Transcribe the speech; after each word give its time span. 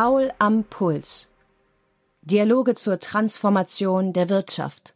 Paul 0.00 0.30
am 0.38 0.62
Puls. 0.62 1.28
Dialoge 2.22 2.76
zur 2.76 3.00
Transformation 3.00 4.12
der 4.12 4.28
Wirtschaft. 4.28 4.94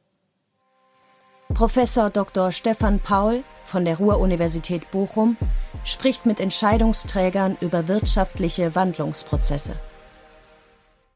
Professor 1.53 2.09
Dr. 2.09 2.53
Stefan 2.53 3.01
Paul 3.01 3.43
von 3.67 3.85
der 3.85 3.97
Ruhr-Universität 3.97 4.89
Bochum 4.93 5.37
spricht 5.85 6.25
mit 6.25 6.39
Entscheidungsträgern 6.39 7.57
über 7.61 7.89
wirtschaftliche 7.89 8.77
Wandlungsprozesse. 8.77 9.75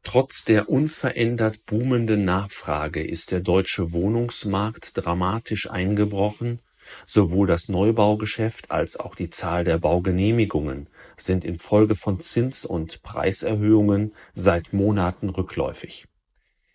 Trotz 0.03 0.43
der 0.45 0.69
unverändert 0.69 1.65
boomenden 1.65 2.25
Nachfrage 2.25 3.07
ist 3.07 3.31
der 3.31 3.39
deutsche 3.39 3.93
Wohnungsmarkt 3.93 4.97
dramatisch 4.97 5.71
eingebrochen, 5.71 6.59
sowohl 7.07 7.47
das 7.47 7.69
Neubaugeschäft 7.69 8.73
als 8.73 8.99
auch 8.99 9.15
die 9.15 9.31
Zahl 9.31 9.63
der 9.63 9.79
Baugenehmigungen 9.79 10.89
sind 11.17 11.45
infolge 11.45 11.95
von 11.95 12.21
Zins- 12.21 12.65
und 12.65 13.03
Preiserhöhungen 13.03 14.15
seit 14.35 14.73
Monaten 14.73 15.29
rückläufig. 15.29 16.07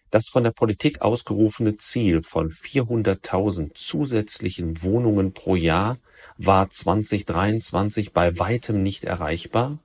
Das 0.09 0.27
von 0.27 0.44
der 0.44 0.52
Politik 0.52 1.02
ausgerufene 1.02 1.77
Ziel 1.77 2.22
von 2.22 2.52
400.000 2.52 3.72
zusätzlichen 3.76 4.82
Wohnungen 4.84 5.34
pro 5.34 5.55
Jahr 5.55 5.99
war 6.38 6.70
2023 6.70 8.12
bei 8.12 8.38
weitem 8.38 8.84
nicht 8.84 9.04
erreichbar 9.04 9.80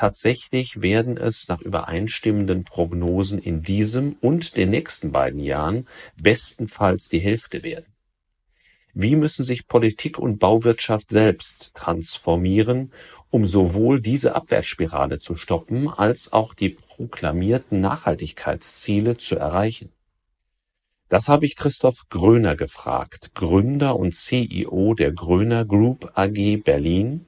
Tatsächlich 0.00 0.80
werden 0.80 1.18
es 1.18 1.48
nach 1.48 1.60
übereinstimmenden 1.60 2.64
Prognosen 2.64 3.38
in 3.38 3.62
diesem 3.62 4.14
und 4.22 4.56
den 4.56 4.70
nächsten 4.70 5.12
beiden 5.12 5.40
Jahren 5.40 5.86
bestenfalls 6.16 7.10
die 7.10 7.18
Hälfte 7.18 7.62
werden. 7.62 7.84
Wie 8.94 9.14
müssen 9.14 9.44
sich 9.44 9.66
Politik 9.66 10.18
und 10.18 10.38
Bauwirtschaft 10.38 11.10
selbst 11.10 11.74
transformieren, 11.74 12.94
um 13.30 13.46
sowohl 13.46 14.00
diese 14.00 14.34
Abwärtsspirale 14.34 15.18
zu 15.18 15.36
stoppen 15.36 15.88
als 15.88 16.32
auch 16.32 16.54
die 16.54 16.70
proklamierten 16.70 17.80
Nachhaltigkeitsziele 17.80 19.16
zu 19.16 19.36
erreichen? 19.36 19.92
Das 21.08 21.28
habe 21.28 21.46
ich 21.46 21.56
Christoph 21.56 22.08
Gröner 22.08 22.54
gefragt, 22.54 23.34
Gründer 23.34 23.96
und 23.96 24.14
CEO 24.14 24.94
der 24.94 25.12
Gröner 25.12 25.64
Group 25.64 26.12
AG 26.14 26.62
Berlin 26.64 27.26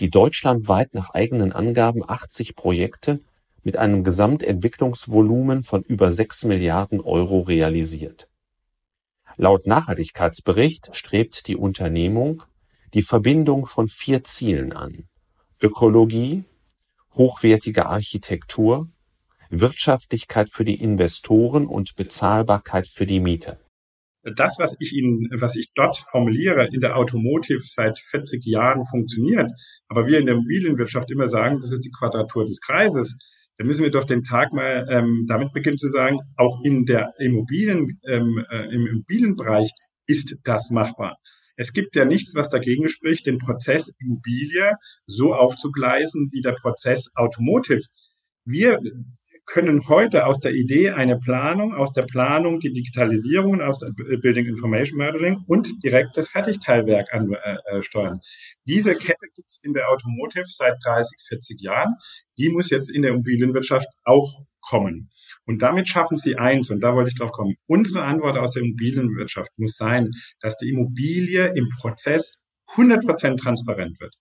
die 0.00 0.10
deutschlandweit 0.10 0.94
nach 0.94 1.10
eigenen 1.10 1.52
Angaben 1.52 2.02
80 2.04 2.56
Projekte 2.56 3.20
mit 3.62 3.76
einem 3.76 4.04
Gesamtentwicklungsvolumen 4.04 5.62
von 5.62 5.82
über 5.82 6.10
6 6.10 6.44
Milliarden 6.44 7.00
Euro 7.00 7.40
realisiert. 7.40 8.28
Laut 9.36 9.66
Nachhaltigkeitsbericht 9.66 10.94
strebt 10.94 11.48
die 11.48 11.56
Unternehmung 11.56 12.42
die 12.92 13.02
Verbindung 13.02 13.66
von 13.66 13.88
vier 13.88 14.22
Zielen 14.22 14.72
an: 14.72 15.08
Ökologie, 15.60 16.44
hochwertige 17.14 17.86
Architektur, 17.86 18.88
Wirtschaftlichkeit 19.50 20.50
für 20.50 20.64
die 20.64 20.80
Investoren 20.80 21.66
und 21.66 21.96
Bezahlbarkeit 21.96 22.86
für 22.88 23.06
die 23.06 23.20
Mieter 23.20 23.58
das, 24.36 24.58
was 24.58 24.74
ich 24.80 24.92
Ihnen, 24.92 25.28
was 25.38 25.56
ich 25.56 25.72
dort 25.74 25.96
formuliere, 25.96 26.68
in 26.72 26.80
der 26.80 26.96
Automotive 26.96 27.60
seit 27.62 27.98
40 27.98 28.44
Jahren 28.44 28.84
funktioniert, 28.84 29.50
aber 29.88 30.06
wir 30.06 30.18
in 30.18 30.26
der 30.26 30.34
Immobilienwirtschaft 30.34 31.10
immer 31.10 31.28
sagen, 31.28 31.60
das 31.60 31.70
ist 31.70 31.84
die 31.84 31.90
Quadratur 31.90 32.44
des 32.44 32.60
Kreises, 32.60 33.16
dann 33.56 33.66
müssen 33.66 33.82
wir 33.82 33.90
doch 33.90 34.04
den 34.04 34.24
Tag 34.24 34.52
mal 34.52 34.86
ähm, 34.90 35.26
damit 35.28 35.52
beginnen 35.52 35.78
zu 35.78 35.88
sagen, 35.88 36.18
auch 36.36 36.60
in 36.64 36.86
der 36.86 37.12
Immobilien, 37.18 38.00
ähm, 38.08 38.44
äh, 38.50 38.74
im 38.74 38.86
Immobilienbereich 38.86 39.70
ist 40.06 40.36
das 40.44 40.70
machbar. 40.70 41.18
Es 41.56 41.72
gibt 41.72 41.94
ja 41.96 42.04
nichts, 42.04 42.34
was 42.34 42.48
dagegen 42.48 42.88
spricht, 42.88 43.26
den 43.26 43.38
Prozess 43.38 43.94
Immobilie 43.98 44.72
so 45.06 45.34
aufzugleisen 45.34 46.30
wie 46.32 46.42
der 46.42 46.52
Prozess 46.52 47.10
Automotive. 47.14 47.82
Wir 48.44 48.80
können 49.46 49.88
heute 49.88 50.26
aus 50.26 50.40
der 50.40 50.52
Idee 50.52 50.90
eine 50.90 51.18
Planung, 51.18 51.74
aus 51.74 51.92
der 51.92 52.02
Planung 52.02 52.60
die 52.60 52.72
Digitalisierung, 52.72 53.60
aus 53.60 53.78
der 53.78 53.90
Building 53.90 54.46
Information 54.46 54.98
Modeling 54.98 55.44
und 55.46 55.68
direkt 55.82 56.16
das 56.16 56.28
Fertigteilwerk 56.28 57.08
ansteuern. 57.12 58.16
Äh, 58.16 58.18
äh 58.18 58.20
Diese 58.66 58.94
Kette 58.94 59.26
gibt 59.34 59.48
es 59.50 59.60
in 59.62 59.74
der 59.74 59.90
Automotive 59.90 60.46
seit 60.46 60.76
30, 60.84 61.18
40 61.28 61.60
Jahren. 61.60 61.94
Die 62.38 62.48
muss 62.48 62.70
jetzt 62.70 62.90
in 62.90 63.02
der 63.02 63.12
Immobilienwirtschaft 63.12 63.88
auch 64.04 64.44
kommen. 64.60 65.10
Und 65.46 65.62
damit 65.62 65.88
schaffen 65.88 66.16
sie 66.16 66.36
eins, 66.36 66.70
und 66.70 66.80
da 66.80 66.94
wollte 66.94 67.08
ich 67.08 67.18
drauf 67.18 67.32
kommen. 67.32 67.54
Unsere 67.66 68.04
Antwort 68.04 68.38
aus 68.38 68.52
der 68.52 68.62
Immobilienwirtschaft 68.62 69.50
muss 69.56 69.76
sein, 69.76 70.10
dass 70.40 70.56
die 70.56 70.70
Immobilie 70.70 71.52
im 71.54 71.68
Prozess 71.80 72.32
100% 72.76 73.36
transparent 73.36 74.00
wird. 74.00 74.14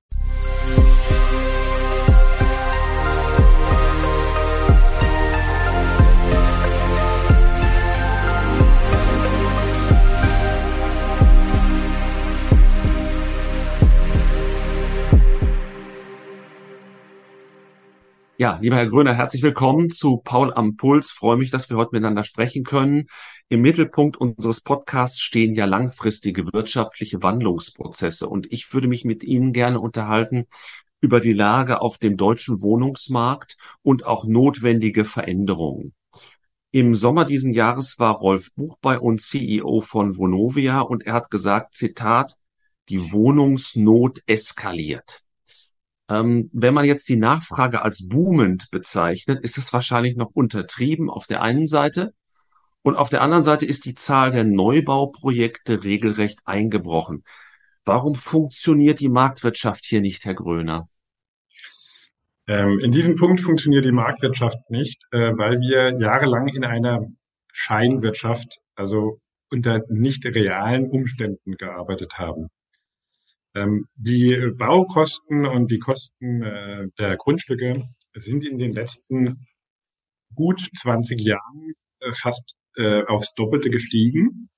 Ja, 18.43 18.59
lieber 18.61 18.75
Herr 18.75 18.87
Gröner, 18.87 19.13
herzlich 19.13 19.41
willkommen 19.41 19.89
zu 19.89 20.17
Paul 20.17 20.53
am 20.53 20.75
Puls. 20.75 21.11
Freue 21.11 21.37
mich, 21.37 21.49
dass 21.49 21.69
wir 21.69 21.77
heute 21.77 21.91
miteinander 21.93 22.25
sprechen 22.25 22.65
können. 22.65 23.05
Im 23.47 23.61
Mittelpunkt 23.61 24.17
unseres 24.17 24.59
Podcasts 24.59 25.21
stehen 25.21 25.53
ja 25.53 25.63
langfristige 25.63 26.51
wirtschaftliche 26.51 27.23
Wandlungsprozesse 27.23 28.27
und 28.27 28.51
ich 28.51 28.73
würde 28.73 28.89
mich 28.89 29.05
mit 29.05 29.23
Ihnen 29.23 29.53
gerne 29.53 29.79
unterhalten 29.79 30.47
über 30.99 31.21
die 31.21 31.31
Lage 31.31 31.79
auf 31.79 31.99
dem 31.99 32.17
deutschen 32.17 32.61
Wohnungsmarkt 32.61 33.55
und 33.81 34.05
auch 34.05 34.25
notwendige 34.25 35.05
Veränderungen. 35.05 35.93
Im 36.71 36.95
Sommer 36.95 37.23
diesen 37.23 37.53
Jahres 37.53 37.97
war 37.97 38.13
Rolf 38.13 38.53
Buch 38.55 38.75
bei 38.81 38.99
uns, 38.99 39.29
CEO 39.29 39.79
von 39.79 40.17
Vonovia, 40.17 40.81
und 40.81 41.05
er 41.05 41.13
hat 41.13 41.31
gesagt, 41.31 41.75
Zitat, 41.75 42.35
die 42.89 43.13
Wohnungsnot 43.13 44.21
eskaliert. 44.25 45.22
Ähm, 46.09 46.49
wenn 46.53 46.73
man 46.73 46.85
jetzt 46.85 47.07
die 47.09 47.15
Nachfrage 47.15 47.81
als 47.81 48.07
boomend 48.07 48.69
bezeichnet, 48.71 49.43
ist 49.43 49.57
es 49.57 49.71
wahrscheinlich 49.71 50.15
noch 50.15 50.31
untertrieben 50.33 51.09
auf 51.09 51.27
der 51.27 51.41
einen 51.41 51.67
Seite. 51.67 52.13
Und 52.81 52.97
auf 52.97 53.09
der 53.09 53.21
anderen 53.21 53.43
Seite 53.43 53.65
ist 53.65 53.85
die 53.85 53.93
Zahl 53.93 54.31
der 54.31 54.43
Neubauprojekte 54.43 55.83
regelrecht 55.83 56.39
eingebrochen. 56.45 57.23
Warum 57.85 58.15
funktioniert 58.15 58.99
die 58.99 59.09
Marktwirtschaft 59.09 59.85
hier 59.85 60.01
nicht, 60.01 60.25
Herr 60.25 60.33
Gröner? 60.33 60.89
Ähm, 62.47 62.79
in 62.79 62.91
diesem 62.91 63.15
Punkt 63.15 63.39
funktioniert 63.39 63.85
die 63.85 63.93
Marktwirtschaft 63.93 64.69
nicht, 64.69 65.01
äh, 65.11 65.31
weil 65.37 65.59
wir 65.59 65.97
jahrelang 65.97 66.47
in 66.49 66.65
einer 66.65 67.07
Scheinwirtschaft, 67.53 68.59
also 68.75 69.21
unter 69.49 69.81
nicht 69.87 70.25
realen 70.25 70.89
Umständen 70.89 71.55
gearbeitet 71.55 72.17
haben. 72.17 72.49
Ähm, 73.55 73.87
die 73.95 74.35
Baukosten 74.57 75.45
und 75.45 75.69
die 75.71 75.79
Kosten 75.79 76.41
äh, 76.43 76.87
der 76.97 77.17
Grundstücke 77.17 77.83
sind 78.15 78.43
in 78.43 78.57
den 78.57 78.73
letzten 78.73 79.45
gut 80.35 80.67
20 80.75 81.19
Jahren 81.21 81.73
äh, 81.99 82.11
fast 82.13 82.55
äh, 82.77 83.03
aufs 83.03 83.33
Doppelte 83.35 83.69
gestiegen, 83.69 84.49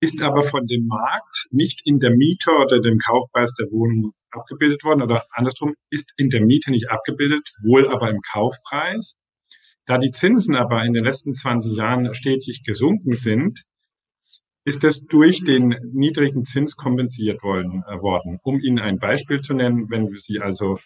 ist 0.00 0.22
aber 0.22 0.42
von 0.42 0.64
dem 0.64 0.86
Markt 0.86 1.46
nicht 1.50 1.82
in 1.86 1.98
der 1.98 2.10
Miete 2.10 2.52
oder 2.52 2.80
dem 2.80 2.98
Kaufpreis 2.98 3.54
der 3.54 3.66
Wohnung 3.70 4.12
abgebildet 4.30 4.84
worden 4.84 5.02
oder 5.02 5.24
andersrum 5.30 5.74
ist 5.90 6.12
in 6.16 6.28
der 6.28 6.44
Miete 6.44 6.70
nicht 6.70 6.90
abgebildet, 6.90 7.48
wohl 7.62 7.88
aber 7.88 8.10
im 8.10 8.20
Kaufpreis. 8.20 9.16
Da 9.86 9.98
die 9.98 10.10
Zinsen 10.10 10.56
aber 10.56 10.84
in 10.84 10.94
den 10.94 11.04
letzten 11.04 11.34
20 11.34 11.76
Jahren 11.76 12.14
stetig 12.14 12.64
gesunken 12.64 13.16
sind, 13.16 13.64
ist 14.64 14.82
das 14.82 15.04
durch 15.04 15.44
den 15.44 15.76
niedrigen 15.92 16.44
Zins 16.44 16.76
kompensiert 16.76 17.42
worden, 17.42 17.82
äh, 17.86 18.00
worden. 18.00 18.38
Um 18.42 18.60
Ihnen 18.60 18.78
ein 18.78 18.98
Beispiel 18.98 19.40
zu 19.40 19.54
nennen, 19.54 19.90
wenn 19.90 20.08
Sie 20.08 20.40
also 20.40 20.78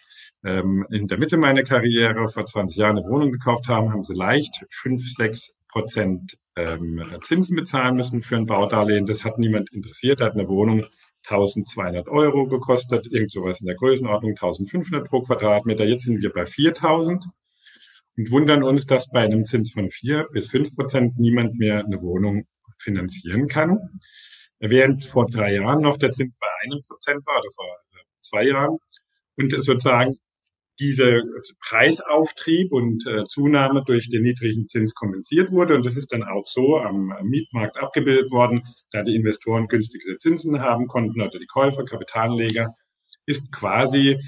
ähm, 0.43 0.85
in 0.91 1.07
der 1.07 1.17
Mitte 1.17 1.37
meiner 1.37 1.63
Karriere 1.63 2.27
vor 2.27 2.45
20 2.45 2.77
Jahren 2.77 2.97
eine 2.97 3.07
Wohnung 3.07 3.31
gekauft 3.31 3.67
haben, 3.67 3.91
haben 3.91 4.03
Sie 4.03 4.15
leicht 4.15 4.65
5, 4.69 5.01
6 5.15 5.51
Prozent 5.69 6.37
ähm, 6.55 7.01
Zinsen 7.23 7.55
bezahlen 7.55 7.95
müssen 7.95 8.21
für 8.21 8.35
ein 8.35 8.45
Baudarlehen. 8.45 9.05
Das 9.05 9.23
hat 9.23 9.37
niemand 9.37 9.71
interessiert. 9.71 10.19
Da 10.19 10.25
hat 10.25 10.33
eine 10.33 10.47
Wohnung 10.47 10.85
1200 11.27 12.07
Euro 12.07 12.47
gekostet, 12.47 13.07
irgend 13.11 13.31
sowas 13.31 13.59
in 13.59 13.67
der 13.67 13.75
Größenordnung 13.75 14.31
1500 14.31 15.07
pro 15.07 15.21
Quadratmeter. 15.21 15.85
Jetzt 15.85 16.05
sind 16.05 16.21
wir 16.21 16.31
bei 16.31 16.45
4000 16.45 17.25
und 18.17 18.31
wundern 18.31 18.63
uns, 18.63 18.85
dass 18.85 19.09
bei 19.09 19.21
einem 19.21 19.45
Zins 19.45 19.71
von 19.71 19.89
4 19.89 20.27
bis 20.31 20.47
5 20.49 20.75
Prozent 20.75 21.19
niemand 21.19 21.57
mehr 21.57 21.85
eine 21.85 22.01
Wohnung 22.01 22.45
finanzieren 22.81 23.47
kann. 23.47 23.77
Während 24.59 25.05
vor 25.05 25.27
drei 25.27 25.53
Jahren 25.53 25.81
noch 25.81 25.97
der 25.97 26.11
Zins 26.11 26.37
bei 26.37 26.47
einem 26.63 26.81
Prozent 26.87 27.25
war 27.25 27.39
oder 27.39 27.51
vor 27.55 27.65
äh, 27.65 28.03
zwei 28.21 28.43
Jahren. 28.45 28.77
Und 29.37 29.51
sozusagen 29.63 30.17
dieser 30.79 31.21
Preisauftrieb 31.67 32.71
und 32.71 33.05
äh, 33.05 33.25
Zunahme 33.27 33.83
durch 33.85 34.09
den 34.09 34.23
niedrigen 34.23 34.67
Zins 34.67 34.95
kompensiert 34.95 35.51
wurde. 35.51 35.75
Und 35.75 35.85
das 35.85 35.97
ist 35.97 36.13
dann 36.13 36.23
auch 36.23 36.47
so 36.47 36.77
am, 36.77 37.13
Mietmarkt 37.23 37.77
abgebildet 37.77 38.31
worden, 38.31 38.63
da 38.91 39.03
die 39.03 39.15
Investoren 39.15 39.67
günstigere 39.67 40.17
Zinsen 40.17 40.61
haben 40.61 40.87
konnten 40.87 41.21
oder 41.21 41.37
die 41.37 41.47
Käufer, 41.47 41.83
Kapitalanleger, 41.83 42.73
ist 43.25 43.51
quasi 43.51 44.19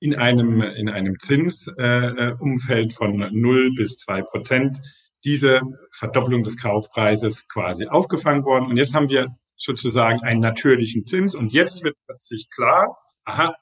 in 0.00 0.14
einem, 0.14 0.60
in 0.60 0.88
einem 0.90 1.18
Zinsumfeld 1.18 2.90
äh, 2.90 2.94
von 2.94 3.28
0 3.32 3.74
bis 3.74 3.96
2 3.96 4.22
Prozent 4.22 4.78
diese 5.24 5.60
Verdoppelung 5.92 6.44
des 6.44 6.56
Kaufpreises 6.60 7.48
quasi 7.48 7.86
aufgefangen 7.86 8.44
worden. 8.44 8.66
Und 8.66 8.76
jetzt 8.76 8.94
haben 8.94 9.08
wir 9.08 9.28
sozusagen 9.56 10.20
einen 10.20 10.40
natürlichen 10.40 11.06
Zins. 11.06 11.34
Und 11.34 11.52
jetzt 11.52 11.82
wird 11.82 11.96
plötzlich 12.06 12.48
klar, 12.54 12.96
aha, 13.24 13.54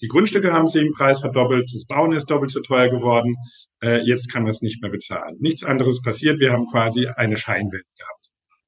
die 0.00 0.08
Grundstücke 0.08 0.52
haben 0.52 0.66
sich 0.66 0.84
im 0.84 0.92
Preis 0.92 1.20
verdoppelt, 1.20 1.70
das 1.74 1.84
Bauen 1.84 2.12
ist 2.12 2.30
doppelt 2.30 2.50
so 2.50 2.60
teuer 2.60 2.88
geworden, 2.88 3.36
äh, 3.82 4.00
jetzt 4.06 4.32
kann 4.32 4.44
man 4.44 4.52
es 4.52 4.62
nicht 4.62 4.80
mehr 4.80 4.90
bezahlen. 4.90 5.36
Nichts 5.40 5.62
anderes 5.62 6.00
passiert, 6.00 6.40
wir 6.40 6.52
haben 6.52 6.66
quasi 6.70 7.06
eine 7.06 7.36
Scheinwelt 7.36 7.84
gehabt. 7.98 8.20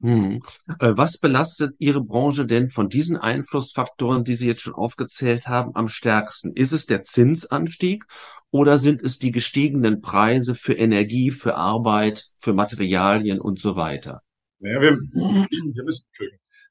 Hm. 0.03 0.43
Äh, 0.81 0.93
was 0.97 1.19
belastet 1.19 1.77
Ihre 1.79 2.03
Branche 2.03 2.45
denn 2.45 2.69
von 2.69 2.89
diesen 2.89 3.17
Einflussfaktoren, 3.17 4.25
die 4.25 4.35
Sie 4.35 4.49
jetzt 4.49 4.61
schon 4.61 4.75
aufgezählt 4.75 5.47
haben, 5.47 5.75
am 5.75 5.89
stärksten? 5.89 6.53
Ist 6.55 6.73
es 6.73 6.87
der 6.87 7.05
Zinsanstieg 7.05 8.05
oder 8.53 8.77
sind 8.79 9.03
es 9.03 9.19
die 9.19 9.33
gestiegenen 9.33 10.03
Preise 10.03 10.55
für 10.55 10.75
Energie, 10.75 11.31
für 11.31 11.57
Arbeit, 11.57 12.27
für 12.39 12.53
Materialien 12.53 13.41
und 13.41 13.59
so 13.59 13.77
weiter? 13.77 14.21
Ja, 14.61 14.81
wir, 14.81 14.93
wir 14.93 15.85
müssen, 15.85 16.07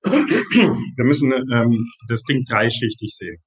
wir 0.03 1.03
müssen 1.03 1.33
ähm, 1.33 1.87
das 2.07 2.21
Ding 2.21 2.45
dreischichtig 2.45 3.15
sehen. 3.15 3.37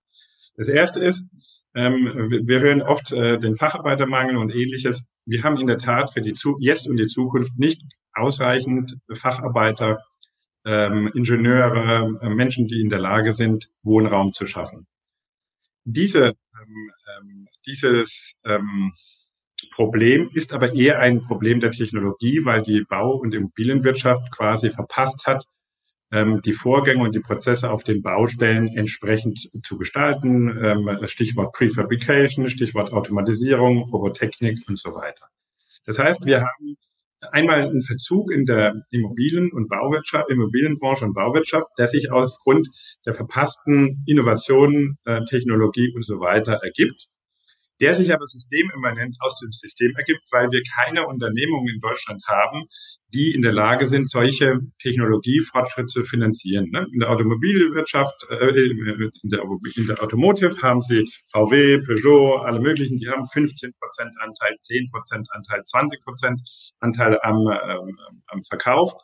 Das 0.56 0.69
erste 0.69 1.02
ist, 1.02 1.26
ähm, 1.75 2.28
wir 2.44 2.60
hören 2.60 2.82
oft 2.82 3.12
äh, 3.12 3.38
den 3.38 3.54
Facharbeitermangel 3.54 4.37
und 4.37 4.50
ähnliches. 4.50 5.04
Wir 5.25 5.44
haben 5.44 5.56
in 5.58 5.69
der 5.69 5.78
Tat 5.78 6.12
für 6.12 6.20
die 6.20 6.34
Zu 6.34 6.56
jetzt 6.60 6.88
und 6.88 6.96
die 6.96 7.06
Zukunft 7.06 7.56
nicht 7.56 7.82
ausreichend 8.12 8.96
Facharbeiter, 9.12 9.98
ähm, 10.64 11.10
Ingenieure, 11.14 12.19
äh, 12.20 12.28
Menschen, 12.30 12.66
die 12.66 12.80
in 12.80 12.88
der 12.88 13.00
Lage 13.00 13.32
sind, 13.32 13.70
Wohnraum 13.82 14.32
zu 14.32 14.46
schaffen. 14.46 14.87
Diese, 15.84 16.34
dieses 17.66 18.34
ähm, 18.44 18.93
Problem 19.70 20.31
ist 20.34 20.52
aber 20.52 20.75
eher 20.75 20.99
ein 20.99 21.20
Problem 21.20 21.61
der 21.61 21.70
Technologie, 21.70 22.44
weil 22.44 22.62
die 22.62 22.82
Bau- 22.82 23.16
und 23.16 23.34
Immobilienwirtschaft 23.34 24.31
quasi 24.31 24.70
verpasst 24.70 25.26
hat, 25.26 25.44
ähm, 26.11 26.43
die 26.43 26.52
Vorgänge 26.52 27.02
und 27.02 27.14
die 27.14 27.20
Prozesse 27.20 27.70
auf 27.70 27.82
den 27.84 28.02
Baustellen 28.02 28.69
entsprechend 28.69 29.50
zu 29.64 29.78
gestalten. 29.78 30.49
Ähm, 30.62 31.06
Stichwort 31.06 31.52
Prefabrication, 31.55 32.49
Stichwort 32.49 32.93
Automatisierung, 32.93 33.88
Robotechnik 33.90 34.69
und 34.69 34.78
so 34.78 34.94
weiter. 34.94 35.28
Das 35.87 35.99
heißt, 35.99 36.25
wir 36.25 36.40
haben 36.40 36.76
einmal 37.32 37.62
einen 37.62 37.82
Verzug 37.82 38.31
in 38.31 38.44
der 38.44 38.75
Immobilien- 38.91 39.53
und 39.53 39.69
Bauwirtschaft, 39.69 40.31
Immobilienbranche 40.31 41.05
und 41.05 41.15
Bauwirtschaft, 41.15 41.67
der 41.79 41.87
sich 41.87 42.11
aufgrund 42.11 42.69
der 43.06 43.15
verpassten 43.15 44.03
Innovationen, 44.06 44.99
äh, 45.05 45.21
Technologie 45.25 45.93
und 45.94 46.05
so 46.05 46.21
weiter 46.21 46.61
ergibt 46.62 47.09
der 47.84 47.92
sich 47.92 48.14
aber 48.14 48.26
systemimmanent 48.26 49.19
aus 49.20 49.38
dem 49.40 49.52
System 49.52 49.92
ergibt, 49.94 50.22
weil 50.32 50.50
wir 50.50 50.62
keine 50.75 51.06
Unternehmungen 51.06 51.69
in 51.69 51.81
Deutschland 51.81 52.22
haben, 52.26 52.64
die 53.12 53.34
in 53.34 53.42
der 53.42 53.52
Lage 53.52 53.86
sind, 53.86 54.08
solche 54.08 54.58
Technologiefortschritte 54.81 55.88
zu 55.88 56.02
finanzieren. 56.02 56.70
Ne? 56.70 56.86
In 56.94 57.00
der 57.00 57.10
Automobilwirtschaft, 57.10 58.26
äh, 58.31 58.48
in, 58.58 59.31
der, 59.31 59.44
in 59.76 59.86
der 59.86 60.02
Automotive 60.02 60.62
haben 60.62 60.81
sie 60.81 61.04
VW, 61.26 61.78
Peugeot, 61.81 62.38
alle 62.38 62.58
möglichen, 62.58 62.96
die 62.96 63.08
haben 63.08 63.26
15 63.26 63.72
Prozent 63.78 64.12
Anteil, 64.19 64.56
10 64.62 64.87
Prozent 64.90 65.28
Anteil, 65.32 65.62
20 65.62 66.00
Prozent 66.02 66.40
Anteil 66.80 67.19
am, 67.20 67.37
ähm, 67.46 67.98
am 68.28 68.42
Verkauf. 68.44 68.94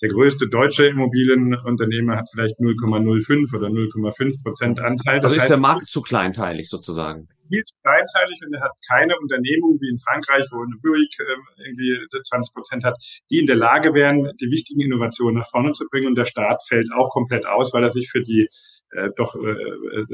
Der 0.00 0.08
größte 0.08 0.48
deutsche 0.48 0.86
Immobilienunternehmer 0.86 2.16
hat 2.16 2.30
vielleicht 2.32 2.58
0,05 2.58 3.54
oder 3.54 3.68
0,5 3.68 4.42
Prozent 4.42 4.80
Anteil. 4.80 5.16
Das 5.16 5.24
also 5.24 5.36
ist 5.36 5.42
heißt, 5.42 5.50
der 5.50 5.58
Markt 5.58 5.86
zu 5.86 6.00
kleinteilig 6.00 6.70
sozusagen 6.70 7.28
viel 7.50 7.62
zu 7.64 7.74
kleinteilig 7.82 8.38
und 8.46 8.54
er 8.54 8.62
hat 8.62 8.72
keine 8.88 9.18
Unternehmung 9.18 9.78
wie 9.80 9.90
in 9.90 9.98
Frankreich, 9.98 10.46
wo 10.50 10.62
eine 10.62 10.78
Buick 10.82 11.10
äh, 11.18 11.66
irgendwie 11.66 11.98
20 12.08 12.54
Prozent 12.54 12.84
hat, 12.84 12.96
die 13.30 13.38
in 13.38 13.46
der 13.46 13.56
Lage 13.56 13.94
wären, 13.94 14.30
die 14.40 14.50
wichtigen 14.50 14.80
Innovationen 14.80 15.40
nach 15.40 15.50
vorne 15.50 15.72
zu 15.72 15.84
bringen. 15.90 16.08
Und 16.08 16.16
der 16.16 16.26
Staat 16.26 16.62
fällt 16.66 16.88
auch 16.92 17.10
komplett 17.10 17.46
aus, 17.46 17.74
weil 17.74 17.82
er 17.82 17.90
sich 17.90 18.10
für 18.10 18.22
die 18.22 18.48
äh, 18.92 19.10
doch 19.16 19.34
äh, 19.36 19.50
äh, 19.50 20.06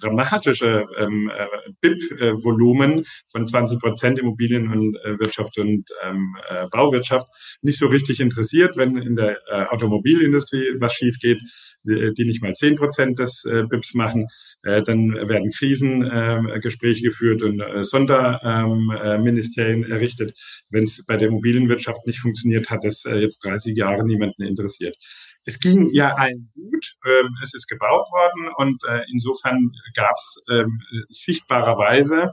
dramatische 0.00 0.86
ähm, 0.98 1.30
äh, 1.34 1.46
BIP-Volumen 1.80 3.04
von 3.30 3.46
20 3.46 3.78
Prozent 3.78 4.18
Immobilien 4.18 4.70
und 4.70 4.96
äh, 4.96 5.18
Wirtschaft 5.18 5.58
und 5.58 5.84
ähm, 6.02 6.36
äh, 6.48 6.66
Bauwirtschaft 6.70 7.26
nicht 7.60 7.78
so 7.78 7.86
richtig 7.86 8.20
interessiert, 8.20 8.76
wenn 8.76 8.96
in 8.96 9.16
der 9.16 9.38
äh, 9.48 9.66
Automobilindustrie 9.66 10.76
was 10.78 10.94
schief 10.94 11.18
geht, 11.20 11.38
die, 11.82 12.12
die 12.14 12.24
nicht 12.24 12.42
mal 12.42 12.54
10 12.54 12.76
Prozent 12.76 13.18
des 13.18 13.44
äh, 13.44 13.64
BIPs 13.68 13.94
machen, 13.94 14.28
dann 14.64 15.28
werden 15.28 15.50
Krisengespräche 15.50 17.00
äh, 17.00 17.08
geführt 17.08 17.42
und 17.42 17.60
äh, 17.60 17.84
Sonderministerien 17.84 19.84
ähm, 19.84 19.90
äh, 19.90 19.94
errichtet. 19.94 20.32
Wenn 20.70 20.84
es 20.84 21.04
bei 21.06 21.16
der 21.16 21.28
Immobilienwirtschaft 21.28 22.06
nicht 22.06 22.20
funktioniert, 22.20 22.70
hat 22.70 22.84
es 22.84 23.04
äh, 23.04 23.16
jetzt 23.16 23.44
30 23.44 23.76
Jahre 23.76 24.06
niemanden 24.06 24.42
interessiert. 24.42 24.96
Es 25.44 25.60
ging 25.60 25.90
ja 25.92 26.14
allen 26.14 26.50
gut, 26.54 26.94
ähm, 27.06 27.36
es 27.42 27.54
ist 27.54 27.66
gebaut 27.66 28.06
worden 28.10 28.48
und 28.56 28.82
äh, 28.88 29.02
insofern 29.12 29.72
gab 29.94 30.14
es 30.14 30.36
ähm, 30.50 30.80
sichtbarerweise 31.10 32.32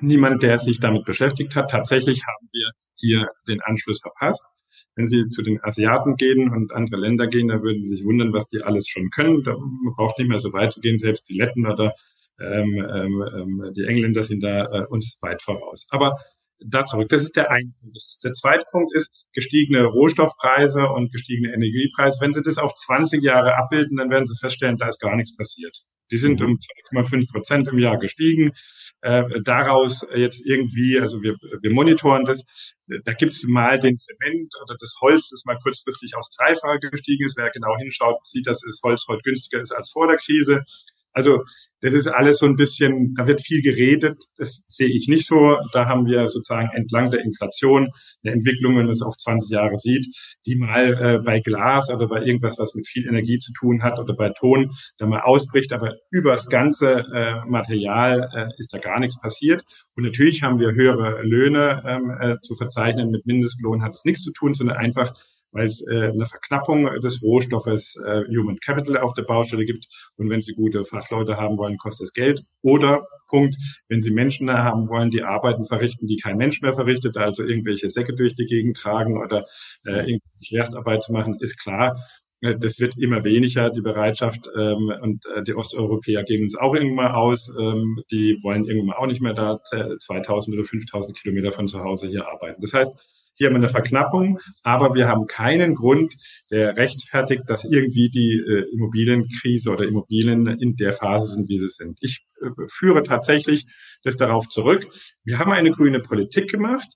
niemand, 0.00 0.42
der 0.42 0.58
sich 0.58 0.80
damit 0.80 1.04
beschäftigt 1.04 1.54
hat. 1.54 1.70
Tatsächlich 1.70 2.26
haben 2.26 2.48
wir 2.52 2.70
hier 2.96 3.28
den 3.48 3.60
Anschluss 3.62 4.00
verpasst. 4.00 4.44
Wenn 4.94 5.06
Sie 5.06 5.28
zu 5.28 5.42
den 5.42 5.62
Asiaten 5.62 6.16
gehen 6.16 6.50
und 6.50 6.72
andere 6.72 7.00
Länder 7.00 7.26
gehen, 7.26 7.48
dann 7.48 7.62
würden 7.62 7.84
Sie 7.84 7.96
sich 7.96 8.04
wundern, 8.04 8.32
was 8.32 8.48
die 8.48 8.62
alles 8.62 8.88
schon 8.88 9.10
können. 9.10 9.42
Da, 9.42 9.52
man 9.56 9.94
braucht 9.94 10.18
nicht 10.18 10.28
mehr 10.28 10.40
so 10.40 10.52
weit 10.52 10.72
zu 10.72 10.80
gehen, 10.80 10.98
selbst 10.98 11.28
die 11.28 11.38
Letten 11.38 11.66
oder 11.66 11.94
ähm, 12.40 12.84
ähm, 12.94 13.24
ähm 13.34 13.72
die 13.76 13.84
Engländer 13.84 14.22
sind 14.22 14.42
da 14.42 14.64
äh, 14.66 14.86
uns 14.86 15.18
weit 15.20 15.42
voraus. 15.42 15.86
Aber 15.90 16.16
da 16.60 16.84
zurück. 16.84 17.08
Das 17.08 17.22
ist 17.22 17.36
der 17.36 17.50
eine 17.50 17.70
Punkt. 17.80 17.96
der 18.24 18.32
zweite 18.32 18.64
Punkt 18.70 18.94
ist 18.94 19.26
gestiegene 19.32 19.84
Rohstoffpreise 19.84 20.88
und 20.88 21.12
gestiegene 21.12 21.52
Energiepreise. 21.52 22.18
Wenn 22.20 22.32
Sie 22.32 22.42
das 22.42 22.58
auf 22.58 22.74
20 22.74 23.22
Jahre 23.22 23.56
abbilden, 23.56 23.96
dann 23.98 24.10
werden 24.10 24.26
Sie 24.26 24.38
feststellen, 24.38 24.76
da 24.76 24.88
ist 24.88 25.00
gar 25.00 25.16
nichts 25.16 25.36
passiert. 25.36 25.76
Die 26.10 26.18
sind 26.18 26.40
um 26.40 26.58
2,5 26.94 27.32
Prozent 27.32 27.68
im 27.68 27.78
Jahr 27.78 27.98
gestiegen. 27.98 28.52
Äh, 29.02 29.42
daraus 29.44 30.06
jetzt 30.14 30.44
irgendwie, 30.46 30.98
also 30.98 31.22
wir, 31.22 31.36
wir 31.60 31.72
monitoren 31.72 32.24
das, 32.24 32.44
da 33.04 33.12
gibt's 33.12 33.44
mal 33.44 33.78
den 33.78 33.96
Zement 33.98 34.54
oder 34.62 34.76
das 34.80 34.94
Holz, 35.00 35.28
das 35.30 35.44
mal 35.44 35.58
kurzfristig 35.62 36.16
aus 36.16 36.30
Dreifache 36.30 36.78
gestiegen 36.90 37.24
ist. 37.24 37.36
Wer 37.36 37.50
genau 37.50 37.76
hinschaut, 37.76 38.26
sieht, 38.26 38.46
dass 38.46 38.60
das 38.60 38.80
Holz 38.82 39.04
heute 39.08 39.22
günstiger 39.22 39.60
ist 39.60 39.72
als 39.72 39.90
vor 39.90 40.08
der 40.08 40.16
Krise. 40.16 40.62
Also 41.16 41.44
das 41.80 41.94
ist 41.94 42.08
alles 42.08 42.38
so 42.38 42.46
ein 42.46 42.56
bisschen, 42.56 43.14
da 43.14 43.26
wird 43.26 43.40
viel 43.40 43.62
geredet, 43.62 44.22
das 44.36 44.62
sehe 44.66 44.88
ich 44.88 45.08
nicht 45.08 45.26
so. 45.26 45.56
Da 45.72 45.86
haben 45.86 46.04
wir 46.06 46.28
sozusagen 46.28 46.68
entlang 46.74 47.10
der 47.10 47.24
Inflation 47.24 47.88
eine 48.22 48.34
Entwicklung, 48.34 48.76
wenn 48.76 48.84
man 48.84 48.92
es 48.92 49.00
auf 49.00 49.16
20 49.16 49.50
Jahre 49.50 49.78
sieht, 49.78 50.06
die 50.44 50.56
mal 50.56 50.92
äh, 50.92 51.18
bei 51.24 51.40
Glas 51.40 51.88
oder 51.88 52.06
bei 52.06 52.22
irgendwas, 52.22 52.58
was 52.58 52.74
mit 52.74 52.86
viel 52.86 53.06
Energie 53.06 53.38
zu 53.38 53.52
tun 53.54 53.82
hat 53.82 53.98
oder 53.98 54.14
bei 54.14 54.28
Ton, 54.30 54.72
da 54.98 55.06
mal 55.06 55.20
ausbricht, 55.20 55.72
aber 55.72 55.94
über 56.10 56.32
das 56.32 56.48
ganze 56.48 57.06
äh, 57.14 57.46
Material 57.46 58.28
äh, 58.34 58.48
ist 58.58 58.74
da 58.74 58.78
gar 58.78 59.00
nichts 59.00 59.18
passiert. 59.18 59.62
Und 59.96 60.04
natürlich 60.04 60.42
haben 60.42 60.58
wir 60.58 60.72
höhere 60.72 61.22
Löhne 61.22 61.82
ähm, 61.86 62.10
äh, 62.20 62.40
zu 62.42 62.56
verzeichnen. 62.56 63.10
Mit 63.10 63.24
Mindestlohn 63.24 63.82
hat 63.82 63.94
es 63.94 64.04
nichts 64.04 64.22
zu 64.22 64.32
tun, 64.32 64.52
sondern 64.52 64.76
einfach 64.76 65.14
weil 65.52 65.66
es 65.66 65.84
äh, 65.86 66.10
eine 66.12 66.26
Verknappung 66.26 66.88
des 67.00 67.22
Rohstoffes 67.22 67.96
äh, 68.04 68.22
Human 68.28 68.56
Capital 68.56 68.98
auf 68.98 69.14
der 69.14 69.22
Baustelle 69.22 69.64
gibt. 69.64 69.86
Und 70.16 70.30
wenn 70.30 70.42
Sie 70.42 70.54
gute 70.54 70.84
Fachleute 70.84 71.36
haben 71.36 71.58
wollen, 71.58 71.78
kostet 71.78 72.06
es 72.06 72.12
Geld. 72.12 72.42
Oder 72.62 73.06
Punkt, 73.28 73.56
wenn 73.88 74.02
Sie 74.02 74.10
Menschen 74.10 74.50
haben 74.50 74.88
wollen, 74.88 75.10
die 75.10 75.22
Arbeiten 75.22 75.64
verrichten, 75.64 76.06
die 76.06 76.16
kein 76.16 76.36
Mensch 76.36 76.62
mehr 76.62 76.74
verrichtet, 76.74 77.16
also 77.16 77.42
irgendwelche 77.42 77.88
Säcke 77.88 78.14
durch 78.14 78.34
die 78.34 78.46
Gegend 78.46 78.76
tragen 78.76 79.18
oder 79.18 79.44
äh, 79.84 80.10
irgendwelche 80.10 80.44
Schwerstarbeit 80.44 81.02
zu 81.02 81.12
machen, 81.12 81.36
ist 81.40 81.58
klar, 81.58 81.96
äh, 82.40 82.56
das 82.58 82.78
wird 82.80 82.96
immer 82.98 83.24
weniger, 83.24 83.70
die 83.70 83.80
Bereitschaft. 83.80 84.48
Ähm, 84.56 84.92
und 85.00 85.24
äh, 85.34 85.42
die 85.42 85.54
Osteuropäer 85.54 86.24
gehen 86.24 86.44
uns 86.44 86.56
auch 86.56 86.74
irgendwann 86.74 87.12
mal 87.12 87.14
aus. 87.14 87.50
Ähm, 87.58 88.02
die 88.10 88.38
wollen 88.42 88.64
irgendwann 88.64 88.96
auch 88.96 89.06
nicht 89.06 89.20
mehr 89.22 89.34
da 89.34 89.60
2000 89.62 90.56
oder 90.56 90.64
5000 90.64 91.16
Kilometer 91.18 91.52
von 91.52 91.68
zu 91.68 91.82
Hause 91.82 92.08
hier 92.08 92.28
arbeiten. 92.28 92.60
Das 92.60 92.72
heißt, 92.72 92.92
hier 93.36 93.48
haben 93.48 93.54
wir 93.54 93.58
eine 93.58 93.68
Verknappung, 93.68 94.40
aber 94.62 94.94
wir 94.94 95.08
haben 95.08 95.26
keinen 95.26 95.74
Grund, 95.74 96.14
der 96.50 96.76
rechtfertigt, 96.76 97.42
dass 97.46 97.64
irgendwie 97.64 98.10
die 98.10 98.38
äh, 98.38 98.64
Immobilienkrise 98.72 99.70
oder 99.70 99.86
Immobilien 99.86 100.46
in 100.46 100.76
der 100.76 100.92
Phase 100.92 101.34
sind, 101.34 101.48
wie 101.48 101.58
sie 101.58 101.68
sind. 101.68 101.98
Ich 102.00 102.26
äh, 102.40 102.48
führe 102.68 103.02
tatsächlich 103.02 103.66
das 104.02 104.16
darauf 104.16 104.48
zurück. 104.48 104.86
Wir 105.24 105.38
haben 105.38 105.52
eine 105.52 105.70
grüne 105.70 106.00
Politik 106.00 106.50
gemacht, 106.50 106.88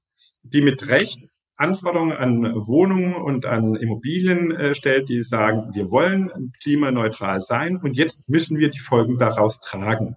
die 0.43 0.63
mit 0.63 0.89
Recht 0.89 1.29
Anforderungen 1.61 2.17
an 2.17 2.55
Wohnungen 2.67 3.15
und 3.15 3.45
an 3.45 3.75
Immobilien 3.75 4.51
äh, 4.51 4.75
stellt, 4.75 5.11
die 5.11 5.23
sagen, 5.23 5.75
wir 5.75 5.91
wollen 5.91 6.53
klimaneutral 6.63 7.41
sein 7.41 7.77
und 7.77 7.99
jetzt 7.99 8.27
müssen 8.31 8.57
wir 8.57 8.71
die 8.71 8.79
Folgen 8.79 9.19
daraus 9.19 9.61
tragen. 9.61 10.17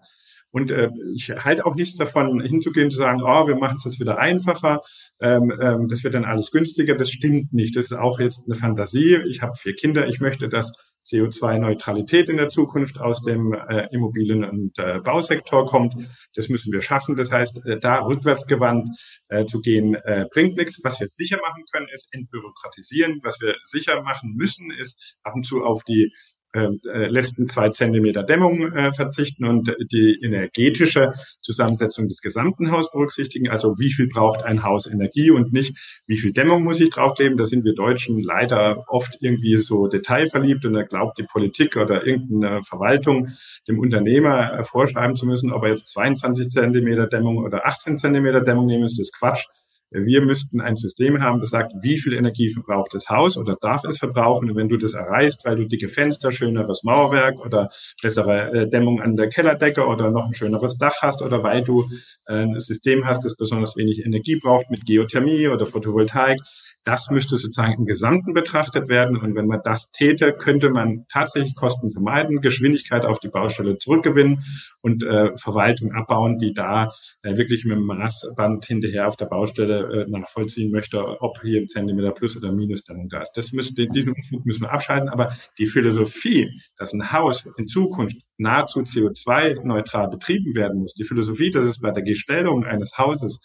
Und 0.53 0.69
äh, 0.69 0.91
ich 1.15 1.31
halte 1.31 1.65
auch 1.65 1.74
nichts 1.74 1.98
davon, 1.98 2.39
hinzugehen 2.39 2.91
zu 2.91 2.98
sagen, 2.98 3.24
oh, 3.24 3.48
wir 3.48 3.55
machen 3.55 3.77
es 3.79 3.86
jetzt 3.86 4.00
wieder 4.00 4.19
einfacher, 4.19 4.81
ähm, 5.19 5.51
ähm, 5.60 5.88
das 5.88 6.03
wird 6.03 6.13
dann 6.13 6.25
alles 6.25 6.51
günstiger. 6.51 6.95
Das 6.95 7.10
stimmt 7.10 7.53
nicht. 7.53 7.75
Das 7.75 7.86
ist 7.86 7.93
auch 7.93 8.19
jetzt 8.19 8.45
eine 8.45 8.55
Fantasie. 8.55 9.17
Ich 9.27 9.41
habe 9.41 9.55
vier 9.55 9.74
Kinder, 9.74 10.07
ich 10.07 10.19
möchte, 10.19 10.50
dass 10.50 10.72
CO2-Neutralität 11.05 12.29
in 12.29 12.38
der 12.38 12.50
Zukunft 12.50 13.00
aus 13.00 13.24
dem 13.24 13.53
äh, 13.53 13.88
Immobilien- 13.91 14.43
und 14.43 14.77
äh, 14.77 15.00
Bausektor 15.00 15.65
kommt. 15.65 15.95
Das 16.36 16.50
müssen 16.50 16.72
wir 16.72 16.81
schaffen. 16.81 17.15
Das 17.15 17.31
heißt, 17.31 17.65
äh, 17.65 17.79
da 17.79 18.01
rückwärtsgewandt 18.01 18.89
äh, 19.29 19.45
zu 19.45 19.60
gehen, 19.60 19.95
äh, 19.95 20.25
bringt 20.31 20.55
nichts. 20.55 20.79
Was 20.83 21.00
wir 21.00 21.10
sicher 21.10 21.38
machen 21.38 21.63
können, 21.72 21.88
ist 21.91 22.07
entbürokratisieren. 22.12 23.19
Was 23.24 23.41
wir 23.41 23.55
sicher 23.65 24.01
machen 24.03 24.36
müssen, 24.36 24.72
ist 24.72 25.17
ab 25.24 25.33
und 25.36 25.45
zu 25.45 25.63
auf 25.63 25.83
die 25.83 26.13
äh, 26.53 26.67
äh, 26.88 27.07
letzten 27.07 27.48
zwei 27.48 27.69
Zentimeter 27.69 28.22
Dämmung 28.22 28.72
äh, 28.74 28.91
verzichten 28.93 29.45
und 29.45 29.74
die 29.91 30.19
energetische 30.22 31.13
Zusammensetzung 31.41 32.07
des 32.07 32.22
gesamten 32.22 32.69
Hauses 32.69 32.91
berücksichtigen. 32.91 33.50
Also 33.50 33.79
wie 33.79 33.91
viel 33.91 34.07
braucht 34.07 34.43
ein 34.43 34.62
Haus 34.63 34.86
Energie 34.86 35.31
und 35.31 35.51
nicht, 35.51 35.75
wie 36.05 36.19
viel 36.19 36.31
Dämmung 36.31 36.63
muss 36.63 36.79
ich 36.79 36.91
draufkleben. 36.91 37.39
Da 37.39 37.48
sind 37.48 37.65
wir 37.65 37.74
Deutschen 37.74 38.22
leider 38.22 38.86
oft 38.88 39.17
irgendwie 39.19 39.57
so 39.57 39.88
detailverliebt 39.88 40.63
und 40.65 40.74
da 40.74 40.83
glaubt 40.83 41.17
die 41.17 41.24
Politik 41.24 41.75
oder 41.75 42.05
irgendeine 42.05 42.62
Verwaltung 42.62 43.29
dem 43.67 43.79
Unternehmer 43.79 44.60
äh, 44.60 44.63
vorschreiben 44.63 45.15
zu 45.15 45.25
müssen, 45.25 45.51
ob 45.51 45.63
er 45.63 45.69
jetzt 45.69 45.88
22 45.88 46.50
Zentimeter 46.50 47.07
Dämmung 47.07 47.38
oder 47.38 47.65
18 47.65 47.98
Zentimeter 47.98 48.41
Dämmung 48.41 48.67
nehmen, 48.67 48.83
ist 48.83 49.00
das 49.00 49.12
Quatsch. 49.12 49.48
Wir 49.94 50.22
müssten 50.22 50.60
ein 50.62 50.76
System 50.76 51.22
haben, 51.22 51.40
das 51.40 51.52
sagt, 51.52 51.74
wie 51.82 52.00
viel 52.00 52.14
Energie 52.14 52.50
verbraucht 52.50 52.94
das 52.94 53.10
Haus 53.10 53.38
oder 53.38 53.56
darf 53.62 53.84
es 53.86 54.00
verbrauchen. 54.00 54.50
Und 54.50 54.56
wenn 54.56 54.70
du 54.70 54.78
das 54.78 54.94
erreichst, 54.94 55.46
weil 55.46 55.56
du 55.56 55.68
dicke 55.68 55.88
Fenster, 55.88 56.32
schöneres 56.32 56.84
Mauerwerk 56.84 57.40
oder 57.40 57.70
bessere 58.02 58.52
äh, 58.52 58.70
Dämmung 58.70 59.02
an 59.02 59.16
der 59.16 59.30
Kellerdecke 59.30 59.86
oder 59.86 60.12
noch 60.12 60.26
ein 60.26 60.34
schöneres 60.34 60.78
Dach 60.78 60.96
hast 61.02 61.22
oder 61.22 61.44
weil 61.44 61.64
du 61.64 61.88
äh, 62.26 62.44
ein 62.44 62.60
System 62.60 63.06
hast, 63.06 63.24
das 63.24 63.38
besonders 63.38 63.78
wenig 63.78 64.04
Energie 64.04 64.38
braucht 64.38 64.70
mit 64.70 64.86
Geothermie 64.86 65.48
oder 65.48 65.66
Photovoltaik, 65.66 66.40
das 66.86 67.10
müsste 67.10 67.38
sozusagen 67.38 67.74
im 67.74 67.86
Gesamten 67.86 68.34
betrachtet 68.34 68.90
werden. 68.90 69.18
Und 69.18 69.36
wenn 69.36 69.48
man 69.48 69.62
das 69.64 69.92
täte, 69.92 70.34
könnte 70.34 70.70
man 70.70 71.06
tatsächlich 71.12 71.56
Kosten 71.56 71.92
vermeiden, 71.92 72.42
Geschwindigkeit 72.42 73.06
auf 73.06 73.20
die 73.20 73.30
Baustelle 73.30 73.78
zurückgewinnen 73.78 74.44
und 74.82 75.04
äh, 75.04 75.32
Verwaltung 75.38 75.94
abbauen, 75.94 76.40
die 76.40 76.54
da 76.54 76.92
äh, 77.22 77.38
wirklich 77.38 77.64
mit 77.64 77.78
dem 77.78 77.86
Maßband 77.86 78.66
hinterher 78.66 79.08
auf 79.08 79.16
der 79.16 79.28
Baustelle 79.28 79.83
äh, 79.90 80.10
nachvollziehen 80.10 80.72
möchte, 80.72 81.22
ob 81.22 81.42
hier 81.42 81.62
ein 81.62 81.68
Zentimeter 81.68 82.12
plus 82.12 82.38
oder 82.38 82.52
minus 82.52 82.84
dann 82.84 83.08
da 83.10 83.22
ist. 83.22 83.34
Das 83.34 83.52
müsste, 83.52 83.88
diesen 83.88 84.13
Unfug 84.13 84.46
müssen 84.46 84.63
wir 84.63 84.72
abschalten. 84.72 85.10
Aber 85.10 85.36
die 85.58 85.68
Philosophie, 85.68 86.50
dass 86.78 86.94
ein 86.94 87.12
Haus 87.12 87.48
in 87.58 87.68
Zukunft 87.68 88.18
nahezu 88.38 88.82
CO2-neutral 88.82 90.10
betrieben 90.10 90.56
werden 90.56 90.80
muss, 90.80 90.94
die 90.94 91.06
Philosophie, 91.06 91.52
dass 91.52 91.66
es 91.66 91.80
bei 91.80 91.92
der 91.92 92.04
Gestellung 92.04 92.63
eines 92.66 92.98
Hauses 92.98 93.40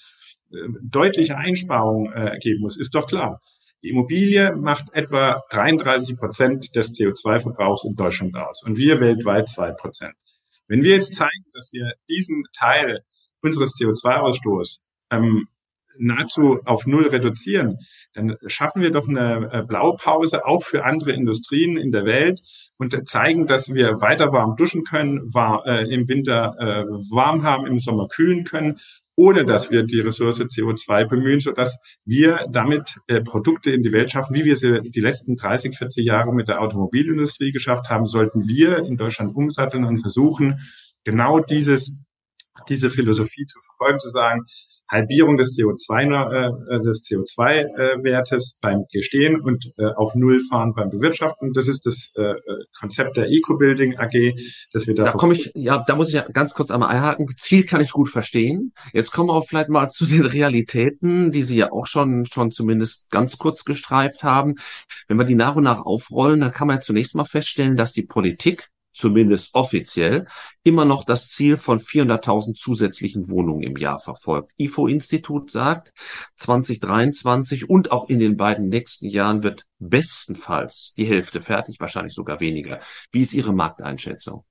deutliche 0.83 1.37
Einsparungen 1.37 2.13
äh, 2.13 2.39
geben 2.39 2.61
muss, 2.61 2.79
ist 2.79 2.95
doch 2.95 3.07
klar. 3.07 3.41
Die 3.83 3.91
Immobilie 3.91 4.57
macht 4.57 4.93
etwa 4.93 5.43
33 5.51 6.17
Prozent 6.17 6.75
des 6.75 6.95
CO2-Verbrauchs 6.95 7.85
in 7.85 7.95
Deutschland 7.95 8.37
aus 8.37 8.63
und 8.65 8.77
wir 8.77 9.01
weltweit 9.01 9.49
zwei 9.49 9.71
Prozent. 9.73 10.15
Wenn 10.67 10.83
wir 10.83 10.93
jetzt 10.93 11.15
zeigen, 11.15 11.45
dass 11.55 11.73
wir 11.73 11.93
diesen 12.09 12.45
Teil 12.57 13.05
unseres 13.41 13.75
CO2-Ausstoßes 13.77 14.85
ähm, 15.11 15.49
nahezu 15.99 16.59
auf 16.65 16.87
Null 16.87 17.09
reduzieren, 17.09 17.77
dann 18.15 18.37
schaffen 18.47 18.83
wir 18.83 18.91
doch 18.91 19.09
eine 19.09 19.51
äh, 19.53 19.63
Blaupause 19.63 20.47
auch 20.47 20.63
für 20.63 20.85
andere 20.85 21.13
Industrien 21.13 21.77
in 21.77 21.93
der 21.93 22.05
Welt 22.05 22.41
und 22.79 23.09
zeigen, 23.09 23.47
dass 23.47 23.73
wir 23.73 24.01
weiter 24.01 24.33
warm 24.33 24.57
duschen 24.57 24.85
können, 24.85 25.21
war, 25.33 25.67
äh, 25.67 25.93
im 25.93 26.09
Winter 26.09 26.55
äh, 26.59 26.85
warm 27.11 27.43
haben, 27.43 27.67
im 27.67 27.79
Sommer 27.79 28.09
kühlen 28.09 28.45
können 28.45 28.79
ohne 29.19 29.45
dass 29.45 29.73
wir 29.73 29.83
die 29.83 29.99
Ressource 29.99 30.41
CO2 30.41 31.09
bemühen, 31.09 31.41
sodass 31.41 31.77
wir 32.05 32.47
damit 32.53 33.01
äh, 33.09 33.21
Produkte 33.21 33.73
in 33.73 33.83
die 33.83 33.91
Welt 33.91 34.13
schaffen, 34.13 34.33
wie 34.37 34.45
wir 34.45 34.55
sie 34.55 34.81
die 34.81 35.01
letzten 35.01 35.35
30, 35.35 35.77
40 35.77 36.07
Jahre 36.07 36.33
mit 36.33 36.47
der 36.47 36.63
Automobilindustrie 36.63 37.51
geschafft 37.51 37.91
haben, 37.91 38.07
sollten 38.07 38.47
wir 38.47 38.79
in 38.79 38.97
Deutschland 38.97 39.35
umsatteln 39.35 39.83
und 39.83 39.99
versuchen, 39.99 40.61
genau 41.03 41.41
dieses, 41.41 41.91
diese 42.69 42.91
Philosophie 42.91 43.45
zu 43.47 43.59
verfolgen, 43.61 43.99
zu 43.99 44.09
sagen, 44.09 44.45
Halbierung 44.91 45.37
des 45.37 45.57
CO2 45.57 46.79
äh, 46.79 46.81
des 46.81 47.03
CO2-Wertes 47.05 48.53
äh, 48.53 48.59
beim 48.61 48.85
Gestehen 48.91 49.41
und 49.41 49.73
äh, 49.77 49.87
auf 49.97 50.15
Null 50.15 50.41
fahren 50.49 50.73
beim 50.75 50.91
Bewirtschaften. 50.91 51.53
Das 51.53 51.69
ist 51.69 51.87
das 51.87 52.11
äh, 52.15 52.35
Konzept 52.79 53.17
der 53.17 53.29
Eco-Building 53.29 53.99
AG, 53.99 54.35
dass 54.73 54.87
wir 54.87 54.95
da. 54.95 55.05
Da 55.05 55.13
komme 55.13 55.35
ich, 55.35 55.53
ja, 55.55 55.83
da 55.87 55.97
muss 55.97 56.09
ich 56.09 56.15
ja 56.15 56.27
ganz 56.33 56.55
kurz 56.55 56.71
einmal 56.71 56.89
einhaken. 56.89 57.29
Ziel 57.37 57.65
kann 57.65 57.81
ich 57.81 57.91
gut 57.91 58.09
verstehen. 58.09 58.73
Jetzt 58.93 59.13
kommen 59.13 59.29
wir 59.29 59.35
auch 59.35 59.47
vielleicht 59.47 59.69
mal 59.69 59.89
zu 59.91 60.07
den 60.07 60.25
Realitäten, 60.25 61.31
die 61.31 61.43
Sie 61.43 61.59
ja 61.59 61.73
auch 61.73 61.87
schon 61.87 62.27
schon 62.27 62.51
zumindest 62.51 63.11
ganz 63.11 63.39
kurz 63.39 63.65
gestreift 63.65 64.25
haben. 64.25 64.55
Wenn 65.07 65.19
wir 65.19 65.25
die 65.25 65.35
nach 65.35 65.57
und 65.57 65.65
nach 65.65 65.85
aufrollen, 65.85 66.41
dann 66.41 66.53
kann 66.53 66.67
man 66.67 66.77
ja 66.77 66.81
zunächst 66.81 67.15
mal 67.15 67.25
feststellen, 67.25 67.77
dass 67.77 67.93
die 67.93 68.03
Politik 68.05 68.69
zumindest 68.99 69.55
offiziell, 69.55 70.27
immer 70.65 70.85
noch 70.85 71.05
das 71.05 71.29
Ziel 71.29 71.57
von 71.57 71.79
400.000 71.79 72.55
zusätzlichen 72.55 73.31
Wohnungen 73.31 73.63
im 73.63 73.77
Jahr 73.77 74.01
verfolgt. 74.01 74.53
IFO-Institut 74.59 75.51
sagt, 75.51 75.93
2023 76.37 77.71
und 77.71 77.93
auch 77.93 78.09
in 78.09 78.19
den 78.19 78.37
beiden 78.37 78.69
nächsten 78.69 79.07
Jahren 79.07 79.43
wird 79.43 79.65
bestenfalls 79.79 80.95
die 80.97 81.07
Hälfte 81.07 81.41
fertig, 81.41 81.81
wahrscheinlich 81.81 82.15
sogar 82.15 82.41
weniger. 82.41 82.81
Wie 83.13 83.23
ist 83.23 83.33
Ihre 83.33 83.55
Markteinschätzung? 83.55 84.45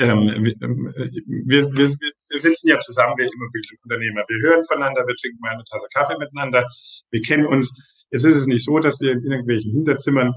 Ähm, 0.00 0.42
wir, 0.42 0.54
ähm, 0.60 0.92
wir, 0.96 1.72
wir, 1.72 1.88
wir 2.28 2.40
sitzen 2.40 2.68
ja 2.68 2.78
zusammen, 2.80 3.14
wir 3.16 3.30
Immobilienunternehmer. 3.32 4.24
Wir 4.26 4.50
hören 4.50 4.64
voneinander, 4.64 5.06
wir 5.06 5.14
trinken 5.14 5.38
mal 5.40 5.52
eine 5.52 5.64
Tasse 5.64 5.86
Kaffee 5.94 6.18
miteinander. 6.18 6.66
Wir 7.10 7.22
kennen 7.22 7.46
uns. 7.46 7.72
Jetzt 8.10 8.24
ist 8.24 8.36
es 8.36 8.46
nicht 8.46 8.64
so, 8.64 8.78
dass 8.80 9.00
wir 9.00 9.12
in 9.12 9.22
irgendwelchen 9.22 9.70
Hinterzimmern 9.70 10.34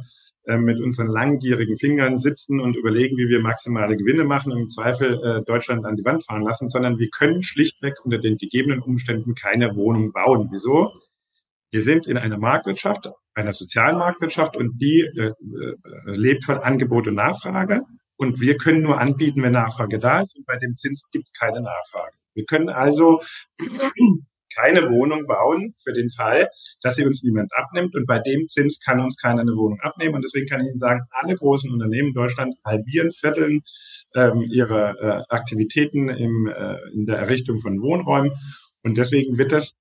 äh, 0.47 0.57
mit 0.57 0.79
unseren 0.79 1.07
langgierigen 1.07 1.75
Fingern 1.75 2.17
sitzen 2.17 2.61
und 2.61 2.77
überlegen, 2.77 3.17
wie 3.17 3.27
wir 3.27 3.41
maximale 3.41 3.97
Gewinne 3.97 4.23
machen 4.23 4.53
und 4.53 4.59
im 4.59 4.69
Zweifel 4.69 5.19
äh, 5.21 5.43
Deutschland 5.43 5.85
an 5.85 5.97
die 5.97 6.05
Wand 6.05 6.23
fahren 6.23 6.43
lassen, 6.43 6.69
sondern 6.69 6.99
wir 6.99 7.09
können 7.09 7.43
schlichtweg 7.43 7.95
unter 8.05 8.17
den 8.17 8.37
gegebenen 8.37 8.79
Umständen 8.79 9.35
keine 9.35 9.75
Wohnung 9.75 10.13
bauen. 10.13 10.47
Wieso? 10.51 10.93
Wir 11.69 11.81
sind 11.81 12.07
in 12.07 12.17
einer 12.17 12.37
Marktwirtschaft, 12.37 13.11
einer 13.33 13.51
sozialen 13.51 13.97
Marktwirtschaft 13.97 14.55
und 14.55 14.81
die 14.81 15.01
äh, 15.01 15.33
äh, 15.33 15.35
lebt 16.05 16.45
von 16.45 16.59
Angebot 16.59 17.09
und 17.09 17.15
Nachfrage. 17.15 17.81
Und 18.15 18.39
wir 18.39 18.55
können 18.55 18.81
nur 18.81 19.01
anbieten, 19.01 19.43
wenn 19.43 19.51
Nachfrage 19.51 19.99
da 19.99 20.21
ist. 20.21 20.37
Und 20.37 20.45
bei 20.45 20.57
dem 20.57 20.75
Zins 20.75 21.09
gibt 21.11 21.25
es 21.25 21.33
keine 21.33 21.61
Nachfrage. 21.61 22.15
Wir 22.33 22.45
können 22.45 22.69
also 22.69 23.19
keine 24.55 24.89
Wohnung 24.89 25.25
bauen 25.27 25.73
für 25.83 25.93
den 25.93 26.09
Fall, 26.09 26.49
dass 26.81 26.95
sie 26.95 27.05
uns 27.05 27.23
niemand 27.23 27.51
abnimmt. 27.55 27.95
Und 27.95 28.05
bei 28.05 28.19
dem 28.19 28.47
Zins 28.47 28.79
kann 28.79 28.99
uns 28.99 29.17
keiner 29.17 29.41
eine 29.41 29.55
Wohnung 29.55 29.79
abnehmen. 29.81 30.15
Und 30.15 30.23
deswegen 30.23 30.47
kann 30.47 30.61
ich 30.61 30.67
Ihnen 30.67 30.77
sagen, 30.77 31.01
alle 31.11 31.35
großen 31.35 31.71
Unternehmen 31.71 32.09
in 32.09 32.13
Deutschland 32.13 32.55
halbieren, 32.65 33.11
vierteln 33.11 33.61
ähm, 34.15 34.41
ihre 34.49 35.25
äh, 35.29 35.33
Aktivitäten 35.33 36.09
im, 36.09 36.47
äh, 36.47 36.77
in 36.93 37.05
der 37.05 37.17
Errichtung 37.17 37.57
von 37.57 37.81
Wohnräumen. 37.81 38.31
Und 38.83 38.97
deswegen 38.97 39.37
wird 39.37 39.51
das 39.51 39.73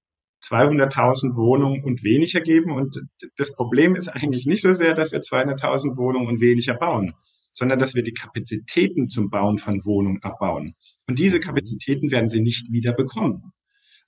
200.000 0.42 1.37
Wohnungen 1.37 1.82
und 1.82 2.02
weniger 2.02 2.40
geben. 2.40 2.73
Und 2.73 3.00
das 3.37 3.52
Problem 3.54 3.96
ist 3.96 4.08
eigentlich 4.08 4.46
nicht 4.46 4.62
so 4.62 4.73
sehr, 4.73 4.94
dass 4.94 5.12
wir 5.12 5.20
200.000 5.20 5.96
Wohnungen 5.96 6.28
und 6.28 6.40
weniger 6.40 6.75
bauen, 6.75 7.14
sondern 7.52 7.78
dass 7.78 7.94
wir 7.94 8.02
die 8.02 8.12
Kapazitäten 8.12 9.08
zum 9.08 9.30
Bauen 9.30 9.58
von 9.58 9.85
Wohnungen 9.85 10.23
abbauen. 10.23 10.75
Und 11.08 11.18
diese 11.18 11.40
Kapazitäten 11.40 12.11
werden 12.11 12.28
sie 12.28 12.40
nicht 12.40 12.70
wieder 12.70 12.92
bekommen. 12.92 13.52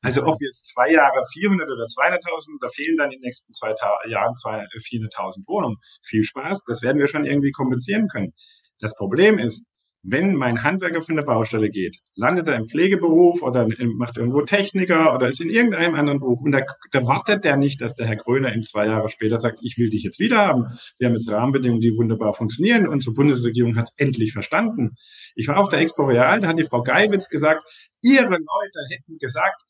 Also 0.00 0.22
ob 0.24 0.38
wir 0.38 0.46
jetzt 0.46 0.66
zwei 0.66 0.92
Jahre 0.92 1.22
400 1.32 1.68
oder 1.68 1.84
200.000, 1.84 2.58
da 2.60 2.68
fehlen 2.68 2.96
dann 2.96 3.10
in 3.10 3.18
den 3.18 3.26
nächsten 3.26 3.52
zwei 3.52 3.72
Ta 3.72 3.98
Jahren 4.06 4.34
400.000 4.34 4.70
äh, 4.70 5.48
Wohnungen. 5.48 5.76
Viel 6.04 6.22
Spaß, 6.22 6.62
das 6.66 6.82
werden 6.82 6.98
wir 6.98 7.08
schon 7.08 7.24
irgendwie 7.24 7.50
kompensieren 7.50 8.06
können. 8.08 8.32
Das 8.78 8.94
Problem 8.94 9.38
ist, 9.38 9.64
wenn 10.02 10.34
mein 10.34 10.62
Handwerker 10.62 11.02
von 11.02 11.16
der 11.16 11.24
Baustelle 11.24 11.70
geht, 11.70 11.98
landet 12.14 12.46
er 12.46 12.54
im 12.54 12.66
Pflegeberuf 12.66 13.42
oder 13.42 13.66
macht 13.96 14.16
irgendwo 14.16 14.42
Techniker 14.42 15.12
oder 15.14 15.28
ist 15.28 15.40
in 15.40 15.50
irgendeinem 15.50 15.96
anderen 15.96 16.20
Beruf 16.20 16.40
und 16.40 16.52
da, 16.52 16.62
da 16.92 17.04
wartet 17.04 17.44
der 17.44 17.56
nicht, 17.56 17.80
dass 17.80 17.96
der 17.96 18.06
Herr 18.06 18.16
Gröner 18.16 18.52
in 18.52 18.62
zwei 18.62 18.86
Jahre 18.86 19.08
später 19.08 19.40
sagt, 19.40 19.58
ich 19.62 19.76
will 19.76 19.90
dich 19.90 20.04
jetzt 20.04 20.20
wieder 20.20 20.38
haben. 20.38 20.78
Wir 20.98 21.08
haben 21.08 21.14
jetzt 21.14 21.30
Rahmenbedingungen, 21.30 21.80
die 21.80 21.96
wunderbar 21.96 22.32
funktionieren. 22.32 22.86
Unsere 22.86 23.12
Bundesregierung 23.14 23.76
hat 23.76 23.88
es 23.88 23.94
endlich 23.96 24.32
verstanden. 24.32 24.94
Ich 25.34 25.48
war 25.48 25.58
auf 25.58 25.68
der 25.68 25.80
Expo 25.80 26.04
Real, 26.04 26.40
da 26.40 26.48
hat 26.48 26.58
die 26.58 26.64
Frau 26.64 26.82
Geiwitz 26.82 27.28
gesagt, 27.28 27.62
ihre 28.00 28.30
Leute 28.30 28.78
hätten 28.90 29.18
gesagt, 29.18 29.60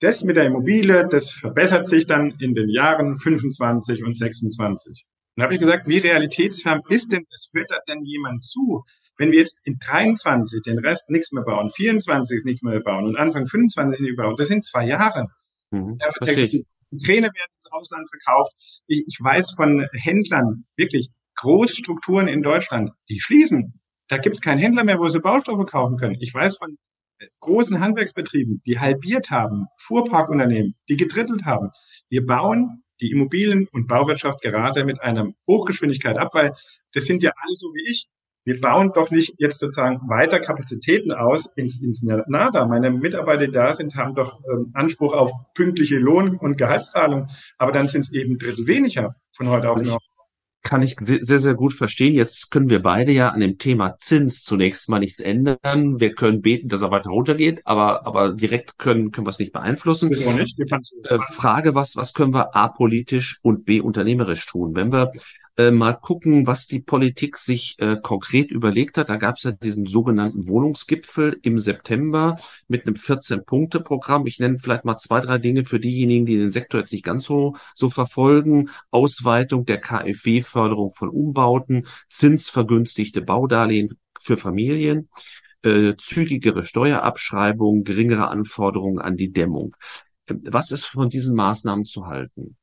das 0.00 0.24
mit 0.24 0.36
der 0.36 0.46
Immobilie, 0.46 1.08
das 1.08 1.30
verbessert 1.30 1.86
sich 1.86 2.06
dann 2.06 2.34
in 2.40 2.54
den 2.54 2.68
Jahren 2.68 3.16
25 3.16 4.04
und 4.04 4.16
26. 4.16 5.04
Und 5.36 5.40
da 5.40 5.44
habe 5.44 5.54
ich 5.54 5.60
gesagt, 5.60 5.88
wie 5.88 5.98
realitätsfern 5.98 6.80
ist 6.88 7.10
denn 7.10 7.24
das? 7.30 7.48
Hört 7.52 7.70
da 7.70 7.78
denn 7.88 8.04
jemand 8.04 8.44
zu? 8.44 8.84
Wenn 9.16 9.30
wir 9.30 9.38
jetzt 9.38 9.60
in 9.64 9.78
23 9.78 10.62
den 10.62 10.78
Rest 10.78 11.08
nichts 11.10 11.32
mehr 11.32 11.44
bauen, 11.44 11.70
24 11.70 12.44
nicht 12.44 12.62
mehr 12.62 12.80
bauen 12.80 13.06
und 13.06 13.16
Anfang 13.16 13.46
25 13.46 14.00
nicht 14.00 14.16
mehr 14.16 14.26
bauen, 14.26 14.36
das 14.36 14.48
sind 14.48 14.64
zwei 14.64 14.86
Jahre. 14.86 15.28
Mhm, 15.70 15.98
die 16.94 17.04
Kräne 17.04 17.26
werden 17.26 17.54
ins 17.56 17.72
Ausland 17.72 18.08
verkauft. 18.08 18.52
Ich, 18.86 19.04
ich 19.06 19.18
weiß 19.20 19.52
von 19.52 19.86
Händlern, 19.92 20.64
wirklich 20.76 21.10
Großstrukturen 21.36 22.28
in 22.28 22.42
Deutschland, 22.42 22.90
die 23.08 23.20
schließen. 23.20 23.80
Da 24.08 24.18
gibt 24.18 24.36
es 24.36 24.42
keinen 24.42 24.58
Händler 24.58 24.84
mehr, 24.84 24.98
wo 24.98 25.08
sie 25.08 25.20
Baustoffe 25.20 25.66
kaufen 25.66 25.96
können. 25.96 26.16
Ich 26.20 26.32
weiß 26.32 26.56
von 26.58 26.76
großen 27.40 27.80
Handwerksbetrieben, 27.80 28.62
die 28.66 28.78
halbiert 28.78 29.30
haben, 29.30 29.66
Fuhrparkunternehmen, 29.78 30.74
die 30.88 30.96
gedrittelt 30.96 31.44
haben. 31.44 31.70
Wir 32.08 32.24
bauen 32.26 32.82
die 33.00 33.10
Immobilien- 33.10 33.68
und 33.72 33.86
Bauwirtschaft 33.86 34.40
gerade 34.40 34.84
mit 34.84 35.00
einer 35.02 35.32
Hochgeschwindigkeit 35.46 36.16
ab, 36.16 36.34
weil 36.34 36.54
das 36.92 37.04
sind 37.04 37.22
ja 37.22 37.32
alle 37.36 37.56
so 37.56 37.68
wie 37.74 37.90
ich. 37.90 38.08
Wir 38.46 38.60
bauen 38.60 38.92
doch 38.94 39.10
nicht 39.10 39.34
jetzt 39.38 39.58
sozusagen 39.58 40.06
weiter 40.08 40.38
Kapazitäten 40.38 41.12
aus 41.12 41.46
ins, 41.56 41.80
ins 41.80 42.02
Nada. 42.02 42.66
Meine 42.66 42.90
Mitarbeiter, 42.90 43.46
die 43.46 43.52
da 43.52 43.72
sind, 43.72 43.96
haben 43.96 44.14
doch 44.14 44.38
ähm, 44.52 44.70
Anspruch 44.74 45.14
auf 45.14 45.32
pünktliche 45.54 45.96
Lohn- 45.96 46.36
und 46.36 46.58
Gehaltszahlung, 46.58 47.28
aber 47.56 47.72
dann 47.72 47.88
sind 47.88 48.02
es 48.02 48.12
eben 48.12 48.38
Drittel 48.38 48.66
weniger 48.66 49.16
von 49.32 49.48
heute 49.48 49.70
auf 49.70 49.82
morgen 49.82 50.13
kann 50.64 50.82
ich 50.82 50.96
sehr, 50.98 51.38
sehr 51.38 51.54
gut 51.54 51.74
verstehen. 51.74 52.14
Jetzt 52.14 52.50
können 52.50 52.70
wir 52.70 52.82
beide 52.82 53.12
ja 53.12 53.28
an 53.28 53.40
dem 53.40 53.58
Thema 53.58 53.96
Zins 53.96 54.42
zunächst 54.42 54.88
mal 54.88 54.98
nichts 54.98 55.20
ändern. 55.20 56.00
Wir 56.00 56.14
können 56.14 56.40
beten, 56.40 56.68
dass 56.68 56.80
er 56.80 56.90
weiter 56.90 57.10
runtergeht, 57.10 57.60
aber, 57.64 58.06
aber 58.06 58.32
direkt 58.32 58.78
können, 58.78 59.12
können 59.12 59.26
wir 59.26 59.30
es 59.30 59.38
nicht 59.38 59.52
beeinflussen. 59.52 60.08
Nicht. 60.08 60.58
Äh, 60.58 61.18
Frage, 61.18 61.74
was, 61.74 61.96
was 61.96 62.14
können 62.14 62.32
wir 62.32 62.56
apolitisch 62.56 63.38
und 63.42 63.66
b 63.66 63.80
unternehmerisch 63.80 64.46
tun? 64.46 64.74
Wenn 64.74 64.90
wir 64.90 65.12
äh, 65.56 65.70
mal 65.70 65.92
gucken, 65.94 66.46
was 66.46 66.66
die 66.66 66.80
Politik 66.80 67.38
sich 67.38 67.76
äh, 67.78 67.96
konkret 68.02 68.50
überlegt 68.50 68.98
hat. 68.98 69.08
Da 69.08 69.16
gab 69.16 69.36
es 69.36 69.44
ja 69.44 69.52
diesen 69.52 69.86
sogenannten 69.86 70.48
Wohnungsgipfel 70.48 71.38
im 71.42 71.58
September 71.58 72.36
mit 72.66 72.86
einem 72.86 72.96
14-Punkte-Programm. 72.96 74.26
Ich 74.26 74.40
nenne 74.40 74.58
vielleicht 74.58 74.84
mal 74.84 74.98
zwei, 74.98 75.20
drei 75.20 75.38
Dinge 75.38 75.64
für 75.64 75.78
diejenigen, 75.78 76.26
die 76.26 76.36
den 76.36 76.50
Sektor 76.50 76.80
jetzt 76.80 76.92
nicht 76.92 77.04
ganz 77.04 77.24
so, 77.24 77.56
so 77.74 77.88
verfolgen. 77.90 78.70
Ausweitung 78.90 79.64
der 79.64 79.80
KfW-Förderung 79.80 80.90
von 80.90 81.08
Umbauten, 81.08 81.86
zinsvergünstigte 82.08 83.22
Baudarlehen 83.22 83.96
für 84.20 84.36
Familien, 84.36 85.08
äh, 85.62 85.94
zügigere 85.96 86.64
Steuerabschreibung, 86.64 87.84
geringere 87.84 88.28
Anforderungen 88.28 88.98
an 88.98 89.16
die 89.16 89.32
Dämmung. 89.32 89.76
Äh, 90.26 90.34
was 90.44 90.72
ist 90.72 90.84
von 90.84 91.08
diesen 91.08 91.36
Maßnahmen 91.36 91.84
zu 91.84 92.06
halten? 92.06 92.56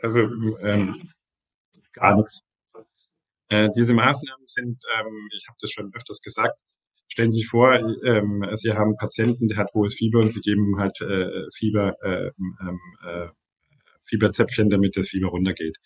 Also 0.00 0.20
ähm, 0.60 1.10
gar 1.92 2.16
nichts. 2.16 2.42
Äh, 3.48 3.68
diese 3.76 3.94
Maßnahmen 3.94 4.46
sind, 4.46 4.82
ähm, 4.98 5.28
ich 5.36 5.46
habe 5.48 5.58
das 5.60 5.70
schon 5.70 5.92
öfters 5.94 6.22
gesagt, 6.22 6.58
stellen 7.08 7.32
Sie 7.32 7.40
sich 7.40 7.48
vor, 7.48 7.74
ähm, 7.74 8.46
Sie 8.54 8.72
haben 8.72 8.90
einen 8.90 8.96
Patienten, 8.96 9.48
der 9.48 9.58
hat 9.58 9.74
hohes 9.74 9.94
Fieber 9.94 10.20
und 10.20 10.32
Sie 10.32 10.40
geben 10.40 10.78
halt 10.78 11.00
äh, 11.02 11.44
Fieber, 11.54 11.94
äh, 12.02 12.30
ähm, 12.38 12.80
äh, 13.04 13.28
Fieberzäpfchen, 14.04 14.70
damit 14.70 14.96
das 14.96 15.08
Fieber 15.08 15.28
runtergeht. 15.28 15.76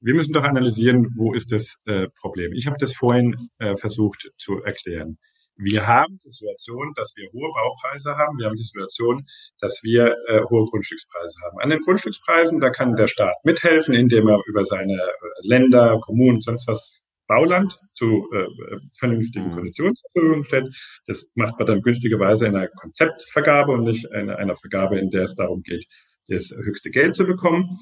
Wir 0.00 0.14
müssen 0.14 0.32
doch 0.32 0.44
analysieren, 0.44 1.14
wo 1.16 1.32
ist 1.32 1.52
das 1.52 1.76
äh, 1.86 2.08
Problem. 2.20 2.52
Ich 2.52 2.66
habe 2.66 2.76
das 2.78 2.92
vorhin 2.94 3.48
äh, 3.58 3.76
versucht 3.76 4.30
zu 4.36 4.62
erklären. 4.62 5.18
Wir 5.56 5.86
haben 5.86 6.18
die 6.24 6.30
Situation, 6.30 6.92
dass 6.96 7.14
wir 7.16 7.30
hohe 7.32 7.50
Baupreise 7.52 8.16
haben. 8.16 8.38
Wir 8.38 8.46
haben 8.46 8.56
die 8.56 8.64
Situation, 8.64 9.24
dass 9.60 9.80
wir 9.82 10.16
äh, 10.28 10.40
hohe 10.50 10.66
Grundstückspreise 10.66 11.36
haben. 11.44 11.58
An 11.60 11.70
den 11.70 11.80
Grundstückspreisen, 11.80 12.60
da 12.60 12.70
kann 12.70 12.96
der 12.96 13.06
Staat 13.06 13.36
mithelfen, 13.44 13.94
indem 13.94 14.28
er 14.28 14.40
über 14.46 14.64
seine 14.64 14.94
äh, 14.94 15.10
Länder, 15.42 16.00
Kommunen, 16.00 16.40
sonst 16.40 16.66
was 16.66 17.04
Bauland 17.26 17.78
zu 17.94 18.28
äh, 18.32 18.46
vernünftigen 18.98 19.48
mhm. 19.48 19.52
Konditionen 19.52 19.94
zur 19.96 20.10
Verfügung 20.12 20.44
stellt. 20.44 20.74
Das 21.06 21.30
macht 21.34 21.58
man 21.58 21.66
dann 21.66 21.82
günstigerweise 21.82 22.46
in 22.46 22.56
einer 22.56 22.68
Konzeptvergabe 22.68 23.72
und 23.72 23.84
nicht 23.84 24.04
in 24.12 24.30
einer 24.30 24.56
Vergabe, 24.56 24.98
in 24.98 25.10
der 25.10 25.24
es 25.24 25.34
darum 25.34 25.62
geht, 25.62 25.86
das 26.28 26.50
höchste 26.50 26.90
Geld 26.90 27.14
zu 27.14 27.24
bekommen. 27.24 27.78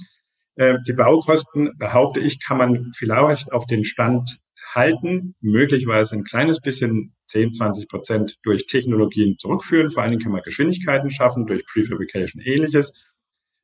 Äh, 0.57 0.75
die 0.87 0.93
Baukosten, 0.93 1.71
behaupte 1.79 2.21
ich, 2.21 2.45
kann 2.45 2.59
man 2.59 2.93
vielleicht 2.95 3.53
auf 3.53 3.67
den 3.67 3.85
Stand 3.85 4.39
halten, 4.75 5.35
möglicherweise 5.41 6.17
ein 6.17 6.25
kleines 6.25 6.61
bisschen 6.61 7.15
10, 7.33 7.55
20 7.55 7.89
Prozent 7.89 8.39
durch 8.43 8.67
Technologien 8.67 9.39
zurückführen. 9.39 9.91
Vor 9.91 10.03
allen 10.03 10.13
Dingen 10.13 10.23
kann 10.23 10.33
man 10.33 10.43
Geschwindigkeiten 10.43 11.11
schaffen 11.11 11.47
durch 11.47 11.65
Prefabrication 11.67 12.43
ähnliches. 12.43 12.93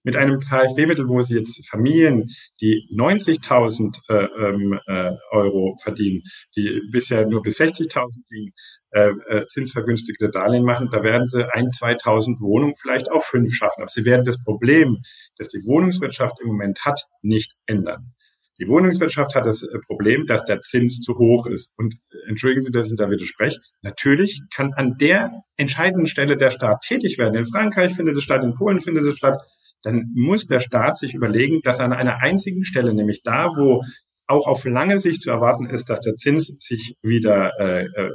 Mit 0.04 0.16
einem 0.16 0.40
KfW-Mittel, 0.40 1.08
wo 1.08 1.20
Sie 1.20 1.34
jetzt 1.34 1.68
Familien, 1.68 2.30
die 2.60 2.88
90.000 2.96 3.98
äh, 4.08 4.14
ähm, 4.14 4.78
äh, 4.86 5.10
Euro 5.32 5.76
verdienen, 5.82 6.22
die 6.56 6.80
bisher 6.90 7.26
nur 7.26 7.42
bis 7.42 7.60
60.000 7.60 8.08
gingen, 8.30 8.52
äh, 8.90 9.10
äh, 9.28 9.46
zinsvergünstigte 9.48 10.30
Darlehen 10.30 10.64
machen, 10.64 10.88
da 10.90 11.02
werden 11.02 11.26
Sie 11.26 11.44
ein, 11.52 11.66
2.000 11.66 12.40
Wohnungen, 12.40 12.74
vielleicht 12.80 13.10
auch 13.10 13.24
fünf 13.24 13.52
schaffen. 13.52 13.82
Aber 13.82 13.90
Sie 13.90 14.04
werden 14.04 14.24
das 14.24 14.42
Problem, 14.42 14.98
das 15.36 15.48
die 15.48 15.66
Wohnungswirtschaft 15.66 16.40
im 16.40 16.48
Moment 16.48 16.86
hat, 16.86 17.02
nicht 17.20 17.56
ändern. 17.66 18.14
Die 18.60 18.66
Wohnungswirtschaft 18.66 19.34
hat 19.34 19.46
das 19.46 19.62
äh, 19.62 19.78
Problem, 19.86 20.26
dass 20.26 20.44
der 20.44 20.60
Zins 20.60 21.00
zu 21.00 21.16
hoch 21.16 21.46
ist. 21.46 21.72
Und 21.76 21.94
äh, 21.94 22.28
entschuldigen 22.28 22.64
Sie, 22.64 22.72
dass 22.72 22.90
ich 22.90 22.96
da 22.96 23.10
widerspreche. 23.10 23.60
Natürlich 23.82 24.42
kann 24.54 24.72
an 24.74 24.96
der 24.98 25.42
entscheidenden 25.56 26.06
Stelle 26.06 26.36
der 26.36 26.50
Staat 26.50 26.82
tätig 26.82 27.18
werden. 27.18 27.36
In 27.36 27.46
Frankreich 27.46 27.94
findet 27.94 28.16
es 28.16 28.24
statt, 28.24 28.42
in 28.42 28.54
Polen 28.54 28.80
findet 28.80 29.04
es 29.06 29.16
statt. 29.16 29.40
Dann 29.82 30.12
muss 30.14 30.46
der 30.46 30.60
Staat 30.60 30.98
sich 30.98 31.14
überlegen, 31.14 31.60
dass 31.62 31.78
an 31.78 31.92
einer 31.92 32.20
einzigen 32.20 32.64
Stelle, 32.64 32.94
nämlich 32.94 33.22
da, 33.22 33.46
wo 33.56 33.84
auch 34.28 34.46
auf 34.46 34.64
lange 34.66 35.00
Sicht 35.00 35.22
zu 35.22 35.30
erwarten 35.30 35.66
ist, 35.66 35.88
dass 35.88 36.00
der 36.00 36.14
Zins 36.14 36.46
sich 36.58 36.96
wieder 37.02 37.58
äh, 37.58 37.84
äh, 37.84 38.10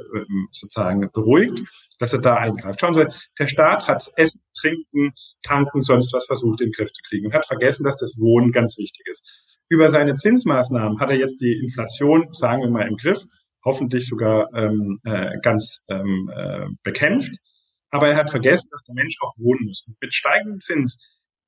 sozusagen 0.52 1.10
beruhigt, 1.10 1.62
dass 1.98 2.12
er 2.12 2.20
da 2.20 2.36
eingreift. 2.36 2.80
Schauen 2.80 2.94
Sie, 2.94 3.06
der 3.38 3.48
Staat 3.48 3.88
hat 3.88 4.08
Essen, 4.14 4.40
Trinken, 4.56 5.12
Tanken, 5.42 5.82
sonst 5.82 6.12
was 6.12 6.26
versucht 6.26 6.60
in 6.60 6.68
den 6.68 6.72
Griff 6.72 6.92
zu 6.92 7.02
kriegen 7.08 7.26
und 7.26 7.34
hat 7.34 7.46
vergessen, 7.46 7.82
dass 7.82 7.96
das 7.96 8.14
Wohnen 8.18 8.52
ganz 8.52 8.78
wichtig 8.78 9.06
ist. 9.08 9.53
Über 9.68 9.88
seine 9.88 10.14
Zinsmaßnahmen 10.14 11.00
hat 11.00 11.10
er 11.10 11.16
jetzt 11.16 11.40
die 11.40 11.58
Inflation, 11.62 12.28
sagen 12.32 12.62
wir 12.62 12.70
mal, 12.70 12.86
im 12.86 12.96
Griff, 12.96 13.22
hoffentlich 13.64 14.06
sogar 14.06 14.48
ähm, 14.54 15.00
äh, 15.04 15.38
ganz 15.42 15.80
ähm, 15.88 16.30
äh, 16.34 16.66
bekämpft. 16.82 17.34
Aber 17.90 18.08
er 18.08 18.16
hat 18.16 18.30
vergessen, 18.30 18.68
dass 18.70 18.82
der 18.82 18.94
Mensch 18.94 19.16
auch 19.20 19.32
wohnen 19.38 19.66
muss. 19.66 19.84
Und 19.86 19.96
mit 20.00 20.14
steigendem 20.14 20.60
Zins 20.60 20.98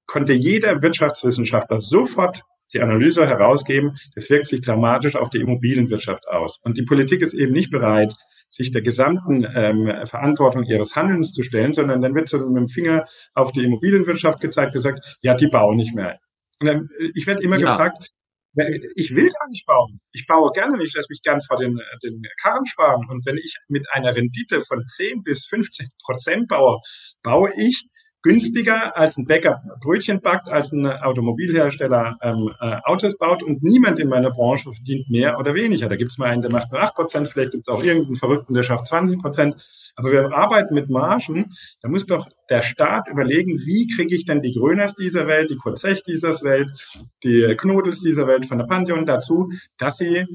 konnte 0.07 0.33
jeder 0.33 0.81
Wirtschaftswissenschaftler 0.81 1.81
sofort 1.81 2.43
die 2.73 2.81
Analyse 2.81 3.27
herausgeben, 3.27 3.97
das 4.15 4.31
wirkt 4.31 4.47
sich 4.47 4.61
dramatisch 4.61 5.17
auf 5.17 5.31
die 5.31 5.39
Immobilienwirtschaft 5.39 6.27
aus. 6.29 6.61
Und 6.65 6.77
die 6.79 6.85
Politik 6.85 7.23
ist 7.23 7.35
eben 7.35 7.53
nicht 7.53 7.71
bereit, 7.71 8.15
sich 8.49 8.73
der 8.73 8.83
gesamten 8.83 9.47
ähm, 9.55 10.07
Verantwortung 10.07 10.65
ihres 10.65 10.95
Handelns 10.95 11.33
zu 11.33 11.43
stellen, 11.43 11.75
sondern 11.75 12.01
dann 12.01 12.15
wird 12.15 12.29
so 12.29 12.39
mit 12.39 12.57
dem 12.57 12.69
Finger 12.69 13.07
auf 13.35 13.53
die 13.53 13.65
Immobilienwirtschaft 13.65 14.41
gezeigt, 14.41 14.73
gesagt, 14.73 15.19
ja, 15.21 15.35
die 15.35 15.49
bauen 15.49 15.77
nicht 15.77 15.95
mehr. 15.95 16.19
Und 16.61 16.67
dann, 16.67 16.89
äh, 16.99 17.11
ich 17.15 17.27
werde 17.27 17.43
immer 17.43 17.59
ja. 17.59 17.73
gefragt, 17.73 18.11
ich 18.95 19.15
will 19.15 19.29
gar 19.29 19.49
nicht 19.51 19.67
bauen. 19.67 20.01
Ich 20.13 20.27
baue 20.27 20.51
gerne, 20.53 20.83
ich 20.83 20.95
lasse 20.95 21.09
mich 21.11 21.21
gern 21.21 21.41
vor 21.43 21.59
den, 21.59 21.79
den 22.03 22.23
Karren 22.41 22.65
sparen. 22.65 23.07
Und 23.11 23.27
wenn 23.27 23.37
ich 23.37 23.59
mit 23.69 23.87
einer 23.93 24.17
Rendite 24.17 24.63
von 24.63 24.83
10 24.87 25.23
bis 25.23 25.45
15 25.47 25.89
Prozent 26.03 26.49
baue, 26.49 26.79
baue 27.23 27.53
ich 27.55 27.87
günstiger 28.27 28.97
als 28.97 29.17
ein 29.17 29.25
Bäcker 29.25 29.63
Brötchen 29.81 30.21
backt, 30.21 30.49
als 30.49 30.73
ein 30.73 30.85
Automobilhersteller 30.85 32.17
ähm, 32.21 32.51
äh, 32.61 32.79
Autos 32.83 33.17
baut 33.17 33.45
und 33.45 33.63
niemand 33.63 34.01
in 34.01 34.09
meiner 34.09 34.33
Branche 34.33 34.73
verdient 34.73 35.09
mehr 35.09 35.39
oder 35.39 35.55
weniger. 35.55 35.89
Da 35.89 35.95
gibt 35.95 36.11
es 36.11 36.19
mal 36.19 36.31
einen, 36.31 36.43
der 36.43 36.51
macht 36.51 36.73
nur 36.73 36.83
8 36.83 36.95
Prozent, 36.97 37.29
vielleicht 37.29 37.53
gibt 37.53 37.69
es 37.69 37.73
auch 37.73 37.85
irgendeinen 37.85 38.17
Verrückten, 38.17 38.53
der 38.53 38.65
schafft 38.65 38.89
20 38.89 39.21
Prozent. 39.21 39.55
Aber 39.95 40.11
wir 40.11 40.33
arbeiten 40.33 40.75
mit 40.75 40.91
Margen. 40.91 41.55
Da 41.83 41.89
muss 41.89 42.05
doch 42.05 42.29
der 42.51 42.63
Staat 42.63 43.09
überlegen, 43.09 43.61
wie 43.65 43.87
kriege 43.95 44.17
ich 44.17 44.27
denn 44.27 44.43
die 44.43 44.53
Gröners 44.53 44.97
dieser 44.97 45.29
Welt, 45.29 45.51
die 45.51 45.57
Kurzech 45.57 46.03
dieser 46.03 46.33
Welt, 46.43 46.69
die 47.23 47.55
Knodels 47.57 48.01
dieser 48.01 48.27
Welt 48.27 48.47
von 48.47 48.59
der 48.59 48.67
Pantheon 48.67 49.07
dazu, 49.07 49.51
dass 49.79 49.99
sie 49.99 50.27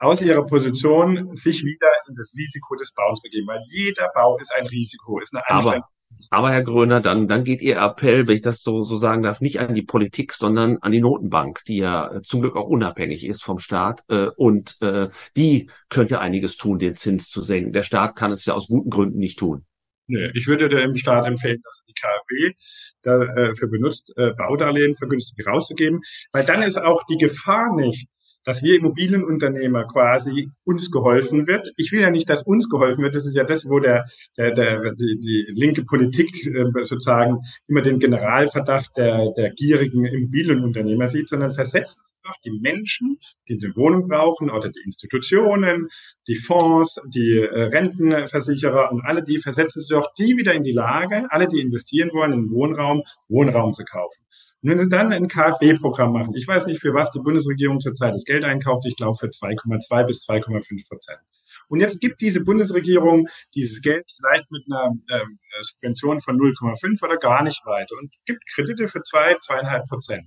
aus 0.00 0.20
ihrer 0.20 0.44
Position 0.44 1.32
sich 1.32 1.64
wieder 1.64 1.88
in 2.08 2.16
das 2.16 2.34
Risiko 2.36 2.74
des 2.74 2.92
Bauens 2.92 3.22
begeben. 3.22 3.46
Weil 3.46 3.62
jeder 3.70 4.10
Bau 4.12 4.36
ist 4.38 4.52
ein 4.52 4.66
Risiko, 4.66 5.20
ist 5.20 5.32
eine 5.32 5.48
Anstrengung. 5.48 5.84
Aber 6.30 6.50
Herr 6.50 6.62
Gröner, 6.62 7.00
dann, 7.00 7.28
dann 7.28 7.44
geht 7.44 7.62
Ihr 7.62 7.78
Appell, 7.78 8.26
wenn 8.26 8.34
ich 8.34 8.42
das 8.42 8.62
so, 8.62 8.82
so 8.82 8.96
sagen 8.96 9.22
darf, 9.22 9.40
nicht 9.40 9.60
an 9.60 9.74
die 9.74 9.82
Politik, 9.82 10.32
sondern 10.32 10.78
an 10.78 10.92
die 10.92 11.00
Notenbank, 11.00 11.62
die 11.64 11.78
ja 11.78 12.12
äh, 12.12 12.22
zum 12.22 12.40
Glück 12.40 12.56
auch 12.56 12.66
unabhängig 12.66 13.24
ist 13.24 13.42
vom 13.42 13.58
Staat. 13.58 14.02
Äh, 14.08 14.28
und 14.36 14.80
äh, 14.82 15.08
die 15.36 15.70
könnte 15.88 16.20
einiges 16.20 16.56
tun, 16.56 16.78
den 16.78 16.96
Zins 16.96 17.28
zu 17.28 17.42
senken. 17.42 17.72
Der 17.72 17.84
Staat 17.84 18.16
kann 18.16 18.32
es 18.32 18.44
ja 18.44 18.54
aus 18.54 18.68
guten 18.68 18.90
Gründen 18.90 19.18
nicht 19.18 19.38
tun. 19.38 19.64
Nee, 20.08 20.30
ich 20.34 20.46
würde 20.46 20.68
dem 20.68 20.94
Staat 20.94 21.26
empfehlen, 21.26 21.60
dass 21.62 21.82
die 21.88 21.94
KfW 21.94 22.54
dafür 23.02 23.68
benutzt, 23.68 24.12
äh, 24.16 24.32
Baudarlehen 24.36 24.94
vergünstigt 24.94 25.46
rauszugeben, 25.46 26.00
weil 26.32 26.44
dann 26.44 26.62
ist 26.62 26.76
auch 26.76 27.04
die 27.08 27.16
Gefahr 27.16 27.74
nicht, 27.74 28.08
dass 28.46 28.62
wir 28.62 28.76
Immobilienunternehmer 28.76 29.86
quasi 29.86 30.50
uns 30.64 30.90
geholfen 30.92 31.48
wird. 31.48 31.72
Ich 31.76 31.90
will 31.90 32.00
ja 32.00 32.10
nicht, 32.10 32.30
dass 32.30 32.44
uns 32.44 32.70
geholfen 32.70 33.02
wird. 33.02 33.16
Das 33.16 33.26
ist 33.26 33.34
ja 33.34 33.42
das, 33.42 33.68
wo 33.68 33.80
der, 33.80 34.04
der, 34.38 34.52
der 34.52 34.94
die, 34.94 35.18
die 35.18 35.52
linke 35.52 35.84
Politik 35.84 36.46
äh, 36.46 36.64
sozusagen 36.84 37.40
immer 37.66 37.82
den 37.82 37.98
Generalverdacht 37.98 38.96
der, 38.96 39.32
der 39.36 39.50
gierigen 39.50 40.04
Immobilienunternehmer 40.06 41.08
sieht, 41.08 41.28
sondern 41.28 41.50
versetzt 41.50 41.98
doch 42.22 42.36
die 42.44 42.52
Menschen, 42.52 43.18
die 43.48 43.58
eine 43.62 43.74
Wohnung 43.74 44.06
brauchen 44.06 44.48
oder 44.48 44.70
die 44.70 44.80
Institutionen, 44.84 45.88
die 46.28 46.36
Fonds, 46.36 47.00
die 47.12 47.38
äh, 47.38 47.62
Rentenversicherer 47.62 48.92
und 48.92 49.02
alle 49.04 49.24
die 49.24 49.38
versetzen 49.38 49.80
sie 49.80 49.92
doch 49.92 50.14
die 50.16 50.36
wieder 50.36 50.54
in 50.54 50.62
die 50.62 50.72
Lage, 50.72 51.26
alle 51.30 51.48
die 51.48 51.60
investieren 51.60 52.10
wollen 52.12 52.32
in 52.32 52.50
Wohnraum, 52.50 53.02
Wohnraum 53.28 53.74
zu 53.74 53.84
kaufen. 53.84 54.22
Und 54.66 54.72
wenn 54.72 54.78
Sie 54.80 54.88
dann 54.88 55.12
ein 55.12 55.28
KfW-Programm 55.28 56.12
machen, 56.12 56.34
ich 56.34 56.48
weiß 56.48 56.66
nicht, 56.66 56.80
für 56.80 56.92
was 56.92 57.12
die 57.12 57.20
Bundesregierung 57.20 57.78
zurzeit 57.78 58.12
das 58.12 58.24
Geld 58.24 58.42
einkauft, 58.42 58.84
ich 58.84 58.96
glaube 58.96 59.16
für 59.16 59.28
2,2 59.28 60.06
bis 60.06 60.26
2,5 60.26 60.88
Prozent. 60.88 61.20
Und 61.68 61.78
jetzt 61.78 62.00
gibt 62.00 62.20
diese 62.20 62.42
Bundesregierung 62.42 63.28
dieses 63.54 63.80
Geld 63.80 64.04
vielleicht 64.10 64.50
mit 64.50 64.64
einer 64.66 64.90
ähm, 65.08 65.38
Subvention 65.62 66.20
von 66.20 66.36
0,5 66.36 67.00
oder 67.04 67.16
gar 67.16 67.44
nicht 67.44 67.64
weiter 67.64 67.94
und 67.96 68.12
gibt 68.24 68.42
Kredite 68.52 68.88
für 68.88 69.02
zwei, 69.02 69.36
zweieinhalb 69.40 69.84
Prozent. 69.84 70.26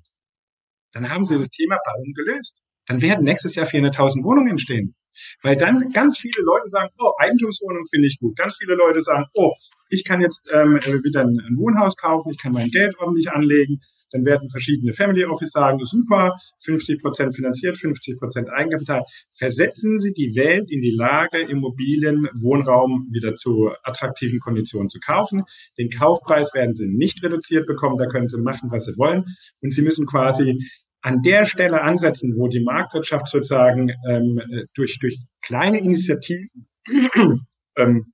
dann 0.93 1.09
haben 1.09 1.25
Sie 1.25 1.37
das 1.37 1.49
Thema 1.49 1.77
Bauen 1.83 2.13
gelöst. 2.13 2.61
Dann 2.87 3.01
werden 3.01 3.25
nächstes 3.25 3.55
Jahr 3.55 3.67
400.000 3.67 4.23
Wohnungen 4.23 4.51
entstehen. 4.51 4.95
Weil 5.43 5.57
dann 5.57 5.89
ganz 5.89 6.17
viele 6.17 6.41
Leute 6.45 6.69
sagen, 6.69 6.89
oh, 6.97 7.11
Eigentumswohnung 7.19 7.83
finde 7.91 8.07
ich 8.07 8.17
gut. 8.17 8.37
Ganz 8.37 8.55
viele 8.55 8.75
Leute 8.75 9.01
sagen, 9.01 9.25
oh, 9.33 9.53
ich 9.89 10.05
kann 10.05 10.21
jetzt 10.21 10.49
ähm, 10.53 10.75
wieder 11.03 11.25
ein 11.25 11.57
Wohnhaus 11.57 11.97
kaufen, 11.97 12.31
ich 12.31 12.41
kann 12.41 12.53
mein 12.53 12.69
Geld 12.69 12.97
ordentlich 12.99 13.29
anlegen. 13.29 13.81
Dann 14.11 14.25
werden 14.25 14.49
verschiedene 14.49 14.93
Family 14.93 15.25
Office 15.25 15.51
sagen, 15.51 15.79
super, 15.83 16.37
50 16.59 17.01
Prozent 17.01 17.35
finanziert, 17.35 17.77
50 17.77 18.17
Prozent 18.17 18.49
Eigenkapital. 18.49 19.03
Versetzen 19.37 19.99
Sie 19.99 20.13
die 20.13 20.35
Welt 20.35 20.71
in 20.71 20.81
die 20.81 20.91
Lage, 20.91 21.39
Immobilien, 21.39 22.27
Wohnraum 22.39 23.07
wieder 23.11 23.35
zu 23.35 23.71
attraktiven 23.83 24.39
Konditionen 24.39 24.89
zu 24.89 24.99
kaufen. 24.99 25.43
Den 25.77 25.89
Kaufpreis 25.89 26.53
werden 26.53 26.73
Sie 26.73 26.87
nicht 26.87 27.23
reduziert 27.23 27.67
bekommen, 27.67 27.97
da 27.97 28.07
können 28.07 28.27
Sie 28.27 28.39
machen, 28.39 28.69
was 28.71 28.85
Sie 28.85 28.97
wollen. 28.97 29.25
Und 29.61 29.73
Sie 29.73 29.81
müssen 29.81 30.05
quasi 30.05 30.59
an 31.01 31.21
der 31.21 31.45
Stelle 31.45 31.81
ansetzen, 31.81 32.33
wo 32.37 32.47
die 32.47 32.59
Marktwirtschaft 32.59 33.27
sozusagen 33.27 33.91
ähm, 34.07 34.41
durch, 34.73 34.99
durch 34.99 35.19
kleine 35.41 35.79
Initiativen 35.79 36.67
ähm, 37.77 38.13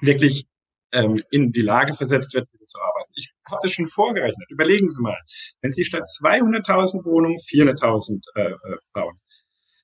wirklich 0.00 0.46
ähm, 0.92 1.22
in 1.30 1.52
die 1.52 1.62
Lage 1.62 1.94
versetzt 1.94 2.34
wird, 2.34 2.48
zu 2.66 2.78
arbeiten. 2.78 2.89
Ich 3.20 3.32
habe 3.50 3.60
das 3.62 3.72
schon 3.72 3.86
vorgerechnet. 3.86 4.50
Überlegen 4.50 4.88
Sie 4.88 5.02
mal, 5.02 5.18
wenn 5.60 5.72
Sie 5.72 5.84
statt 5.84 6.04
200.000 6.22 7.04
Wohnungen 7.04 7.36
400.000 7.36 8.20
äh, 8.34 8.50
äh, 8.50 8.56
bauen, 8.92 9.20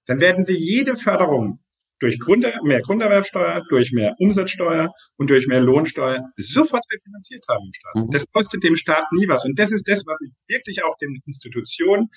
dann 0.07 0.21
werden 0.21 0.45
Sie 0.45 0.57
jede 0.57 0.97
Förderung 0.97 1.61
durch 2.01 2.19
Grund, 2.19 2.47
mehr 2.65 2.81
Grunderwerbsteuer, 2.81 3.63
durch 3.69 3.93
mehr 3.93 4.15
Umsatzsteuer 4.19 4.93
und 5.17 5.31
durch 5.31 5.47
mehr 5.47 5.61
Lohnsteuer 5.61 6.21
sofort 6.37 6.85
refinanziert 6.93 7.45
haben 7.49 7.65
im 7.67 7.73
Staat. 7.73 7.95
Mhm. 7.95 8.11
Das 8.11 8.31
kostet 8.31 8.65
dem 8.65 8.77
Staat 8.77 9.05
nie 9.13 9.29
was. 9.29 9.45
Und 9.45 9.59
das 9.59 9.73
ist 9.73 9.89
das, 9.89 10.05
was 10.07 10.17
ich 10.25 10.33
wirklich 10.49 10.85
auch 10.85 10.97
den 10.99 11.21
Institutionen, 11.27 12.09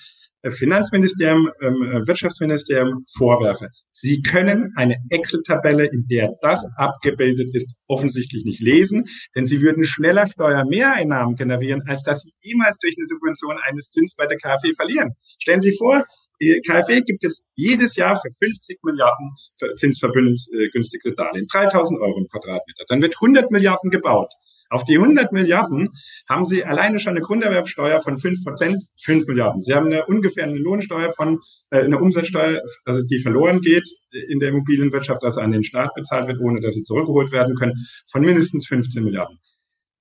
äh, 0.42 0.50
Finanzministerium, 0.50 1.50
ähm, 1.60 1.82
äh, 1.82 2.06
Wirtschaftsministerium 2.06 3.04
vorwerfe. 3.16 3.68
Sie 3.92 4.22
können 4.22 4.72
eine 4.76 4.96
Excel-Tabelle, 5.10 5.86
in 5.86 6.06
der 6.10 6.30
das 6.40 6.66
abgebildet 6.76 7.54
ist, 7.54 7.70
offensichtlich 7.86 8.44
nicht 8.44 8.60
lesen, 8.60 9.04
denn 9.34 9.44
sie 9.44 9.60
würden 9.60 9.84
schneller 9.84 10.26
Steuermehreinnahmen 10.26 11.36
generieren, 11.36 11.82
als 11.86 12.02
dass 12.02 12.22
sie 12.22 12.32
jemals 12.40 12.78
durch 12.78 12.94
eine 12.98 13.06
Subvention 13.06 13.58
eines 13.66 13.90
Zins 13.90 14.14
bei 14.14 14.26
der 14.26 14.38
KfW 14.38 14.72
verlieren. 14.74 15.10
Stellen 15.38 15.60
Sie 15.60 15.76
vor, 15.76 16.04
die 16.40 16.60
KfW 16.66 17.02
gibt 17.02 17.24
es 17.24 17.44
jedes 17.54 17.96
Jahr 17.96 18.16
für 18.16 18.30
50 18.30 18.82
Milliarden 18.82 19.32
zinsverbindungsgünstige 19.76 21.14
Darlehen, 21.14 21.46
3000 21.46 22.00
Euro 22.00 22.18
im 22.18 22.28
Quadratmeter. 22.28 22.84
Dann 22.88 23.02
wird 23.02 23.16
100 23.20 23.50
Milliarden 23.50 23.90
gebaut. 23.90 24.32
Auf 24.70 24.84
die 24.84 24.98
100 24.98 25.32
Milliarden 25.32 25.90
haben 26.28 26.44
Sie 26.44 26.64
alleine 26.64 27.00
schon 27.00 27.10
eine 27.10 27.22
Grunderwerbsteuer 27.22 28.00
von 28.00 28.18
5 28.18 28.44
Prozent, 28.44 28.84
5 29.02 29.26
Milliarden. 29.26 29.62
Sie 29.62 29.74
haben 29.74 29.86
eine 29.86 30.06
ungefähr 30.06 30.44
eine 30.44 30.58
Lohnsteuer 30.58 31.12
von, 31.12 31.40
äh, 31.70 31.80
eine 31.80 31.98
Umsatzsteuer, 31.98 32.62
also 32.84 33.02
die 33.02 33.18
verloren 33.18 33.60
geht 33.60 33.88
in 34.28 34.38
der 34.38 34.50
Immobilienwirtschaft, 34.50 35.24
also 35.24 35.40
an 35.40 35.50
den 35.50 35.64
Staat 35.64 35.92
bezahlt 35.94 36.28
wird, 36.28 36.40
ohne 36.40 36.60
dass 36.60 36.74
sie 36.74 36.84
zurückgeholt 36.84 37.32
werden 37.32 37.56
können, 37.56 37.74
von 38.10 38.22
mindestens 38.22 38.68
15 38.68 39.02
Milliarden. 39.02 39.40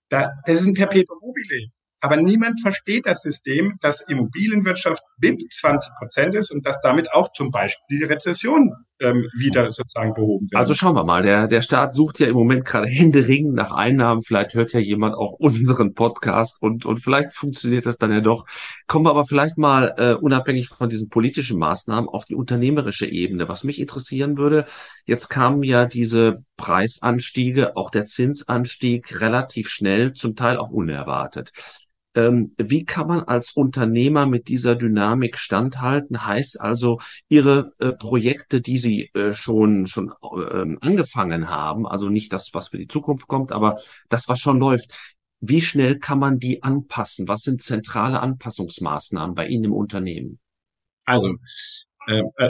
Da, 0.10 0.30
das 0.46 0.62
ist 0.62 0.68
ein 0.68 0.76
Perpetuum 0.76 1.18
mobile. 1.20 1.72
Aber 2.02 2.16
niemand 2.18 2.62
versteht 2.62 3.06
das 3.06 3.22
System, 3.22 3.78
dass 3.82 4.02
Immobilienwirtschaft 4.02 5.04
BIP 5.18 5.42
20 5.52 5.92
Prozent 5.98 6.36
ist 6.36 6.52
und 6.52 6.66
dass 6.66 6.80
damit 6.82 7.12
auch 7.12 7.32
zum 7.34 7.52
Beispiel 7.52 8.00
die 8.00 8.06
Rezession 8.06 8.74
ähm, 9.02 9.28
wieder 9.38 9.72
sozusagen 9.72 10.14
behoben 10.14 10.48
wird. 10.50 10.60
Also 10.60 10.74
schauen 10.74 10.96
wir 10.96 11.04
mal, 11.04 11.22
der, 11.22 11.48
der 11.48 11.62
Staat 11.62 11.94
sucht 11.94 12.20
ja 12.20 12.28
im 12.28 12.36
Moment 12.36 12.66
gerade 12.66 12.88
händeringend 12.88 13.54
nach 13.54 13.72
Einnahmen. 13.72 14.22
Vielleicht 14.22 14.54
hört 14.54 14.74
ja 14.74 14.80
jemand 14.80 15.16
auch 15.16 15.34
unseren 15.40 15.94
Podcast 15.94 16.62
und, 16.62 16.86
und 16.86 17.00
vielleicht 17.00 17.34
funktioniert 17.34 17.86
das 17.86 17.98
dann 17.98 18.12
ja 18.12 18.22
doch. 18.22 18.46
Kommen 18.88 19.06
wir 19.06 19.12
aber 19.12 19.26
vielleicht 19.26 19.58
mal 19.58 19.94
äh, 19.98 20.14
unabhängig 20.14 20.70
von 20.70 20.90
diesen 20.90 21.10
politischen 21.10 21.60
Maßnahmen 21.60 22.10
auf 22.10 22.26
die 22.26 22.36
unternehmerische 22.36 23.08
Ebene. 23.08 23.50
Was 23.50 23.64
mich 23.64 23.80
interessieren 23.80 24.38
würde, 24.38 24.66
jetzt 25.06 25.30
kamen 25.30 25.64
ja 25.64 25.86
diese 25.86 26.44
Preisanstiege, 26.58 27.76
auch 27.78 27.90
der 27.90 28.06
Zinsanstieg 28.06 29.20
relativ 29.22 29.70
schnell, 29.70 30.14
zum 30.14 30.36
Teil 30.36 30.58
auch 30.58 30.70
unerwartet. 30.70 31.52
Ähm, 32.16 32.56
wie 32.58 32.86
kann 32.86 33.08
man 33.08 33.22
als 33.22 33.52
Unternehmer 33.52 34.26
mit 34.26 34.48
dieser 34.48 34.76
Dynamik 34.76 35.38
standhalten? 35.38 36.26
Heißt 36.26 36.60
also, 36.60 37.00
Ihre 37.28 37.74
äh, 37.80 37.94
Projekte, 37.94 38.62
die 38.62 38.80
Sie 38.80 39.10
äh, 39.14 39.34
schon, 39.34 39.86
schon 39.86 40.12
äh, 40.22 40.76
angefangen 40.82 41.50
haben, 41.50 41.88
also 41.88 42.10
nicht 42.10 42.34
das, 42.34 42.54
was 42.54 42.70
für 42.70 42.80
die 42.80 42.88
Zukunft 42.88 43.28
kommt, 43.28 43.52
aber 43.52 43.78
das, 44.10 44.28
was 44.28 44.40
schon 44.40 44.60
läuft, 44.60 44.92
wie 45.40 45.62
schnell 45.62 46.00
kann 46.00 46.20
man 46.20 46.40
die 46.40 46.64
anpassen? 46.64 47.28
Was 47.28 47.42
sind 47.42 47.62
zentrale 47.62 48.20
Anpassungsmaßnahmen 48.20 49.36
bei 49.36 49.48
Ihnen 49.48 49.66
im 49.66 49.74
Unternehmen? 49.74 50.40
Also, 51.06 51.36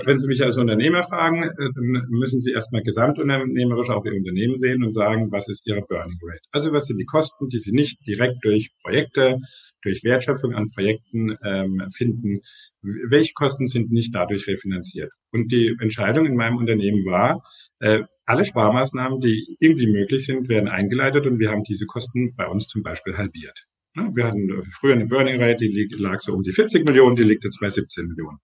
wenn 0.06 0.19
Sie 0.19 0.28
mich 0.28 0.43
als 0.43 0.58
Unternehmer 0.58 1.04
fragen, 1.04 1.43
äh, 1.43 1.50
dann 1.76 2.06
müssen 2.10 2.39
Sie 2.39 2.52
erstmal 2.52 2.82
gesamtunternehmerisch 2.82 3.89
auf 3.89 4.06
Ihr 4.06 4.13
Unternehmen 4.13 4.56
sehen 4.56 4.84
und 4.84 4.91
sagen, 4.91 5.32
was 5.32 5.50
ist 5.50 5.67
Ihre 5.67 5.82
Burning 5.82 6.17
Rate? 6.22 6.41
Also 6.52 6.72
was 6.72 6.86
sind 6.86 6.98
die 6.98 7.06
Kosten, 7.06 7.48
die 7.50 7.60
Sie 7.60 7.74
nicht 7.74 8.06
direkt 8.08 8.38
durch 8.43 8.72
Projekte, 8.82 9.38
durch 9.82 10.04
Wertschöpfung 10.04 10.54
an 10.54 10.67
Projekten 10.74 11.36
ähm, 11.43 11.84
finden? 11.95 12.39
Welche 12.82 13.34
Kosten 13.34 13.67
sind 13.67 13.91
nicht 13.91 14.15
dadurch 14.15 14.48
refinanziert? 14.48 15.12
Und 15.32 15.52
die 15.52 15.76
Entscheidung 15.80 16.26
in 16.26 16.36
meinem 16.36 16.58
Unternehmen 16.58 17.06
war, 17.06 17.43
äh, 17.80 18.04
alle 18.26 18.45
Sparmaßnahmen, 18.45 19.19
die 19.19 19.58
irgendwie 19.60 19.88
möglich 19.88 20.26
sind, 20.26 20.48
werden 20.50 20.69
eingeleitet 20.69 21.26
und 21.26 21.39
wir 21.39 21.50
haben 21.50 21.63
diese 21.63 21.86
Kosten 21.86 22.36
bei 22.36 22.48
uns 22.48 22.67
zum 22.67 22.84
Beispiel 22.84 23.17
halbiert. 23.17 23.65
Ne, 23.95 24.10
wir 24.13 24.26
hatten 24.26 24.62
früher 24.80 24.93
eine 24.93 25.08
Burning 25.08 25.41
Rate, 25.41 25.67
die 25.67 25.89
lag 25.98 26.19
so 26.22 26.34
um 26.34 26.43
die 26.43 26.52
40 26.52 26.86
Millionen, 26.86 27.15
die 27.15 27.24
liegt 27.24 27.43
jetzt 27.43 27.60
bei 27.60 27.69
17 27.69 28.08
Millionen. 28.08 28.38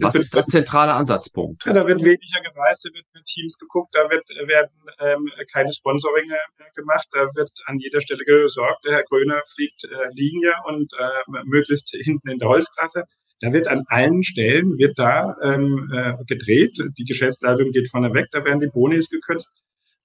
Was 0.00 0.14
ist 0.14 0.34
der 0.34 0.44
zentrale 0.44 0.94
Ansatzpunkt? 0.94 1.64
Ja, 1.64 1.72
da 1.72 1.86
wird 1.86 2.02
weniger 2.02 2.40
gereist, 2.42 2.84
da 2.84 2.94
wird 2.94 3.06
mit 3.14 3.24
Teams 3.24 3.58
geguckt, 3.58 3.94
da 3.94 4.08
wird, 4.10 4.28
werden 4.46 4.70
ähm, 4.98 5.30
keine 5.52 5.72
Sponsoringe 5.72 6.38
gemacht, 6.74 7.08
da 7.12 7.26
wird 7.34 7.50
an 7.66 7.78
jeder 7.78 8.00
Stelle 8.00 8.24
gesorgt, 8.24 8.84
der 8.84 8.94
Herr 8.94 9.04
Gröner 9.04 9.40
fliegt 9.54 9.84
äh, 9.84 10.08
Linie 10.12 10.52
und 10.66 10.92
äh, 10.98 11.42
möglichst 11.44 11.90
hinten 11.90 12.30
in 12.30 12.38
der 12.38 12.48
Holzklasse. 12.48 13.04
Da 13.40 13.52
wird 13.52 13.68
an 13.68 13.84
allen 13.88 14.22
Stellen, 14.22 14.78
wird 14.78 14.98
da 14.98 15.34
ähm, 15.42 15.90
äh, 15.94 16.24
gedreht, 16.26 16.78
die 16.98 17.04
Geschäftsleitung 17.04 17.70
geht 17.70 17.90
vorne 17.90 18.12
weg, 18.12 18.26
da 18.32 18.44
werden 18.44 18.60
die 18.60 18.68
Bonis 18.68 19.08
gekürzt 19.08 19.50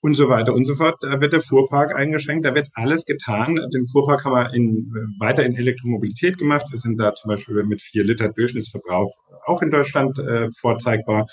und 0.01 0.15
so 0.15 0.29
weiter 0.29 0.53
und 0.53 0.65
so 0.65 0.75
fort. 0.75 0.97
Da 1.01 1.19
wird 1.19 1.34
der 1.34 1.41
Fuhrpark 1.41 1.95
eingeschränkt, 1.95 2.45
da 2.45 2.53
wird 2.53 2.67
alles 2.73 3.05
getan. 3.05 3.55
Den 3.73 3.86
Fuhrpark 3.86 4.25
haben 4.25 4.34
wir 4.34 4.53
in, 4.53 4.91
weiter 5.19 5.45
in 5.45 5.55
Elektromobilität 5.55 6.38
gemacht. 6.38 6.65
Wir 6.69 6.77
sind 6.77 6.99
da 6.99 7.15
zum 7.15 7.29
Beispiel 7.29 7.63
mit 7.63 7.81
vier 7.81 8.03
Liter 8.03 8.29
Durchschnittsverbrauch 8.29 9.12
auch 9.45 9.62
in 9.62 9.71
Deutschland 9.71 10.19
äh, 10.19 10.49
vorzeigbar. 10.51 11.27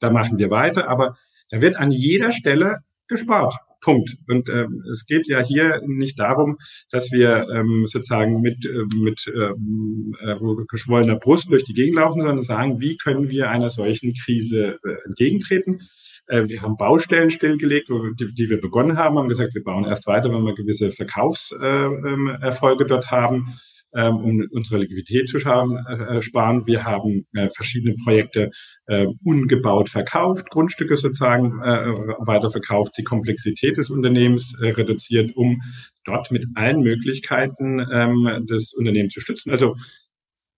Da 0.00 0.10
machen 0.10 0.38
wir 0.38 0.50
weiter, 0.50 0.88
aber 0.88 1.16
da 1.50 1.60
wird 1.60 1.76
an 1.76 1.90
jeder 1.90 2.32
Stelle 2.32 2.78
gespart. 3.08 3.54
Punkt. 3.80 4.16
Und 4.28 4.48
ähm, 4.48 4.82
es 4.90 5.06
geht 5.06 5.28
ja 5.28 5.40
hier 5.40 5.80
nicht 5.86 6.18
darum, 6.18 6.56
dass 6.90 7.12
wir 7.12 7.46
ähm, 7.54 7.84
sozusagen 7.86 8.40
mit, 8.40 8.64
äh, 8.66 8.84
mit 8.98 9.32
ähm, 9.32 10.16
äh, 10.20 10.34
geschwollener 10.68 11.16
Brust 11.16 11.50
durch 11.50 11.62
die 11.62 11.74
Gegend 11.74 11.94
laufen, 11.96 12.22
sondern 12.22 12.42
sagen, 12.42 12.80
wie 12.80 12.96
können 12.96 13.30
wir 13.30 13.48
einer 13.48 13.70
solchen 13.70 14.12
Krise 14.14 14.78
äh, 14.84 15.06
entgegentreten. 15.06 15.80
Äh, 16.26 16.48
wir 16.48 16.62
haben 16.62 16.76
Baustellen 16.76 17.30
stillgelegt, 17.30 17.90
wo, 17.90 18.10
die, 18.10 18.32
die, 18.34 18.50
wir 18.50 18.60
begonnen 18.60 18.96
haben, 18.96 19.18
haben 19.18 19.28
gesagt, 19.28 19.54
wir 19.54 19.62
bauen 19.62 19.84
erst 19.84 20.06
weiter, 20.06 20.30
wenn 20.30 20.44
wir 20.44 20.54
gewisse 20.54 20.90
Verkaufserfolge 20.90 22.84
äh, 22.84 22.88
dort 22.88 23.10
haben, 23.10 23.58
ähm, 23.94 24.16
um 24.16 24.44
unsere 24.50 24.78
Liquidität 24.78 25.28
zu 25.28 25.38
äh, 25.38 26.22
sparen. 26.22 26.66
Wir 26.66 26.84
haben 26.84 27.24
verschiedene 27.54 27.94
Projekte 28.02 28.50
ungebaut 29.24 29.88
verkauft, 29.88 30.50
Grundstücke 30.50 30.96
sozusagen 30.96 31.58
weiterverkauft, 31.58 32.96
die 32.98 33.02
Komplexität 33.02 33.76
des 33.76 33.90
Unternehmens 33.90 34.56
reduziert, 34.60 35.34
um 35.34 35.60
dort 36.04 36.30
mit 36.30 36.46
allen 36.54 36.82
Möglichkeiten 36.82 37.80
ähm, 37.92 38.46
des 38.48 38.74
Unternehmens 38.74 39.12
zu 39.12 39.20
stützen. 39.20 39.50
Also 39.50 39.74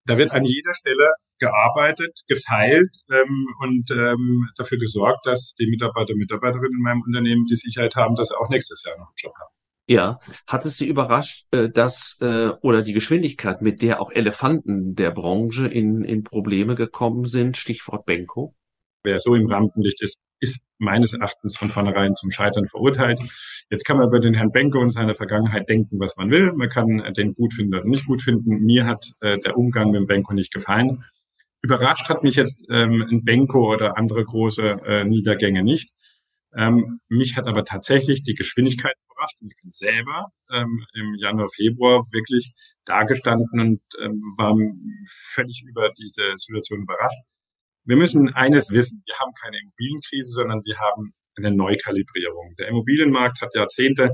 da 0.04 0.18
wird 0.18 0.32
an 0.32 0.44
jeder 0.44 0.74
Stelle 0.74 1.10
gearbeitet, 1.38 2.24
gefeilt 2.28 2.96
ähm, 3.10 3.46
und 3.60 3.90
ähm, 3.90 4.48
dafür 4.56 4.78
gesorgt, 4.78 5.26
dass 5.26 5.54
die 5.58 5.66
Mitarbeiter 5.66 6.12
und 6.12 6.18
Mitarbeiterinnen 6.18 6.78
in 6.78 6.82
meinem 6.82 7.02
Unternehmen 7.02 7.46
die 7.46 7.56
Sicherheit 7.56 7.96
haben, 7.96 8.16
dass 8.16 8.28
sie 8.28 8.38
auch 8.38 8.48
nächstes 8.48 8.82
Jahr 8.84 8.96
noch 8.98 9.08
einen 9.08 9.14
Job 9.16 9.32
haben. 9.38 9.58
Ja, 9.90 10.18
hat 10.46 10.66
es 10.66 10.76
Sie 10.76 10.86
überrascht, 10.86 11.46
äh, 11.50 11.70
dass 11.70 12.18
äh, 12.20 12.50
oder 12.60 12.82
die 12.82 12.92
Geschwindigkeit, 12.92 13.62
mit 13.62 13.80
der 13.80 14.02
auch 14.02 14.10
Elefanten 14.10 14.94
der 14.94 15.10
Branche 15.10 15.66
in, 15.66 16.04
in 16.04 16.24
Probleme 16.24 16.74
gekommen 16.74 17.24
sind, 17.24 17.56
Stichwort 17.56 18.04
Benko? 18.04 18.54
Wer 19.02 19.18
so 19.18 19.34
im 19.34 19.46
Rampenlicht 19.46 20.02
ist, 20.02 20.20
ist 20.40 20.60
meines 20.78 21.14
Erachtens 21.14 21.56
von 21.56 21.70
vornherein 21.70 22.16
zum 22.16 22.30
Scheitern 22.30 22.66
verurteilt. 22.66 23.18
Jetzt 23.70 23.84
kann 23.84 23.96
man 23.96 24.08
über 24.08 24.20
den 24.20 24.34
Herrn 24.34 24.52
Benko 24.52 24.78
und 24.78 24.90
seine 24.90 25.14
Vergangenheit 25.14 25.68
denken, 25.70 25.98
was 25.98 26.16
man 26.16 26.30
will. 26.30 26.52
Man 26.52 26.68
kann 26.68 27.02
den 27.16 27.32
gut 27.32 27.54
finden 27.54 27.74
oder 27.74 27.84
nicht 27.84 28.06
gut 28.06 28.20
finden. 28.20 28.64
Mir 28.64 28.84
hat 28.84 29.12
äh, 29.20 29.38
der 29.38 29.56
Umgang 29.56 29.90
mit 29.90 30.00
dem 30.00 30.06
Benko 30.06 30.34
nicht 30.34 30.52
gefallen. 30.52 31.04
Überrascht 31.60 32.08
hat 32.08 32.22
mich 32.22 32.36
jetzt 32.36 32.64
ähm, 32.70 33.06
ein 33.10 33.24
Benko 33.24 33.72
oder 33.72 33.96
andere 33.96 34.24
große 34.24 34.80
äh, 34.84 35.04
Niedergänge 35.04 35.62
nicht. 35.62 35.90
Ähm, 36.56 37.00
mich 37.08 37.36
hat 37.36 37.46
aber 37.46 37.64
tatsächlich 37.64 38.22
die 38.22 38.34
Geschwindigkeit 38.34 38.94
überrascht. 39.06 39.38
Ich 39.42 39.56
bin 39.60 39.70
selber 39.70 40.26
ähm, 40.50 40.84
im 40.94 41.14
Januar, 41.16 41.48
Februar 41.54 42.04
wirklich 42.12 42.54
dagestanden 42.84 43.60
und 43.60 43.80
äh, 43.98 44.08
war 44.38 44.54
völlig 45.06 45.62
über 45.68 45.90
diese 45.98 46.32
Situation 46.36 46.82
überrascht. 46.82 47.18
Wir 47.84 47.96
müssen 47.96 48.32
eines 48.34 48.70
wissen, 48.70 49.02
wir 49.06 49.14
haben 49.18 49.32
keine 49.42 49.58
Immobilienkrise, 49.58 50.32
sondern 50.32 50.62
wir 50.64 50.76
haben 50.78 51.12
eine 51.36 51.50
Neukalibrierung. 51.54 52.54
Der 52.58 52.68
Immobilienmarkt 52.68 53.40
hat 53.40 53.54
Jahrzehnte 53.54 54.10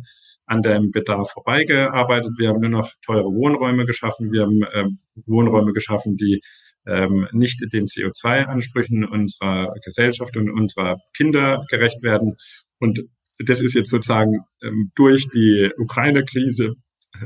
an 0.47 0.63
dem 0.63 0.91
Bedarf 0.91 1.31
vorbeigearbeitet. 1.33 2.33
Wir 2.39 2.51
haben 2.51 2.61
nur 2.61 2.71
noch 2.71 2.91
teure 3.05 3.25
Wohnräume 3.25 3.87
geschaffen. 3.87 4.31
Wir 4.31 4.43
haben 4.43 4.61
ähm, 4.75 4.99
Wohnräume 5.27 5.73
geschaffen, 5.73 6.17
die 6.17 6.41
ähm, 6.87 7.29
nicht 7.33 7.61
den 7.73 7.87
CO2-Ansprüchen 7.87 9.05
unserer 9.05 9.75
Gesellschaft 9.85 10.37
und 10.37 10.51
unserer 10.51 10.99
Kinder 11.17 11.65
gerecht 11.71 12.03
werden. 12.03 12.37
Und 12.79 13.03
das 13.39 13.61
ist 13.61 13.75
jetzt 13.75 13.91
sozusagen 13.91 14.41
ähm, 14.63 14.91
durch 14.95 15.29
die 15.31 15.71
Ukraine-Krise, 15.77 16.75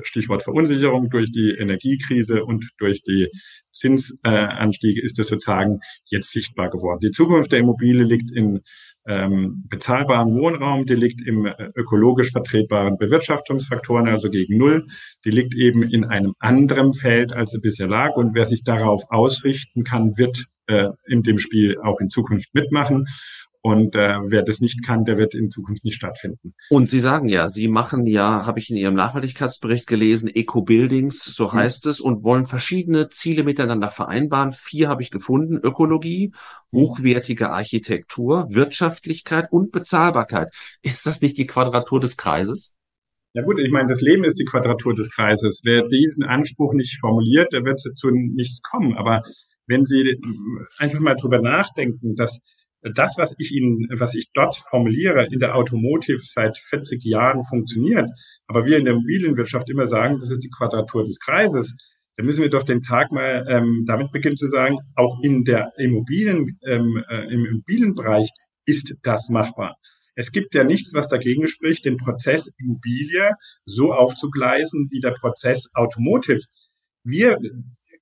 Stichwort 0.02 0.42
Verunsicherung, 0.42 1.08
durch 1.08 1.32
die 1.32 1.54
Energiekrise 1.58 2.44
und 2.44 2.68
durch 2.78 3.02
die 3.02 3.28
Zinsanstiege 3.72 5.02
ist 5.02 5.18
das 5.18 5.28
sozusagen 5.28 5.80
jetzt 6.06 6.30
sichtbar 6.30 6.68
geworden. 6.70 7.00
Die 7.02 7.10
Zukunft 7.10 7.52
der 7.52 7.60
Immobilie 7.60 8.04
liegt 8.04 8.30
in 8.30 8.60
ähm, 9.06 9.64
bezahlbaren 9.68 10.34
Wohnraum, 10.34 10.84
die 10.84 10.94
liegt 10.94 11.26
im 11.26 11.46
äh, 11.46 11.70
ökologisch 11.74 12.30
vertretbaren 12.30 12.98
Bewirtschaftungsfaktoren, 12.98 14.08
also 14.08 14.28
gegen 14.28 14.58
Null. 14.58 14.86
Die 15.24 15.30
liegt 15.30 15.54
eben 15.54 15.82
in 15.82 16.04
einem 16.04 16.34
anderen 16.38 16.92
Feld, 16.92 17.32
als 17.32 17.52
sie 17.52 17.60
bisher 17.60 17.88
lag. 17.88 18.16
Und 18.16 18.34
wer 18.34 18.44
sich 18.44 18.64
darauf 18.64 19.04
ausrichten 19.08 19.84
kann, 19.84 20.18
wird 20.18 20.44
äh, 20.66 20.88
in 21.06 21.22
dem 21.22 21.38
Spiel 21.38 21.78
auch 21.82 22.00
in 22.00 22.10
Zukunft 22.10 22.54
mitmachen. 22.54 23.06
Und 23.60 23.96
äh, 23.96 24.18
wer 24.26 24.42
das 24.42 24.60
nicht 24.60 24.84
kann, 24.86 25.04
der 25.04 25.18
wird 25.18 25.34
in 25.34 25.50
Zukunft 25.50 25.84
nicht 25.84 25.96
stattfinden. 25.96 26.54
Und 26.70 26.88
Sie 26.88 27.00
sagen 27.00 27.28
ja, 27.28 27.48
Sie 27.48 27.66
machen 27.66 28.06
ja, 28.06 28.46
habe 28.46 28.60
ich 28.60 28.70
in 28.70 28.76
Ihrem 28.76 28.94
Nachhaltigkeitsbericht 28.94 29.86
gelesen, 29.86 30.28
Eco-Buildings, 30.32 31.24
so 31.24 31.48
mhm. 31.48 31.52
heißt 31.54 31.86
es, 31.86 32.00
und 32.00 32.22
wollen 32.22 32.46
verschiedene 32.46 33.08
Ziele 33.08 33.42
miteinander 33.42 33.90
vereinbaren. 33.90 34.52
Vier 34.52 34.88
habe 34.88 35.02
ich 35.02 35.10
gefunden. 35.10 35.58
Ökologie, 35.58 36.32
hochwertige 36.72 37.50
Architektur, 37.50 38.46
Wirtschaftlichkeit 38.48 39.50
und 39.50 39.72
Bezahlbarkeit. 39.72 40.54
Ist 40.82 41.06
das 41.06 41.20
nicht 41.20 41.36
die 41.36 41.46
Quadratur 41.46 41.98
des 41.98 42.16
Kreises? 42.16 42.76
Ja 43.34 43.42
gut, 43.42 43.58
ich 43.58 43.70
meine, 43.70 43.88
das 43.88 44.00
Leben 44.00 44.24
ist 44.24 44.38
die 44.38 44.44
Quadratur 44.44 44.94
des 44.94 45.10
Kreises. 45.10 45.60
Wer 45.64 45.86
diesen 45.88 46.24
Anspruch 46.24 46.72
nicht 46.74 46.98
formuliert, 46.98 47.52
der 47.52 47.64
wird 47.64 47.80
zu 47.80 48.10
nichts 48.10 48.62
kommen. 48.62 48.96
Aber 48.96 49.22
wenn 49.66 49.84
Sie 49.84 50.18
einfach 50.78 51.00
mal 51.00 51.14
drüber 51.14 51.40
nachdenken, 51.40 52.14
dass 52.14 52.40
das, 52.82 53.16
was 53.18 53.34
ich 53.38 53.52
Ihnen, 53.52 53.88
was 53.98 54.14
ich 54.14 54.30
dort 54.32 54.56
formuliere, 54.56 55.26
in 55.30 55.40
der 55.40 55.56
Automotive 55.56 56.20
seit 56.22 56.58
40 56.58 57.04
Jahren 57.04 57.42
funktioniert, 57.44 58.08
aber 58.46 58.64
wir 58.64 58.78
in 58.78 58.84
der 58.84 58.94
Immobilienwirtschaft 58.94 59.68
immer 59.70 59.86
sagen, 59.86 60.18
das 60.20 60.30
ist 60.30 60.44
die 60.44 60.50
Quadratur 60.50 61.04
des 61.04 61.18
Kreises, 61.18 61.74
dann 62.16 62.26
müssen 62.26 62.42
wir 62.42 62.50
doch 62.50 62.64
den 62.64 62.82
Tag 62.82 63.12
mal 63.12 63.46
ähm, 63.48 63.84
damit 63.86 64.10
beginnen 64.10 64.36
zu 64.36 64.48
sagen, 64.48 64.78
auch 64.96 65.20
in 65.22 65.44
der 65.44 65.72
Immobilien, 65.76 66.58
ähm, 66.66 67.02
äh, 67.08 67.32
im 67.32 67.44
Immobilienbereich 67.44 68.28
ist 68.66 68.94
das 69.02 69.28
machbar. 69.28 69.76
Es 70.16 70.32
gibt 70.32 70.52
ja 70.54 70.64
nichts, 70.64 70.94
was 70.94 71.06
dagegen 71.06 71.46
spricht, 71.46 71.84
den 71.84 71.96
Prozess 71.96 72.52
Immobilie 72.58 73.30
so 73.64 73.92
aufzugleisen 73.92 74.88
wie 74.90 74.98
der 74.98 75.12
Prozess 75.12 75.68
Automotive. 75.74 76.40
Wir 77.04 77.38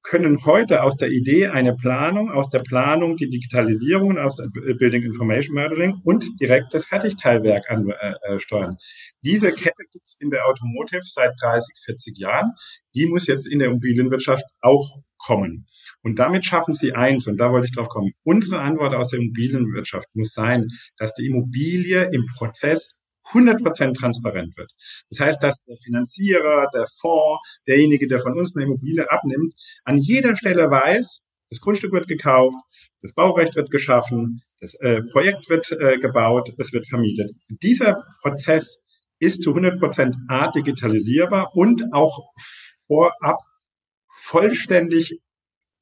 können 0.09 0.45
heute 0.45 0.83
aus 0.83 0.97
der 0.97 1.11
Idee 1.11 1.49
eine 1.49 1.75
Planung, 1.75 2.31
aus 2.31 2.49
der 2.49 2.61
Planung 2.61 3.17
die 3.17 3.29
Digitalisierung, 3.29 4.19
aus 4.19 4.37
der 4.37 4.47
Building 4.49 5.03
Information 5.03 5.57
Modeling 5.57 6.01
und 6.05 6.25
direkt 6.41 6.73
das 6.73 6.87
Fertigteilwerk 6.87 7.65
ansteuern. 7.69 8.73
Äh, 8.73 8.75
äh, 8.75 9.21
Diese 9.25 9.53
Kette 9.53 9.83
gibt 9.93 10.07
es 10.07 10.17
in 10.21 10.31
der 10.31 10.47
Automotive 10.47 11.03
seit 11.03 11.33
30, 11.43 11.75
40 11.85 12.19
Jahren. 12.19 12.53
Die 12.95 13.07
muss 13.07 13.27
jetzt 13.27 13.47
in 13.49 13.59
der 13.59 13.69
Immobilienwirtschaft 13.69 14.45
auch 14.61 15.01
kommen. 15.19 15.67
Und 16.03 16.19
damit 16.19 16.45
schaffen 16.45 16.73
sie 16.73 16.95
eins, 16.95 17.27
und 17.27 17.39
da 17.39 17.51
wollte 17.51 17.67
ich 17.67 17.75
drauf 17.75 17.89
kommen. 17.89 18.13
Unsere 18.23 18.61
Antwort 18.61 18.95
aus 18.95 19.11
der 19.11 19.19
Immobilienwirtschaft 19.21 20.09
muss 20.15 20.33
sein, 20.33 20.69
dass 20.99 21.15
die 21.15 21.27
Immobilie 21.27 22.11
im 22.13 22.27
Prozess 22.39 22.91
100% 23.33 23.99
transparent 23.99 24.57
wird. 24.57 24.71
Das 25.11 25.21
heißt, 25.21 25.43
dass 25.43 25.57
der 25.65 25.77
Finanzierer, 25.85 26.69
der 26.73 26.87
Fonds, 27.01 27.41
derjenige, 27.67 28.07
der 28.07 28.21
von 28.21 28.39
uns 28.39 28.55
eine 28.55 28.65
Immobilie 28.67 29.11
abnimmt, 29.11 29.55
an 29.85 29.99
jeder 29.99 30.37
Stelle 30.37 30.71
weiß, 30.71 31.23
das 31.51 31.61
Grundstück 31.61 31.93
wird 31.93 32.09
gekauft, 32.09 32.57
das 33.03 33.15
Baurecht 33.15 33.55
wird 33.55 33.71
geschaffen, 33.71 34.43
das 34.61 34.75
äh, 34.81 35.03
Projekt 35.13 35.49
wird 35.49 35.71
äh, 35.73 35.99
gebaut, 35.99 36.53
es 36.59 36.73
wird 36.73 36.89
vermietet. 36.89 37.31
Dieser 37.63 38.03
Prozess 38.23 38.79
ist 39.19 39.43
zu 39.43 39.55
100% 39.55 40.15
A 40.29 40.51
digitalisierbar 40.51 41.51
und 41.55 41.83
auch 41.93 42.33
vorab 42.87 43.39
vollständig 44.17 45.21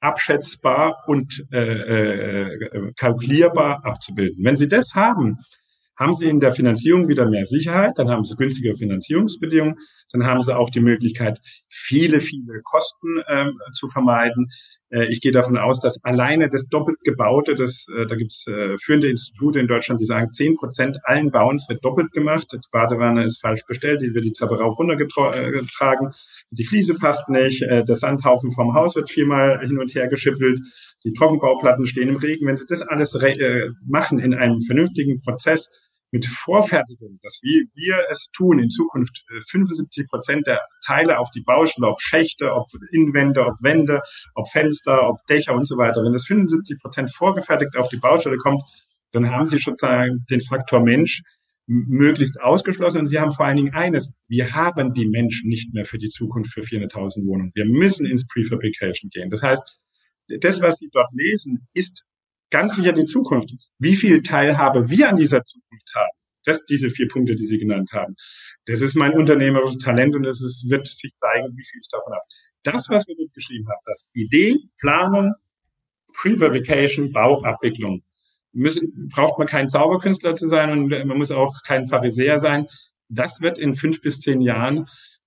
abschätzbar 0.01 1.03
und 1.07 1.47
äh, 1.51 1.59
äh, 1.59 2.93
kalkulierbar 2.97 3.85
abzubilden. 3.85 4.45
Wenn 4.45 4.57
Sie 4.57 4.69
das 4.69 4.95
haben, 4.95 5.39
haben 5.99 6.15
Sie 6.15 6.29
in 6.29 6.41
der 6.41 6.53
Finanzierung 6.53 7.09
wieder 7.09 7.29
mehr 7.29 7.47
Sicherheit, 7.47 7.93
dann 7.97 8.09
haben 8.09 8.25
Sie 8.25 8.37
günstige 8.37 8.77
Finanzierungsbedingungen, 8.77 9.77
dann 10.13 10.25
haben 10.25 10.43
Sie 10.43 10.57
auch 10.57 10.71
die 10.71 10.81
Möglichkeit, 10.81 11.41
viele, 11.69 12.21
viele 12.21 12.61
Kosten 12.63 13.23
ähm, 13.29 13.59
zu 13.73 13.89
vermeiden. 13.89 14.49
Äh, 14.91 15.07
ich 15.11 15.21
gehe 15.21 15.33
davon 15.33 15.57
aus, 15.57 15.81
dass 15.81 16.03
alleine 16.05 16.49
das 16.49 16.69
doppelt 16.69 16.99
gebaute, 17.03 17.55
das, 17.55 17.87
äh, 17.95 18.07
da 18.07 18.15
gibt 18.15 18.33
es 18.33 18.47
äh, 18.47 18.77
führende 18.79 19.09
Institute 19.09 19.59
in 19.59 19.67
Deutschland, 19.67 20.01
die 20.01 20.05
sagen, 20.05 20.33
zehn 20.33 20.55
Prozent 20.55 20.99
allen 21.05 21.31
Bauens 21.31 21.69
wird 21.69 21.85
doppelt 21.85 22.13
gemacht. 22.13 22.47
Die 22.53 22.59
Badewanne 22.71 23.25
ist 23.25 23.41
falsch 23.41 23.65
bestellt, 23.67 24.03
die 24.03 24.15
wird 24.15 24.25
die 24.25 24.33
Treppe 24.33 24.59
rauf 24.59 24.79
runter 24.79 24.95
äh, 24.95 25.51
getragen, 25.51 26.13
die 26.51 26.65
Fliese 26.65 26.95
passt 26.95 27.29
nicht, 27.29 27.63
der 27.63 27.97
Sandhaufen 27.97 28.53
vom 28.53 28.75
Haus 28.75 28.95
wird 28.95 29.11
viermal 29.11 29.61
hin 29.61 29.79
und 29.79 29.95
her 29.95 30.09
geschippelt, 30.09 30.61
die 31.05 31.13
Trockenbauplatten 31.13 31.87
stehen 31.87 32.09
im 32.09 32.17
Regen. 32.17 32.47
Wenn 32.47 32.57
Sie 32.57 32.67
das 32.69 32.83
alles 32.83 33.19
machen 33.87 34.19
in 34.19 34.35
einem 34.35 34.61
vernünftigen 34.61 35.21
Prozess, 35.21 35.71
mit 36.15 36.27
Vorfertigung, 36.27 37.19
dass 37.25 37.41
wir, 37.43 37.65
wir 37.75 38.05
es 38.09 38.31
tun, 38.31 38.61
in 38.61 38.71
Zukunft 38.71 39.25
75 39.51 40.05
äh, 40.05 40.07
Prozent 40.07 40.47
der 40.47 40.61
Teile 40.87 41.19
auf 41.19 41.33
die 41.33 41.41
Baustelle, 41.41 41.89
ob 41.89 42.01
Schächte, 42.01 42.55
ob 42.55 42.69
Innenwände, 42.93 43.45
ob 43.45 43.55
Wände, 43.63 44.01
ob 44.37 44.49
Fenster, 44.49 45.09
ob 45.09 45.17
Dächer 45.29 45.55
und 45.55 45.67
so 45.67 45.77
weiter, 45.77 46.05
wenn 46.05 46.13
das 46.13 46.27
75 46.27 46.79
Prozent 46.81 47.13
vorgefertigt 47.13 47.77
auf 47.77 47.89
die 47.89 47.97
Baustelle 47.97 48.37
kommt, 48.37 48.63
dann 49.11 49.29
haben 49.29 49.47
Sie 49.47 49.59
sozusagen 49.59 50.25
den 50.31 50.41
Faktor 50.41 50.81
Mensch 50.81 51.23
möglichst 51.67 52.41
ausgeschlossen. 52.41 52.99
Und 52.99 53.07
Sie 53.09 53.19
haben 53.19 53.33
vor 53.33 53.47
allen 53.47 53.57
Dingen 53.57 53.75
eines, 53.75 54.13
wir 54.29 54.55
haben 54.55 54.95
die 54.95 55.09
Menschen 55.09 55.49
nicht 55.49 55.75
mehr 55.75 55.85
für 55.85 55.99
die 55.99 56.11
Zukunft 56.11 56.53
für 56.53 56.61
400.000 56.61 57.27
Wohnungen. 57.27 57.51
Wir 57.55 57.65
müssen 57.65 58.07
ins 58.07 58.29
Prefabrication 58.29 59.11
gehen. 59.11 59.31
Das 59.31 59.43
heißt, 59.43 59.63
das, 60.41 60.61
was 60.61 60.77
Sie 60.77 60.91
dort 60.93 61.09
lesen, 61.13 61.67
ist 61.75 62.05
ganz 62.55 62.77
sicher 62.77 62.93
die 62.93 63.05
Zukunft. 63.05 63.51
Wie 63.81 63.97
viel 63.97 64.23
Teilhabe 64.23 64.89
wir 64.89 65.09
an 65.09 65.17
dieser 65.17 65.43
Zukunft 65.43 65.91
haben, 65.97 66.17
das, 66.45 66.65
diese 66.67 66.89
vier 66.89 67.09
Punkte, 67.09 67.35
die 67.35 67.47
Sie 67.47 67.59
genannt 67.59 67.91
haben, 67.93 68.15
das 68.67 68.81
ist 68.81 68.95
mein 68.95 69.13
unternehmerisches 69.13 69.79
Talent 69.79 70.15
und 70.15 70.25
es 70.25 70.65
wird 70.69 70.87
sich 70.87 71.13
zeigen, 71.21 71.49
wie 71.57 71.65
viel 71.65 71.81
ich 71.81 71.89
davon 71.91 72.13
habe. 72.13 72.25
Das, 72.63 72.89
was 72.91 73.09
wir 73.09 73.17
geschrieben 73.35 73.67
haben, 73.69 73.83
das 73.87 74.09
Idee, 74.13 74.57
Planung, 74.79 75.35
Prefabrication, 76.17 77.11
Bau, 77.11 77.43
Abwicklung, 77.43 78.05
müssen, 78.53 79.09
braucht 79.09 79.37
man 79.37 79.49
kein 79.49 79.69
Zauberkünstler 79.69 80.37
zu 80.37 80.47
sein 80.47 80.71
und 80.71 80.89
man 80.91 81.19
muss 81.19 81.33
auch 81.33 81.61
kein 81.67 81.87
Pharisäer 81.87 82.39
sein. 82.39 82.69
Das 83.09 83.41
wird 83.41 83.59
in 83.59 83.75
fünf 83.75 84.01
bis 84.01 84.21
zehn 84.21 84.41
Jahren 84.41 84.87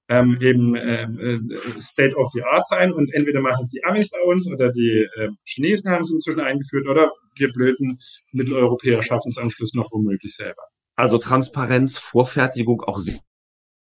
ähm, 0.10 0.38
eben 0.41 0.76
äh, 0.76 1.04
äh, 1.04 1.39
State 1.82 2.15
of 2.15 2.30
the 2.30 2.43
Art 2.43 2.67
sein 2.67 2.93
und 2.93 3.13
entweder 3.13 3.41
machen 3.41 3.63
es 3.63 3.72
die 3.72 3.84
Amis 3.84 4.10
bei 4.10 4.22
uns 4.22 4.50
oder 4.50 4.72
die 4.72 5.08
äh, 5.15 5.30
Chinesen 5.43 5.91
haben 5.91 6.02
es 6.02 6.12
inzwischen 6.12 6.39
eingeführt 6.39 6.88
oder 6.88 7.12
wir 7.36 7.52
blöden 7.52 8.00
Mitteleuropäer 8.32 9.02
schaffen 9.04 9.30
es 9.30 9.38
am 9.38 9.50
Schluss 9.50 9.74
noch 9.74 9.91
womöglich 9.91 10.36
selber. 10.36 10.63
Also 10.96 11.17
Transparenz, 11.17 11.98
Vorfertigung, 11.98 12.82
auch 12.82 13.00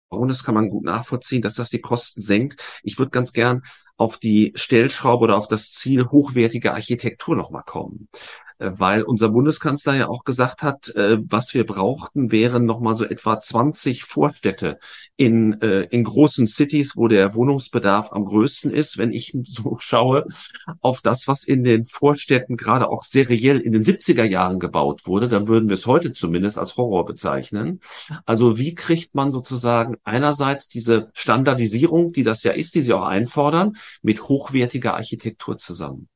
und 0.10 0.30
das 0.30 0.44
kann 0.44 0.56
man 0.56 0.70
gut 0.70 0.86
nachvollziehen, 0.86 1.42
dass 1.42 1.56
das 1.56 1.70
die 1.70 1.82
Kosten 1.82 2.22
senkt. 2.22 2.62
Ich 2.84 2.98
würde 2.98 3.12
ganz 3.12 3.34
gern 3.34 3.64
auf 3.98 4.18
die 4.18 4.54
Stellschraube 4.56 5.26
oder 5.26 5.38
auf 5.38 5.48
das 5.48 5.72
Ziel 5.72 6.06
hochwertige 6.06 6.74
Architektur 6.74 7.36
nochmal 7.36 7.64
kommen. 7.66 8.08
Äh, 8.60 8.72
weil 8.76 9.04
unser 9.04 9.30
Bundeskanzler 9.30 9.96
ja 9.96 10.08
auch 10.08 10.24
gesagt 10.24 10.64
hat, 10.64 10.90
äh, 10.96 11.18
was 11.22 11.54
wir 11.54 11.66
brauchten, 11.66 12.32
wären 12.32 12.66
nochmal 12.66 12.98
so 12.98 13.06
etwa 13.06 13.40
20 13.40 14.04
Vorstädte 14.04 14.80
in, 15.16 15.62
äh, 15.62 15.84
in 15.84 16.04
großen 16.04 16.48
Cities, 16.48 16.94
wo 16.96 17.08
der 17.08 17.36
Wohnungsbedarf 17.36 18.12
am 18.12 18.26
größten 18.26 18.72
ist. 18.72 18.98
Wenn 18.98 19.12
ich 19.12 19.36
so 19.44 19.78
schaue 19.80 20.26
auf 20.82 21.02
das, 21.02 21.28
was 21.28 21.44
in 21.44 21.64
den 21.64 21.86
Vorstädten 21.86 22.58
gerade 22.58 22.90
auch 22.90 23.04
seriell 23.04 23.60
in 23.60 23.74
den 23.74 23.84
70er 23.84 24.24
Jahren 24.24 24.60
gebaut 24.60 25.06
wurde, 25.06 25.28
dann 25.28 25.48
würden 25.48 25.70
wir 25.70 25.76
es 25.76 25.86
heute 25.86 26.14
zumindest 26.14 26.58
als 26.58 26.78
Horror 26.78 27.06
bezeichnen. 27.06 27.82
Also 28.26 28.58
wie 28.58 28.74
kriegt 28.76 29.14
man 29.16 29.30
sozusagen 29.30 29.98
einerseits 30.04 30.68
diese 30.68 31.10
Standardisierung, 31.14 32.12
die 32.12 32.24
das 32.24 32.44
ja 32.44 32.52
ist, 32.54 32.76
die 32.76 32.82
Sie 32.82 32.94
auch 32.94 33.06
einfordern, 33.06 33.78
mit 34.02 34.24
hochwertiger 34.24 34.96
Architektur 34.96 35.58
zusammen? 35.58 36.10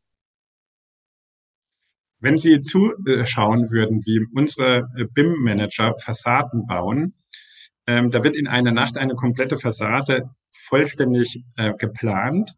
Wenn 2.22 2.38
Sie 2.38 2.62
zuschauen 2.62 3.72
würden, 3.72 4.06
wie 4.06 4.26
unsere 4.36 4.88
äh, 4.96 5.06
BIM-Manager 5.12 5.96
Fassaden 6.00 6.68
bauen, 6.68 7.16
ähm, 7.88 8.12
da 8.12 8.24
wird 8.24 8.36
in 8.36 8.48
einer 8.48 8.72
Nacht 8.72 8.98
eine 8.98 9.16
komplette 9.16 9.58
Fassade 9.58 10.30
vollständig 10.52 11.44
äh, 11.58 11.74
geplant 11.74 12.54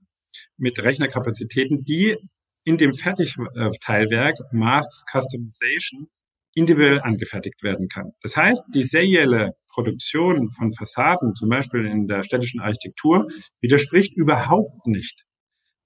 mit 0.58 0.84
Rechnerkapazitäten, 0.84 1.86
die 1.86 2.18
in 2.66 2.78
dem 2.78 2.94
Fertigteilwerk 2.94 4.36
Mass 4.52 5.06
Customization 5.10 6.08
individuell 6.56 7.00
angefertigt 7.02 7.64
werden 7.64 7.88
kann. 7.88 8.12
Das 8.22 8.36
heißt, 8.36 8.66
die 8.74 8.84
serielle 8.84 9.52
Produktion 9.72 10.52
von 10.52 10.72
Fassaden, 10.72 11.34
zum 11.36 11.50
Beispiel 11.50 11.86
in 11.86 12.08
der 12.08 12.24
städtischen 12.24 12.60
Architektur, 12.60 13.28
widerspricht 13.62 14.14
überhaupt 14.16 14.86
nicht 14.88 15.24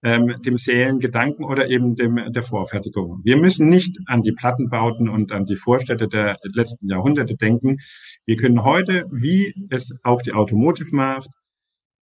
ähm, 0.03 0.35
dem 0.45 0.57
seriellen 0.57 0.99
oder 1.39 1.69
eben 1.69 1.95
dem 1.95 2.31
der 2.31 2.43
Vorfertigung. 2.43 3.21
Wir 3.23 3.37
müssen 3.37 3.69
nicht 3.69 3.97
an 4.05 4.21
die 4.21 4.31
Plattenbauten 4.31 5.09
und 5.09 5.31
an 5.31 5.45
die 5.45 5.55
Vorstädte 5.55 6.07
der 6.07 6.37
letzten 6.43 6.87
Jahrhunderte 6.87 7.35
denken. 7.35 7.77
Wir 8.25 8.37
können 8.37 8.63
heute, 8.63 9.05
wie 9.11 9.53
es 9.69 9.93
auch 10.03 10.21
die 10.21 10.33
Automotive 10.33 10.95
macht, 10.95 11.29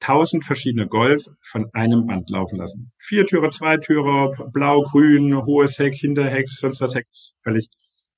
tausend 0.00 0.44
verschiedene 0.44 0.86
Golf 0.86 1.24
von 1.40 1.66
einem 1.72 2.06
Band 2.06 2.28
laufen 2.28 2.58
lassen. 2.58 2.92
Viertürer, 2.98 3.50
Zweitürer, 3.50 4.50
blau, 4.52 4.82
grün, 4.82 5.34
hohes 5.46 5.78
Heck, 5.78 5.94
Hinterheck, 5.94 6.50
sonst 6.50 6.80
was 6.80 6.94
Heck, 6.94 7.06
völlig. 7.42 7.68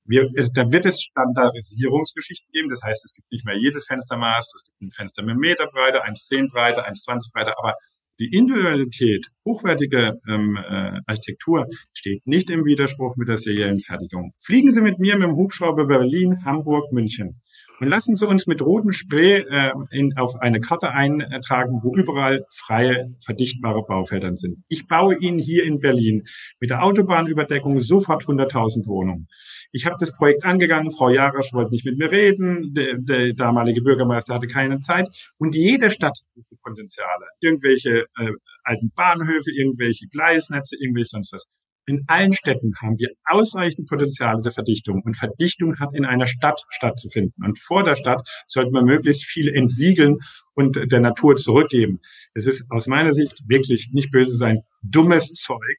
Wir, 0.09 0.29
da 0.55 0.71
wird 0.71 0.87
es 0.87 1.03
Standardisierungsgeschichten 1.03 2.51
geben. 2.53 2.71
Das 2.71 2.83
heißt, 2.83 3.05
es 3.05 3.13
gibt 3.13 3.31
nicht 3.31 3.45
mehr 3.45 3.57
jedes 3.57 3.87
Fenstermaß. 3.87 4.53
Es 4.55 4.65
gibt 4.65 4.81
ein 4.81 4.91
Fenster 4.91 5.23
mit 5.25 5.37
Meterbreite, 5.37 6.05
1,10 6.05 6.51
Breite, 6.51 6.87
1,20 6.87 7.33
Breite. 7.33 7.55
Aber 7.59 7.75
die 8.19 8.33
Individualität, 8.33 9.27
hochwertige 9.45 10.21
ähm, 10.29 10.57
äh, 10.57 11.01
Architektur 11.07 11.67
steht 11.93 12.27
nicht 12.27 12.51
im 12.51 12.65
Widerspruch 12.65 13.17
mit 13.17 13.29
der 13.29 13.37
seriellen 13.37 13.81
Fertigung. 13.81 14.33
Fliegen 14.41 14.71
Sie 14.71 14.81
mit 14.81 14.99
mir 14.99 15.17
mit 15.17 15.29
dem 15.29 15.37
Hubschrauber 15.37 15.87
Berlin, 15.87 16.45
Hamburg, 16.45 16.93
München. 16.93 17.41
Und 17.79 17.89
lassen 17.89 18.17
Sie 18.17 18.27
uns 18.27 18.47
mit 18.47 18.63
rotem 18.63 18.93
Spray 18.93 19.45
äh, 19.49 19.73
in, 19.91 20.17
auf 20.17 20.37
eine 20.41 20.61
Karte 20.61 20.91
eintragen, 20.91 21.81
wo 21.83 21.95
überall 21.95 22.45
freie, 22.51 23.15
verdichtbare 23.25 23.83
Baufelder 23.87 24.35
sind. 24.37 24.65
Ich 24.69 24.87
baue 24.87 25.17
Ihnen 25.17 25.39
hier 25.39 25.65
in 25.65 25.81
Berlin 25.81 26.25
mit 26.59 26.71
der 26.71 26.83
Autobahnüberdeckung 26.83 27.81
sofort 27.81 28.25
100.000 28.25 28.87
Wohnungen. 28.87 29.29
Ich 29.73 29.85
habe 29.85 29.97
das 29.99 30.17
Projekt 30.17 30.45
angegangen, 30.45 30.91
Frau 30.91 31.11
Jarasch 31.11 31.53
wollte 31.53 31.73
nicht 31.73 31.85
mit 31.85 31.99
mir 31.99 32.11
reden, 32.11 32.73
der, 32.73 32.95
der 32.99 33.35
damalige 33.35 33.83
Bürgermeister 33.83 34.35
hatte 34.35 34.47
keine 34.47 34.81
Zeit. 34.81 35.09
Und 35.37 35.55
jede 35.55 35.91
Stadt 35.91 36.19
hat 36.19 36.35
diese 36.35 36.57
Potenziale. 36.57 37.27
Irgendwelche 37.41 38.07
äh, 38.19 38.33
alten 38.65 38.91
Bahnhöfe, 38.95 39.51
irgendwelche 39.53 40.07
Gleisnetze, 40.09 40.77
irgendwelche 40.81 41.11
sonst 41.11 41.33
was. 41.33 41.47
In 41.89 42.05
allen 42.09 42.33
Städten 42.33 42.75
haben 42.83 42.99
wir 42.99 43.11
ausreichend 43.25 43.89
Potenziale 43.89 44.43
der 44.43 44.51
Verdichtung. 44.51 45.03
Und 45.05 45.17
Verdichtung 45.17 45.79
hat 45.79 45.95
in 45.95 46.05
einer 46.05 46.27
Stadt 46.27 46.61
stattzufinden. 46.69 47.45
Und 47.45 47.61
vor 47.61 47.85
der 47.85 47.95
Stadt 47.95 48.29
sollte 48.49 48.73
man 48.73 48.85
möglichst 48.85 49.25
viel 49.25 49.49
entsiegeln 49.49 50.19
und 50.55 50.77
der 50.91 51.01
Natur 51.01 51.37
zurückgeben. 51.37 52.01
Es 52.35 52.47
ist 52.47 52.65
aus 52.71 52.89
meiner 52.89 53.13
Sicht 53.13 53.41
wirklich 53.47 53.91
nicht 53.93 54.11
böse 54.11 54.35
sein, 54.35 54.63
dummes 54.83 55.33
Zeug, 55.35 55.77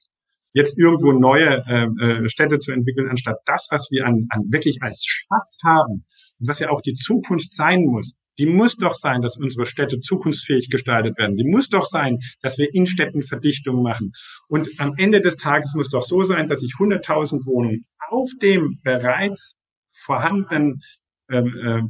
jetzt 0.54 0.80
irgendwo 0.80 1.12
neue 1.12 1.64
äh, 1.68 1.86
äh, 2.04 2.30
Städte 2.30 2.60
zu 2.60 2.72
entwickeln, 2.72 3.10
anstatt 3.10 3.38
das, 3.46 3.68
was 3.70 3.90
wir 3.92 4.06
an, 4.06 4.28
an 4.30 4.44
wirklich 4.50 4.82
als 4.82 5.04
Schatz 5.06 5.58
haben 5.64 6.06
und 6.40 6.48
was 6.48 6.60
ja 6.60 6.70
auch 6.70 6.82
die 6.82 6.94
Zukunft 6.94 7.52
sein 7.54 7.84
muss, 7.86 8.18
die 8.38 8.46
muss 8.46 8.76
doch 8.76 8.96
sein, 8.96 9.22
dass 9.22 9.38
unsere 9.38 9.66
Städte 9.66 10.00
zukunftsfähig 10.00 10.70
gestaltet 10.70 11.18
werden. 11.18 11.38
Die 11.38 11.44
muss 11.44 11.70
doch 11.70 11.86
sein, 11.86 12.20
dass 12.42 12.58
wir 12.58 12.74
in 12.74 12.88
Städten 12.88 13.24
Verdichtung 13.24 13.82
machen. 13.82 14.12
Und 14.48 14.70
am 14.78 14.94
Ende 14.98 15.22
des 15.22 15.38
Tages 15.38 15.74
muss 15.76 15.90
doch 15.90 16.04
so 16.04 16.24
sein, 16.24 16.48
dass 16.48 16.62
ich 16.62 16.74
100.000 16.74 17.46
Wohnungen 17.46 17.86
auf 18.10 18.30
dem 18.42 18.80
bereits 18.84 19.56
vorhandenen 19.94 20.82
ähm, 21.30 21.56
äh, 21.64 21.82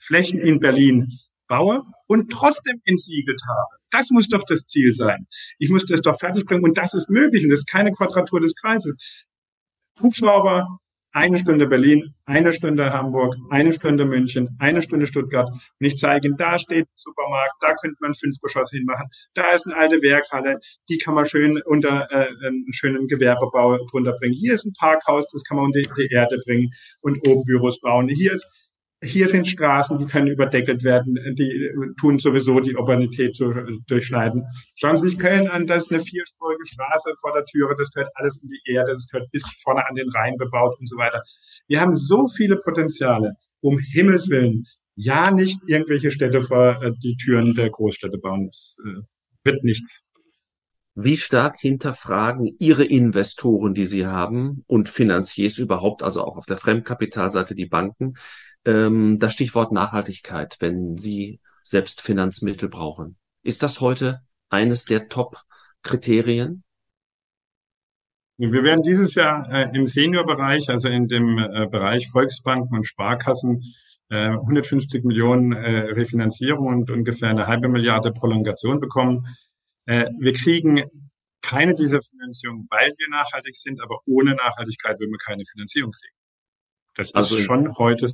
Flächen 0.00 0.40
in 0.40 0.60
Berlin 0.60 1.08
baue 1.48 1.82
und 2.06 2.30
trotzdem 2.30 2.80
entsiegelt 2.84 3.40
habe. 3.48 3.82
Das 3.90 4.10
muss 4.10 4.28
doch 4.28 4.44
das 4.46 4.66
Ziel 4.66 4.92
sein. 4.92 5.26
Ich 5.58 5.70
muss 5.70 5.86
das 5.86 6.00
doch 6.00 6.18
fertigbringen 6.18 6.64
und 6.64 6.76
das 6.76 6.94
ist 6.94 7.08
möglich 7.08 7.44
und 7.44 7.50
das 7.50 7.60
ist 7.60 7.70
keine 7.70 7.92
Quadratur 7.92 8.40
des 8.40 8.54
Kreises. 8.54 8.96
Hubschrauber, 10.00 10.78
eine 11.16 11.38
Stunde 11.38 11.66
Berlin, 11.66 12.14
eine 12.26 12.52
Stunde 12.52 12.92
Hamburg, 12.92 13.34
eine 13.48 13.72
Stunde 13.72 14.04
München, 14.04 14.54
eine 14.58 14.82
Stunde 14.82 15.06
Stuttgart. 15.06 15.48
Und 15.48 15.86
ich 15.86 15.96
zeige 15.96 16.28
Ihnen, 16.28 16.36
da 16.36 16.58
steht 16.58 16.84
ein 16.84 16.94
Supermarkt, 16.94 17.54
da 17.62 17.74
könnte 17.74 17.96
man 18.00 18.14
fünf 18.14 18.36
Geschosse 18.42 18.76
hinmachen, 18.76 19.08
da 19.32 19.48
ist 19.54 19.66
eine 19.66 19.78
alte 19.78 20.02
Werkhalle, 20.02 20.58
die 20.90 20.98
kann 20.98 21.14
man 21.14 21.24
schön 21.24 21.62
unter 21.64 22.06
äh, 22.10 22.28
einen 22.46 22.70
schönen 22.74 23.06
Gewerbebau 23.06 23.78
drunter 23.90 24.12
bringen. 24.20 24.34
Hier 24.34 24.52
ist 24.52 24.66
ein 24.66 24.74
Parkhaus, 24.78 25.26
das 25.32 25.42
kann 25.44 25.56
man 25.56 25.64
unter 25.64 25.80
die 25.80 26.08
Erde 26.12 26.38
bringen 26.44 26.68
und 27.00 27.26
oben 27.26 27.44
Büros 27.44 27.80
bauen. 27.80 28.08
Hier 28.08 28.34
ist 28.34 28.46
hier 29.02 29.28
sind 29.28 29.46
Straßen, 29.46 29.98
die 29.98 30.06
können 30.06 30.28
überdeckelt 30.28 30.82
werden, 30.82 31.18
die 31.38 31.70
tun 32.00 32.18
sowieso 32.18 32.60
die 32.60 32.76
Urbanität 32.76 33.36
zu, 33.36 33.52
durchschneiden. 33.86 34.44
Schauen 34.74 34.96
Sie 34.96 35.10
sich 35.10 35.18
Köln 35.18 35.48
an, 35.48 35.66
das 35.66 35.84
ist 35.84 35.92
eine 35.92 36.02
vierspurige 36.02 36.66
Straße 36.66 37.12
vor 37.20 37.32
der 37.34 37.44
Türe, 37.44 37.76
das 37.78 37.92
gehört 37.92 38.10
alles 38.14 38.42
in 38.42 38.48
die 38.48 38.72
Erde, 38.72 38.92
das 38.92 39.08
gehört 39.08 39.30
bis 39.32 39.44
vorne 39.62 39.86
an 39.86 39.94
den 39.94 40.08
Rhein 40.10 40.36
bebaut 40.38 40.76
und 40.80 40.88
so 40.88 40.96
weiter. 40.96 41.22
Wir 41.68 41.80
haben 41.80 41.94
so 41.94 42.26
viele 42.26 42.56
Potenziale, 42.56 43.34
um 43.60 43.78
Himmels 43.78 44.30
Willen, 44.30 44.64
ja 44.94 45.30
nicht 45.30 45.60
irgendwelche 45.66 46.10
Städte 46.10 46.40
vor 46.40 46.82
äh, 46.82 46.92
die 47.02 47.16
Türen 47.16 47.54
der 47.54 47.70
Großstädte 47.70 48.18
bauen. 48.18 48.46
Das 48.46 48.76
äh, 48.84 49.02
wird 49.44 49.62
nichts. 49.62 50.00
Wie 50.94 51.18
stark 51.18 51.60
hinterfragen 51.60 52.56
Ihre 52.58 52.84
Investoren, 52.84 53.74
die 53.74 53.84
Sie 53.84 54.06
haben 54.06 54.64
und 54.66 54.88
Finanziers 54.88 55.58
überhaupt, 55.58 56.02
also 56.02 56.24
auch 56.24 56.38
auf 56.38 56.46
der 56.46 56.56
Fremdkapitalseite 56.56 57.54
die 57.54 57.66
Banken, 57.66 58.14
ähm, 58.66 59.18
das 59.18 59.32
Stichwort 59.32 59.72
Nachhaltigkeit, 59.72 60.56
wenn 60.60 60.98
Sie 60.98 61.40
selbst 61.62 62.02
Finanzmittel 62.02 62.68
brauchen. 62.68 63.16
Ist 63.42 63.62
das 63.62 63.80
heute 63.80 64.20
eines 64.50 64.84
der 64.84 65.08
Top-Kriterien? 65.08 66.62
Wir 68.38 68.62
werden 68.62 68.82
dieses 68.82 69.14
Jahr 69.14 69.50
äh, 69.50 69.70
im 69.74 69.86
Seniorbereich, 69.86 70.68
also 70.68 70.88
in 70.88 71.08
dem 71.08 71.38
äh, 71.38 71.66
Bereich 71.66 72.08
Volksbanken 72.08 72.76
und 72.76 72.84
Sparkassen, 72.84 73.62
äh, 74.10 74.28
150 74.28 75.04
Millionen 75.04 75.52
äh, 75.52 75.92
Refinanzierung 75.92 76.66
und 76.66 76.90
ungefähr 76.90 77.30
eine 77.30 77.46
halbe 77.46 77.68
Milliarde 77.68 78.12
Prolongation 78.12 78.78
bekommen. 78.78 79.26
Äh, 79.86 80.10
wir 80.18 80.34
kriegen 80.34 80.82
keine 81.40 81.74
dieser 81.74 82.02
Finanzierungen, 82.02 82.66
weil 82.70 82.92
wir 82.98 83.08
nachhaltig 83.10 83.56
sind, 83.56 83.80
aber 83.80 84.00
ohne 84.06 84.34
Nachhaltigkeit 84.34 84.98
würden 85.00 85.12
wir 85.12 85.18
keine 85.24 85.44
Finanzierung 85.50 85.92
kriegen. 85.92 86.14
Das 86.94 87.14
also 87.14 87.36
ist 87.36 87.44
schon 87.44 87.76
heute 87.78 88.06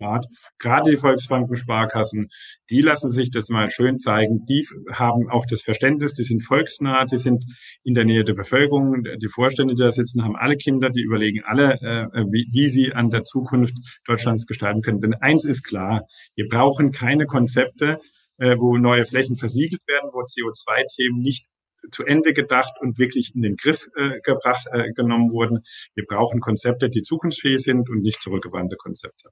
Rat. 0.00 0.26
Gerade 0.58 0.90
die 0.90 0.96
Volksbanken, 0.96 1.56
Sparkassen, 1.56 2.28
die 2.70 2.80
lassen 2.80 3.10
sich 3.10 3.30
das 3.30 3.48
mal 3.48 3.70
schön 3.70 3.98
zeigen. 3.98 4.44
Die 4.46 4.66
haben 4.92 5.28
auch 5.30 5.46
das 5.46 5.62
Verständnis, 5.62 6.14
die 6.14 6.22
sind 6.22 6.42
volksnah, 6.42 7.04
die 7.04 7.18
sind 7.18 7.44
in 7.82 7.94
der 7.94 8.04
Nähe 8.04 8.24
der 8.24 8.34
Bevölkerung. 8.34 9.04
Die 9.04 9.28
Vorstände, 9.28 9.74
die 9.74 9.82
da 9.82 9.92
sitzen, 9.92 10.24
haben 10.24 10.36
alle 10.36 10.56
Kinder, 10.56 10.90
die 10.90 11.02
überlegen 11.02 11.42
alle, 11.44 11.74
äh, 11.80 12.06
wie, 12.30 12.48
wie 12.52 12.68
sie 12.68 12.92
an 12.92 13.10
der 13.10 13.24
Zukunft 13.24 13.74
Deutschlands 14.06 14.46
gestalten 14.46 14.82
können. 14.82 15.00
Denn 15.00 15.14
eins 15.14 15.44
ist 15.44 15.62
klar, 15.62 16.06
wir 16.36 16.48
brauchen 16.48 16.92
keine 16.92 17.26
Konzepte, 17.26 18.00
äh, 18.38 18.56
wo 18.58 18.76
neue 18.76 19.04
Flächen 19.04 19.36
versiegelt 19.36 19.82
werden, 19.86 20.10
wo 20.12 20.20
CO2-Themen 20.20 21.20
nicht 21.20 21.46
zu 21.90 22.04
Ende 22.04 22.32
gedacht 22.32 22.72
und 22.80 22.98
wirklich 22.98 23.34
in 23.34 23.42
den 23.42 23.56
Griff 23.56 23.88
äh, 23.96 24.20
gebracht, 24.22 24.66
äh, 24.72 24.92
genommen 24.92 25.32
wurden. 25.32 25.60
Wir 25.94 26.04
brauchen 26.06 26.40
Konzepte, 26.40 26.88
die 26.88 27.02
zukunftsfähig 27.02 27.62
sind 27.62 27.90
und 27.90 28.00
nicht 28.00 28.22
zurückgewandte 28.22 28.76
Konzepte. 28.76 29.30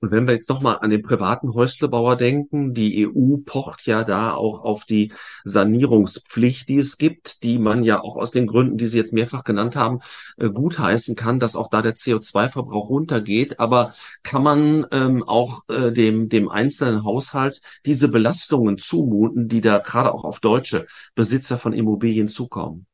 Und 0.00 0.12
wenn 0.12 0.28
wir 0.28 0.34
jetzt 0.34 0.48
nochmal 0.48 0.78
an 0.80 0.90
den 0.90 1.02
privaten 1.02 1.54
Häuslebauer 1.54 2.16
denken, 2.16 2.72
die 2.72 3.04
EU 3.06 3.38
pocht 3.44 3.84
ja 3.86 4.04
da 4.04 4.32
auch 4.32 4.62
auf 4.62 4.84
die 4.84 5.12
Sanierungspflicht, 5.42 6.68
die 6.68 6.78
es 6.78 6.98
gibt, 6.98 7.42
die 7.42 7.58
man 7.58 7.82
ja 7.82 8.00
auch 8.00 8.16
aus 8.16 8.30
den 8.30 8.46
Gründen, 8.46 8.76
die 8.76 8.86
Sie 8.86 8.96
jetzt 8.96 9.12
mehrfach 9.12 9.42
genannt 9.42 9.74
haben, 9.74 9.98
äh, 10.36 10.50
gutheißen 10.50 11.16
kann, 11.16 11.40
dass 11.40 11.56
auch 11.56 11.68
da 11.68 11.82
der 11.82 11.96
CO2-Verbrauch 11.96 12.90
runtergeht. 12.90 13.58
Aber 13.58 13.92
kann 14.22 14.44
man 14.44 14.86
ähm, 14.92 15.24
auch 15.24 15.62
äh, 15.68 15.90
dem, 15.90 16.28
dem 16.28 16.48
einzelnen 16.48 17.02
Haushalt 17.02 17.60
diese 17.84 18.08
Belastungen 18.08 18.78
zumuten, 18.78 19.48
die 19.48 19.60
da 19.60 19.78
gerade 19.78 20.14
auch 20.14 20.22
auf 20.22 20.38
deutsche 20.38 20.86
Besitzer 21.16 21.58
von 21.58 21.72
Immobilien 21.72 22.28
zukommen? 22.28 22.86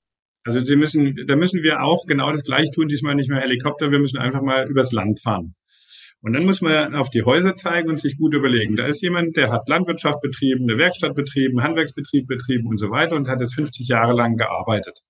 Also 0.45 0.65
Sie 0.65 0.77
müssen, 0.77 1.27
da 1.27 1.37
müssen 1.37 1.63
wir 1.63 1.83
auch 1.83 2.07
genau 2.07 2.33
das 2.33 2.45
gleiche 2.45 2.71
tun, 2.71 2.89
diesmal 2.89 3.15
nicht 3.15 3.29
mehr 3.29 3.41
Helikopter, 3.41 3.91
wir 3.91 3.99
müssen 3.99 4.19
einfach 4.19 4.43
mal 4.43 4.67
übers 4.69 4.93
Land 4.93 5.21
fahren. 5.21 5.55
Und 6.25 6.33
dann 6.33 6.47
muss 6.47 6.63
man 6.63 6.95
auf 6.95 7.11
die 7.11 7.23
Häuser 7.23 7.55
zeigen 7.55 7.91
und 7.91 8.01
sich 8.01 8.17
gut 8.17 8.33
überlegen. 8.33 8.77
Da 8.77 8.87
ist 8.87 9.03
jemand, 9.03 9.37
der 9.37 9.53
hat 9.53 9.69
Landwirtschaft 9.69 10.23
betrieben, 10.23 10.65
eine 10.65 10.79
Werkstatt 10.79 11.15
betrieben, 11.15 11.63
Handwerksbetrieb 11.63 12.27
betrieben 12.27 12.67
und 12.67 12.79
so 12.79 12.91
weiter 12.91 13.15
und 13.15 13.29
hat 13.29 13.43
jetzt 13.43 13.55
50 13.55 13.87
Jahre 13.89 14.15
lang 14.15 14.37
gearbeitet. 14.37 15.01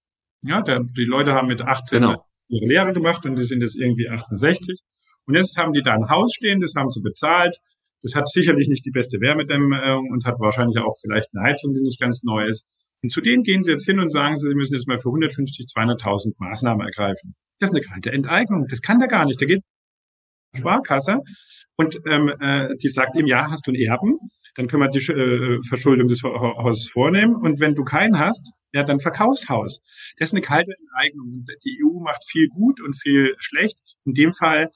Ja, 0.42 0.60
der, 0.60 0.80
die 0.80 1.04
Leute 1.04 1.32
haben 1.32 1.46
mit 1.46 1.62
18 1.62 2.00
genau. 2.00 2.24
ihre 2.48 2.66
Lehre 2.66 2.92
gemacht 2.92 3.24
und 3.26 3.36
die 3.36 3.44
sind 3.44 3.60
jetzt 3.60 3.76
irgendwie 3.76 4.08
68. 4.08 4.80
Und 5.26 5.36
jetzt 5.36 5.56
haben 5.56 5.72
die 5.72 5.82
da 5.82 5.92
ein 5.92 6.10
Haus 6.10 6.34
stehen, 6.34 6.60
das 6.60 6.74
haben 6.76 6.90
sie 6.90 7.00
bezahlt. 7.00 7.58
Das 8.02 8.16
hat 8.16 8.28
sicherlich 8.28 8.66
nicht 8.66 8.84
die 8.84 8.90
beste 8.90 9.20
Wärmedämmung 9.20 10.10
und 10.10 10.24
hat 10.24 10.40
wahrscheinlich 10.40 10.78
auch 10.78 10.96
vielleicht 11.00 11.28
eine 11.32 11.44
Heizung, 11.44 11.74
die 11.74 11.80
nicht 11.80 12.00
ganz 12.00 12.24
neu 12.24 12.48
ist. 12.48 12.66
Und 13.04 13.10
zu 13.10 13.20
denen 13.20 13.44
gehen 13.44 13.62
sie 13.62 13.70
jetzt 13.70 13.84
hin 13.84 14.00
und 14.00 14.10
sagen, 14.10 14.36
sie 14.36 14.52
müssen 14.52 14.74
jetzt 14.74 14.88
mal 14.88 14.98
für 14.98 15.10
150, 15.10 15.66
200.000 15.66 16.32
Maßnahmen 16.38 16.84
ergreifen. 16.84 17.36
Das 17.60 17.70
ist 17.70 17.76
eine 17.76 17.84
kalte 17.84 18.10
Enteignung. 18.10 18.66
Das 18.68 18.82
kann 18.82 18.98
der 18.98 19.06
gar 19.06 19.26
nicht. 19.26 19.40
Der 19.40 19.46
geht 19.46 19.62
Sparkasse 20.54 21.18
und 21.76 22.00
ähm, 22.06 22.32
äh, 22.40 22.68
die 22.82 22.88
sagt 22.88 23.16
ihm, 23.16 23.26
ja, 23.26 23.50
hast 23.50 23.66
du 23.66 23.72
einen 23.72 23.80
Erben? 23.80 24.18
dann 24.54 24.68
können 24.68 24.82
wir 24.82 24.88
die 24.88 25.00
äh, 25.12 25.60
Verschuldung 25.66 26.08
des 26.08 26.22
Hauses 26.22 26.88
vornehmen. 26.88 27.34
Und 27.34 27.60
wenn 27.60 27.74
du 27.74 27.84
keinen 27.84 28.18
hast, 28.18 28.50
ja, 28.72 28.82
dann 28.82 29.00
Verkaufshaus. 29.00 29.80
Das 30.18 30.28
ist 30.28 30.34
eine 30.34 30.42
kalte 30.42 30.72
Enteignung. 30.78 31.44
Die 31.64 31.80
EU 31.84 32.00
macht 32.00 32.24
viel 32.26 32.48
gut 32.48 32.80
und 32.80 32.94
viel 32.94 33.34
schlecht. 33.38 33.78
In 34.04 34.14
dem 34.14 34.32
Fall 34.32 34.70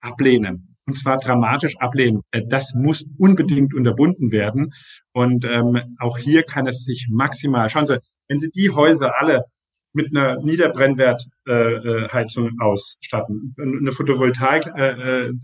ablehnen. 0.00 0.76
Und 0.86 0.98
zwar 0.98 1.16
dramatisch 1.16 1.76
ablehnen. 1.78 2.22
Äh, 2.30 2.42
das 2.46 2.74
muss 2.74 3.04
unbedingt 3.18 3.74
unterbunden 3.74 4.32
werden. 4.32 4.72
Und 5.12 5.44
ähm, 5.44 5.96
auch 5.98 6.18
hier 6.18 6.42
kann 6.42 6.66
es 6.66 6.84
sich 6.84 7.08
maximal, 7.10 7.68
schauen 7.68 7.86
Sie, 7.86 7.98
wenn 8.28 8.38
Sie 8.38 8.50
die 8.50 8.70
Häuser 8.70 9.12
alle 9.18 9.44
mit 9.92 10.14
einer 10.14 10.36
Niederbrennwertheizung 10.42 12.46
äh, 12.46 12.62
ausstatten, 12.62 13.54
eine 13.58 13.92
Photovoltaik 13.92 14.66
äh, 14.76 15.28
äh, 15.28 15.34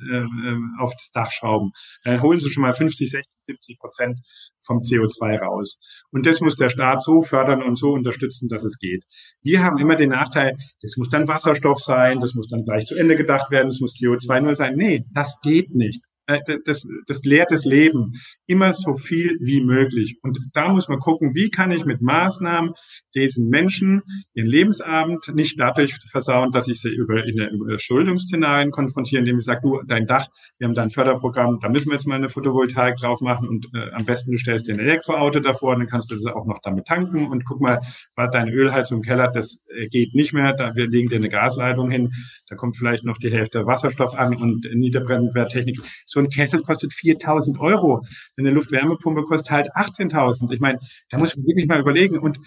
auf 0.78 0.94
das 0.94 1.11
Dach 1.12 1.30
schrauben, 1.30 1.72
dann 2.05 2.22
holen 2.22 2.40
sie 2.40 2.51
schon 2.51 2.62
mal 2.62 2.72
50, 2.72 3.11
60, 3.11 3.38
70 3.42 3.78
Prozent 3.78 4.18
vom 4.62 4.78
CO2 4.78 5.38
raus. 5.38 5.78
Und 6.11 6.26
das 6.26 6.40
muss 6.40 6.57
der 6.57 6.68
Staat 6.68 7.03
so 7.03 7.22
fördern 7.22 7.62
und 7.62 7.76
so 7.76 7.92
unterstützen, 7.92 8.49
dass 8.49 8.64
es 8.64 8.78
geht. 8.78 9.05
Wir 9.42 9.62
haben 9.62 9.78
immer 9.78 9.94
den 9.96 10.11
Nachteil, 10.11 10.57
das 10.82 10.96
muss 10.96 11.09
dann 11.09 11.28
Wasserstoff 11.28 11.80
sein, 11.80 12.20
das 12.20 12.34
muss 12.34 12.49
dann 12.49 12.64
gleich 12.64 12.84
zu 12.86 12.96
Ende 12.96 13.16
gedacht 13.16 13.51
werden, 13.51 13.68
das 13.68 13.80
muss 13.80 13.96
CO2 13.96 14.40
nur 14.40 14.55
sein. 14.55 14.74
Nee, 14.76 15.05
das 15.12 15.40
geht 15.42 15.74
nicht. 15.74 16.05
Äh, 16.28 16.40
das, 16.64 16.86
das 17.06 17.24
lehrt 17.24 17.50
das 17.50 17.64
Leben. 17.64 18.12
Immer 18.46 18.72
so 18.72 18.94
viel 18.94 19.38
wie 19.40 19.62
möglich. 19.62 20.18
Und 20.22 20.38
da 20.52 20.68
muss 20.68 20.88
man 20.88 21.00
gucken, 21.00 21.34
wie 21.34 21.50
kann 21.50 21.72
ich 21.72 21.84
mit 21.84 22.02
Maßnahmen 22.02 22.74
diesen 23.14 23.48
Menschen 23.48 24.02
ihren 24.34 24.46
Lebensabend 24.46 25.34
nicht 25.34 25.58
dadurch 25.58 25.94
versauen, 26.10 26.52
dass 26.52 26.68
ich 26.68 26.80
sie 26.80 26.90
über 26.90 27.24
in 27.24 27.36
der 27.36 27.50
Überschuldungsszenarien 27.50 28.70
konfrontiere, 28.70 29.20
indem 29.20 29.38
ich 29.38 29.46
sage, 29.46 29.60
du, 29.62 29.80
dein 29.86 30.06
Dach, 30.06 30.26
wir 30.58 30.68
haben 30.68 30.74
da 30.74 30.82
ein 30.82 30.90
Förderprogramm, 30.90 31.58
da 31.60 31.68
müssen 31.68 31.86
wir 31.86 31.94
jetzt 31.94 32.06
mal 32.06 32.16
eine 32.16 32.28
Photovoltaik 32.28 32.96
drauf 32.96 33.20
machen 33.20 33.48
und 33.48 33.66
äh, 33.74 33.90
am 33.92 34.04
besten 34.04 34.30
du 34.30 34.38
stellst 34.38 34.68
dir 34.68 34.74
ein 34.74 34.80
Elektroauto 34.80 35.40
davor, 35.40 35.76
dann 35.76 35.86
kannst 35.86 36.10
du 36.10 36.14
das 36.14 36.26
auch 36.26 36.46
noch 36.46 36.58
damit 36.62 36.86
tanken 36.86 37.26
und 37.26 37.44
guck 37.44 37.60
mal, 37.60 37.80
war 38.14 38.30
deine 38.30 38.52
Ölheizung 38.52 38.98
im 38.98 39.02
Keller, 39.02 39.28
das 39.28 39.58
äh, 39.74 39.88
geht 39.88 40.14
nicht 40.14 40.34
mehr, 40.34 40.52
da 40.52 40.74
wir 40.74 40.88
legen 40.88 41.08
dir 41.08 41.16
eine 41.16 41.30
Gasleitung 41.30 41.90
hin, 41.90 42.12
da 42.48 42.56
kommt 42.56 42.76
vielleicht 42.76 43.04
noch 43.04 43.18
die 43.18 43.32
Hälfte 43.32 43.66
Wasserstoff 43.66 44.14
an 44.14 44.36
und 44.36 44.68
Niederbrennwerttechnik. 44.74 45.80
So 46.04 46.17
ein 46.18 46.30
Kessel 46.30 46.62
kostet 46.62 46.92
4000 46.92 47.58
Euro. 47.60 48.02
Eine 48.36 48.50
Luftwärmepumpe 48.50 49.22
kostet 49.22 49.50
halt 49.50 49.68
18.000. 49.74 50.52
Ich 50.52 50.60
meine, 50.60 50.78
da 51.10 51.18
muss 51.18 51.36
man 51.36 51.46
wirklich 51.46 51.66
mal 51.66 51.80
überlegen. 51.80 52.18
Und 52.18 52.38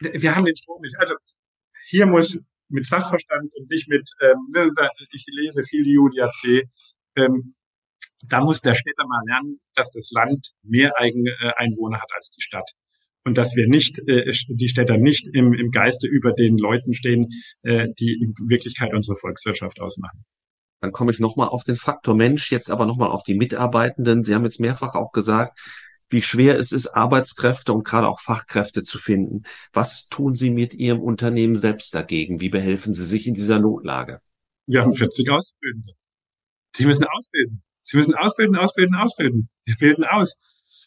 wir 0.00 0.34
haben 0.34 0.44
den 0.44 0.56
Strom 0.56 0.80
nicht. 0.82 0.96
Also 0.98 1.14
hier 1.86 2.06
muss 2.06 2.38
mit 2.68 2.86
Sachverstand 2.86 3.50
und 3.54 3.70
nicht 3.70 3.88
mit, 3.88 4.10
ähm, 4.20 4.72
ich 5.12 5.24
lese 5.28 5.64
viel 5.64 5.98
UDAC, 5.98 6.68
ähm, 7.16 7.54
da 8.28 8.40
muss 8.40 8.60
der 8.60 8.74
Städter 8.74 9.06
mal 9.06 9.22
lernen, 9.26 9.60
dass 9.74 9.90
das 9.92 10.10
Land 10.10 10.48
mehr 10.62 10.92
eigene 10.98 11.30
äh, 11.40 11.52
Einwohner 11.56 12.00
hat 12.00 12.10
als 12.14 12.30
die 12.30 12.42
Stadt. 12.42 12.70
Und 13.24 13.38
dass 13.38 13.54
wir 13.54 13.68
nicht, 13.68 13.98
äh, 14.08 14.32
die 14.48 14.68
Städter 14.68 14.96
nicht 14.96 15.28
im, 15.32 15.52
im 15.52 15.70
Geiste 15.70 16.08
über 16.08 16.32
den 16.32 16.58
Leuten 16.58 16.92
stehen, 16.92 17.28
äh, 17.62 17.88
die 17.98 18.18
in 18.20 18.34
Wirklichkeit 18.48 18.92
unsere 18.92 19.16
Volkswirtschaft 19.16 19.80
ausmachen. 19.80 20.24
Dann 20.80 20.92
komme 20.92 21.10
ich 21.12 21.18
nochmal 21.18 21.48
auf 21.48 21.64
den 21.64 21.76
Faktor 21.76 22.14
Mensch, 22.14 22.52
jetzt 22.52 22.70
aber 22.70 22.86
nochmal 22.86 23.10
auf 23.10 23.22
die 23.22 23.34
Mitarbeitenden. 23.34 24.22
Sie 24.22 24.34
haben 24.34 24.44
jetzt 24.44 24.60
mehrfach 24.60 24.94
auch 24.94 25.12
gesagt, 25.12 25.58
wie 26.10 26.22
schwer 26.22 26.58
es 26.58 26.72
ist, 26.72 26.88
Arbeitskräfte 26.88 27.72
und 27.72 27.84
gerade 27.84 28.08
auch 28.08 28.20
Fachkräfte 28.20 28.82
zu 28.82 28.98
finden. 28.98 29.42
Was 29.72 30.08
tun 30.08 30.34
Sie 30.34 30.50
mit 30.50 30.72
Ihrem 30.74 31.00
Unternehmen 31.00 31.56
selbst 31.56 31.94
dagegen? 31.94 32.40
Wie 32.40 32.48
behelfen 32.48 32.94
Sie 32.94 33.04
sich 33.04 33.26
in 33.26 33.34
dieser 33.34 33.58
Notlage? 33.58 34.20
Wir 34.66 34.82
haben 34.82 34.92
40 34.92 35.30
Auszubildende. 35.30 35.92
Sie 36.74 36.86
müssen 36.86 37.04
ausbilden. 37.04 37.62
Sie 37.82 37.96
müssen 37.96 38.14
ausbilden, 38.14 38.56
ausbilden, 38.56 38.94
ausbilden. 38.94 39.48
Wir 39.64 39.74
bilden 39.76 40.04
aus. 40.04 40.38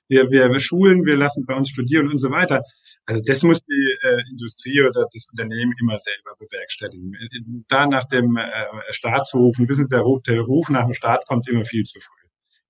Wir, 0.08 0.30
wir, 0.30 0.50
wir 0.50 0.60
schulen, 0.60 1.06
wir 1.06 1.18
lassen 1.18 1.46
bei 1.46 1.56
uns 1.56 1.70
studieren 1.70 2.08
und 2.10 2.18
so 2.18 2.32
weiter. 2.32 2.62
Also 3.06 3.22
das 3.26 3.44
muss 3.44 3.64
die 3.64 3.91
äh, 4.02 4.30
Industrie 4.30 4.82
oder 4.82 5.08
das 5.12 5.28
Unternehmen 5.30 5.74
immer 5.80 5.98
selber 5.98 6.36
bewerkstelligen. 6.38 7.66
Da 7.68 7.88
nach 7.88 8.06
dem 8.06 8.38
äh, 8.38 8.66
Staat 8.90 9.28
zu 9.28 9.38
rufen, 9.38 9.68
wissen 9.70 9.88
Sie, 9.88 9.96
der 9.96 10.04
der 10.28 10.42
Ruf 10.42 10.70
nach 10.70 10.86
dem 10.86 10.94
Staat 10.94 11.26
kommt 11.28 11.48
immer 11.48 11.66
viel 11.66 11.84
zu 11.84 12.00
früh. 12.00 12.28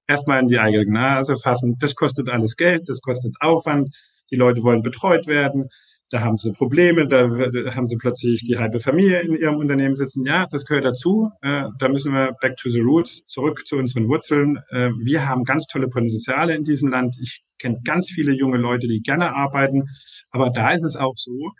Erstmal 0.07 0.41
in 0.41 0.47
die 0.47 0.59
eigene 0.59 0.91
Nase 0.91 1.37
fassen, 1.37 1.77
das 1.79 1.95
kostet 1.95 2.29
alles 2.29 2.55
Geld, 2.57 2.89
das 2.89 3.01
kostet 3.01 3.35
Aufwand, 3.39 3.95
die 4.29 4.35
Leute 4.35 4.63
wollen 4.63 4.81
betreut 4.81 5.27
werden, 5.27 5.69
da 6.11 6.19
haben 6.19 6.35
sie 6.35 6.51
Probleme, 6.51 7.07
da 7.07 7.29
haben 7.73 7.87
sie 7.87 7.95
plötzlich 7.95 8.41
die 8.41 8.57
halbe 8.57 8.81
Familie 8.81 9.21
in 9.21 9.33
ihrem 9.33 9.55
Unternehmen 9.55 9.95
sitzen. 9.95 10.25
Ja, 10.25 10.45
das 10.51 10.65
gehört 10.65 10.83
dazu. 10.83 11.31
Äh, 11.41 11.69
da 11.79 11.87
müssen 11.87 12.11
wir 12.11 12.33
back 12.41 12.57
to 12.57 12.69
the 12.69 12.81
roots, 12.81 13.25
zurück 13.27 13.65
zu 13.65 13.77
unseren 13.77 14.09
Wurzeln. 14.09 14.57
Äh, 14.71 14.89
wir 14.99 15.27
haben 15.27 15.45
ganz 15.45 15.67
tolle 15.67 15.87
Potenziale 15.87 16.53
in 16.53 16.65
diesem 16.65 16.89
Land. 16.89 17.15
Ich 17.21 17.43
kenne 17.59 17.79
ganz 17.85 18.09
viele 18.09 18.33
junge 18.33 18.57
Leute, 18.57 18.87
die 18.87 18.99
gerne 18.99 19.33
arbeiten. 19.33 19.85
Aber 20.31 20.49
da 20.49 20.71
ist 20.71 20.83
es 20.83 20.97
auch 20.97 21.15
so, 21.15 21.51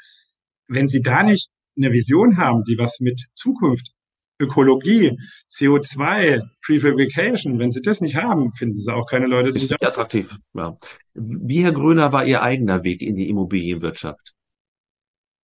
wenn 0.68 0.90
sie 0.90 1.02
da 1.02 1.24
nicht 1.24 1.50
eine 1.78 1.94
Vision 1.94 2.36
haben, 2.36 2.64
die 2.66 2.78
was 2.78 3.00
mit 3.00 3.28
Zukunft, 3.34 3.94
Ökologie, 4.38 5.18
CO2, 5.50 6.42
Prefabrication, 6.66 7.58
wenn 7.58 7.72
sie 7.72 7.82
das 7.82 8.02
nicht 8.02 8.16
haben, 8.18 8.52
finden 8.52 8.78
sie 8.78 8.94
auch 8.94 9.06
keine 9.06 9.28
Leute, 9.28 9.52
die 9.52 9.60
ist 9.60 9.72
nicht 9.72 9.86
attraktiv. 9.86 10.36
Ja. 10.56 10.78
Wie, 11.14 11.64
Herr 11.64 11.72
Gröner, 11.72 12.12
war 12.12 12.26
Ihr 12.26 12.42
eigener 12.42 12.84
Weg 12.84 13.02
in 13.02 13.16
die 13.16 13.30
Immobilienwirtschaft? 13.30 14.34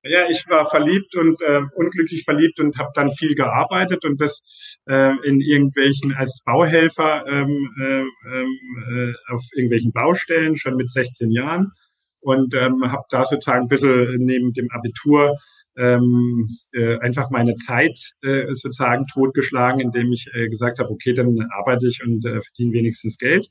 Ja, 0.10 0.28
ich 0.30 0.48
war 0.48 0.66
verliebt 0.66 1.16
und 1.16 1.42
äh, 1.42 1.62
unglücklich 1.76 2.24
verliebt 2.24 2.60
und 2.60 2.78
habe 2.78 2.90
dann 2.94 3.12
viel 3.12 3.36
gearbeitet 3.36 4.06
und 4.06 4.20
das 4.22 4.42
äh, 4.88 5.14
in 5.24 5.42
irgendwelchen 5.42 6.14
als 6.14 6.42
Bauhelfer 6.46 7.26
ähm, 7.28 7.70
äh, 7.80 8.02
äh, 8.02 9.14
auf 9.30 9.44
irgendwelchen 9.56 9.92
Baustellen 9.92 10.58
schon 10.58 10.76
mit 10.76 10.90
16 10.90 11.32
Jahren 11.32 11.72
und 12.20 12.54
ähm, 12.56 12.92
habe 12.92 13.04
da 13.10 13.26
sozusagen 13.26 13.64
ein 13.64 13.70
bisschen 13.70 14.18
neben 14.18 14.54
dem 14.54 14.70
Abitur 14.72 15.38
ähm, 15.78 16.48
äh, 16.74 16.98
einfach 17.00 17.30
meine 17.30 17.56
Zeit 17.56 18.14
äh, 18.24 18.48
sozusagen 18.54 19.06
totgeschlagen, 19.08 19.80
indem 19.80 20.12
ich 20.12 20.28
äh, 20.34 20.50
gesagt 20.50 20.80
habe, 20.80 20.90
okay, 20.90 21.14
dann 21.14 21.38
arbeite 21.52 21.88
ich 21.88 22.04
und 22.04 22.26
äh, 22.26 22.42
verdiene 22.42 22.74
wenigstens 22.74 23.18
Geld. 23.18 23.48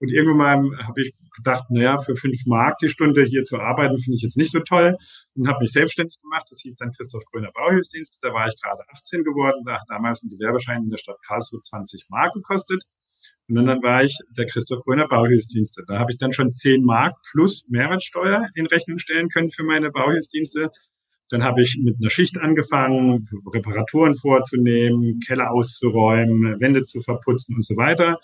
Und 0.00 0.12
irgendwann 0.12 0.62
mal 0.62 0.86
habe 0.86 1.00
ich 1.02 1.12
gedacht, 1.36 1.70
naja, 1.70 1.98
für 1.98 2.14
fünf 2.14 2.46
Mark 2.46 2.78
die 2.78 2.88
Stunde 2.88 3.24
hier 3.24 3.44
zu 3.44 3.58
arbeiten, 3.58 3.98
finde 3.98 4.16
ich 4.16 4.22
jetzt 4.22 4.36
nicht 4.36 4.52
so 4.52 4.60
toll. 4.60 4.96
Und 5.34 5.48
habe 5.48 5.58
mich 5.60 5.72
selbstständig 5.72 6.20
gemacht. 6.20 6.46
Das 6.50 6.60
hieß 6.60 6.76
dann 6.76 6.92
Christoph 6.92 7.24
Gröner 7.32 7.50
Bauhilfsdienst. 7.52 8.18
Da 8.22 8.32
war 8.32 8.46
ich 8.46 8.54
gerade 8.60 8.82
18 8.92 9.24
geworden. 9.24 9.62
Da 9.64 9.74
hat 9.74 9.86
damals 9.88 10.22
ein 10.22 10.30
Gewerbeschein 10.30 10.84
in 10.84 10.90
der 10.90 10.98
Stadt 10.98 11.18
Karlsruhe 11.26 11.60
20 11.60 12.06
Mark 12.10 12.34
gekostet. 12.34 12.84
Und 13.48 13.54
dann 13.54 13.82
war 13.82 14.04
ich 14.04 14.18
der 14.36 14.46
Christoph 14.46 14.84
Gröner 14.84 15.08
Bauhilfsdienste. 15.08 15.82
Da 15.86 15.98
habe 15.98 16.12
ich 16.12 16.18
dann 16.18 16.32
schon 16.32 16.52
10 16.52 16.82
Mark 16.82 17.16
plus 17.30 17.66
Mehrwertsteuer 17.68 18.48
in 18.54 18.66
Rechnung 18.66 18.98
stellen 18.98 19.28
können 19.28 19.48
für 19.48 19.64
meine 19.64 19.90
Bauhilfsdienste. 19.90 20.70
Dann 21.30 21.42
habe 21.42 21.62
ich 21.62 21.78
mit 21.82 21.96
einer 22.00 22.10
Schicht 22.10 22.38
angefangen, 22.38 23.24
Reparaturen 23.52 24.14
vorzunehmen, 24.14 25.20
Keller 25.26 25.50
auszuräumen, 25.50 26.60
Wände 26.60 26.82
zu 26.84 27.00
verputzen 27.00 27.56
und 27.56 27.64
so 27.64 27.76
weiter. 27.76 28.18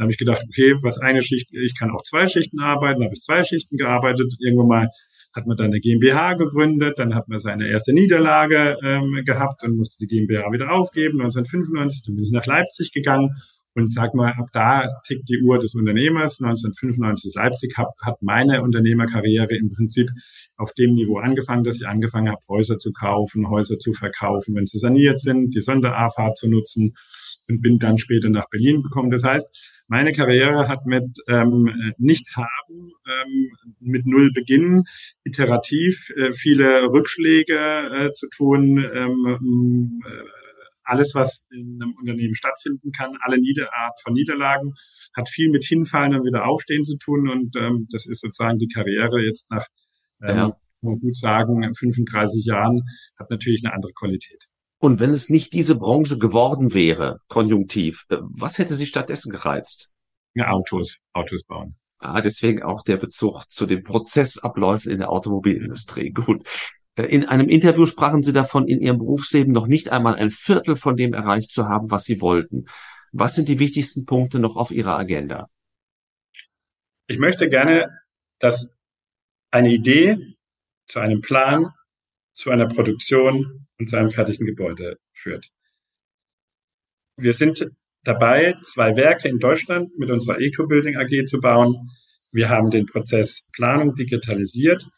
Dann 0.00 0.06
habe 0.06 0.12
ich 0.12 0.18
gedacht, 0.18 0.42
okay, 0.48 0.74
was 0.80 0.96
eine 0.96 1.20
Schicht, 1.20 1.52
ich 1.52 1.78
kann 1.78 1.90
auch 1.90 2.00
zwei 2.00 2.26
Schichten 2.26 2.58
arbeiten, 2.58 3.00
dann 3.00 3.08
habe 3.08 3.12
ich 3.12 3.20
zwei 3.20 3.44
Schichten 3.44 3.76
gearbeitet. 3.76 4.32
Irgendwann 4.38 4.68
mal 4.68 4.88
hat 5.34 5.46
man 5.46 5.58
dann 5.58 5.66
eine 5.66 5.80
GmbH 5.80 6.32
gegründet, 6.32 6.98
dann 6.98 7.14
hat 7.14 7.28
man 7.28 7.38
seine 7.38 7.68
erste 7.68 7.92
Niederlage 7.92 8.78
ähm, 8.82 9.20
gehabt 9.26 9.62
und 9.62 9.76
musste 9.76 9.98
die 10.00 10.06
GmbH 10.06 10.50
wieder 10.52 10.72
aufgeben. 10.72 11.20
1995, 11.20 12.04
dann 12.06 12.14
bin 12.14 12.24
ich 12.24 12.30
nach 12.30 12.46
Leipzig 12.46 12.92
gegangen 12.92 13.36
und 13.74 13.92
sag 13.92 14.14
mal, 14.14 14.32
ab 14.32 14.48
da 14.54 14.88
tickt 15.06 15.28
die 15.28 15.42
Uhr 15.42 15.58
des 15.58 15.74
Unternehmers. 15.74 16.40
1995 16.40 17.34
Leipzig 17.34 17.74
hab, 17.76 17.90
hat 18.00 18.22
meine 18.22 18.62
Unternehmerkarriere 18.62 19.54
im 19.54 19.70
Prinzip 19.70 20.08
auf 20.56 20.72
dem 20.72 20.94
Niveau 20.94 21.18
angefangen, 21.18 21.62
dass 21.62 21.76
ich 21.76 21.86
angefangen 21.86 22.30
habe, 22.30 22.40
Häuser 22.48 22.78
zu 22.78 22.90
kaufen, 22.92 23.50
Häuser 23.50 23.76
zu 23.76 23.92
verkaufen, 23.92 24.54
wenn 24.54 24.64
sie 24.64 24.78
saniert 24.78 25.20
sind, 25.20 25.54
die 25.54 25.60
Sonder-A-Fahrt 25.60 26.38
zu 26.38 26.48
nutzen 26.48 26.94
und 27.50 27.60
bin 27.60 27.78
dann 27.78 27.98
später 27.98 28.28
nach 28.28 28.48
Berlin 28.50 28.82
gekommen. 28.82 29.10
Das 29.10 29.24
heißt, 29.24 29.46
meine 29.88 30.12
Karriere 30.12 30.68
hat 30.68 30.86
mit 30.86 31.18
ähm, 31.28 31.92
nichts 31.98 32.36
haben, 32.36 32.92
ähm, 33.06 33.50
mit 33.80 34.06
null 34.06 34.32
beginnen, 34.32 34.84
iterativ 35.24 36.10
äh, 36.16 36.32
viele 36.32 36.84
Rückschläge 36.84 37.56
äh, 37.56 38.12
zu 38.14 38.28
tun, 38.28 38.78
ähm, 38.94 40.00
äh, 40.06 40.10
alles, 40.84 41.14
was 41.14 41.40
in 41.50 41.78
einem 41.80 41.94
Unternehmen 41.94 42.34
stattfinden 42.34 42.90
kann, 42.92 43.16
alle 43.20 43.40
Nieder 43.40 43.68
Art 43.74 44.00
von 44.02 44.12
Niederlagen, 44.12 44.74
hat 45.14 45.28
viel 45.28 45.48
mit 45.48 45.64
Hinfallen 45.64 46.14
und 46.14 46.24
wieder 46.26 46.46
Aufstehen 46.46 46.84
zu 46.84 46.96
tun. 46.98 47.28
Und 47.28 47.56
ähm, 47.56 47.86
das 47.90 48.06
ist 48.06 48.20
sozusagen 48.20 48.58
die 48.58 48.68
Karriere 48.68 49.20
jetzt 49.20 49.50
nach, 49.50 49.66
ähm, 50.22 50.36
ja. 50.36 50.56
man 50.82 50.98
gut 50.98 51.16
sagen, 51.16 51.62
35 51.74 52.44
Jahren, 52.44 52.82
hat 53.18 53.30
natürlich 53.30 53.64
eine 53.64 53.74
andere 53.74 53.92
Qualität. 53.92 54.49
Und 54.80 54.98
wenn 54.98 55.10
es 55.10 55.28
nicht 55.28 55.52
diese 55.52 55.76
Branche 55.76 56.18
geworden 56.18 56.72
wäre, 56.72 57.20
konjunktiv, 57.28 58.06
äh, 58.08 58.16
was 58.20 58.58
hätte 58.58 58.74
Sie 58.74 58.86
stattdessen 58.86 59.30
gereizt? 59.30 59.92
Ja, 60.32 60.48
Autos, 60.50 60.96
Autos 61.12 61.44
bauen. 61.44 61.76
Ah, 61.98 62.22
deswegen 62.22 62.62
auch 62.62 62.82
der 62.82 62.96
Bezug 62.96 63.44
zu 63.50 63.66
den 63.66 63.82
Prozessabläufen 63.82 64.90
in 64.90 65.00
der 65.00 65.10
Automobilindustrie. 65.10 66.12
Gut. 66.12 66.48
Äh, 66.96 67.02
in 67.04 67.26
einem 67.26 67.50
Interview 67.50 67.84
sprachen 67.84 68.22
Sie 68.22 68.32
davon, 68.32 68.66
in 68.66 68.80
Ihrem 68.80 68.96
Berufsleben 68.96 69.52
noch 69.52 69.66
nicht 69.66 69.90
einmal 69.90 70.14
ein 70.14 70.30
Viertel 70.30 70.76
von 70.76 70.96
dem 70.96 71.12
erreicht 71.12 71.50
zu 71.52 71.68
haben, 71.68 71.90
was 71.90 72.04
Sie 72.04 72.22
wollten. 72.22 72.64
Was 73.12 73.34
sind 73.34 73.48
die 73.48 73.58
wichtigsten 73.58 74.06
Punkte 74.06 74.38
noch 74.38 74.56
auf 74.56 74.70
Ihrer 74.70 74.98
Agenda? 74.98 75.50
Ich 77.06 77.18
möchte 77.18 77.50
gerne, 77.50 77.90
dass 78.38 78.70
eine 79.50 79.70
Idee 79.70 80.36
zu 80.86 81.00
einem 81.00 81.20
Plan, 81.20 81.74
zu 82.40 82.50
einer 82.50 82.66
Produktion 82.66 83.66
und 83.78 83.90
zu 83.90 83.96
einem 83.96 84.08
fertigen 84.08 84.46
Gebäude 84.46 84.96
führt. 85.12 85.50
Wir 87.18 87.34
sind 87.34 87.66
dabei, 88.02 88.54
zwei 88.62 88.96
Werke 88.96 89.28
in 89.28 89.38
Deutschland 89.38 89.90
mit 89.98 90.10
unserer 90.10 90.40
Eco-Building 90.40 90.96
AG 90.96 91.26
zu 91.26 91.40
bauen. 91.40 91.90
Wir 92.32 92.48
haben 92.48 92.70
den 92.70 92.86
Prozess 92.86 93.42
Planung 93.52 93.94
digitalisiert. 93.94 94.88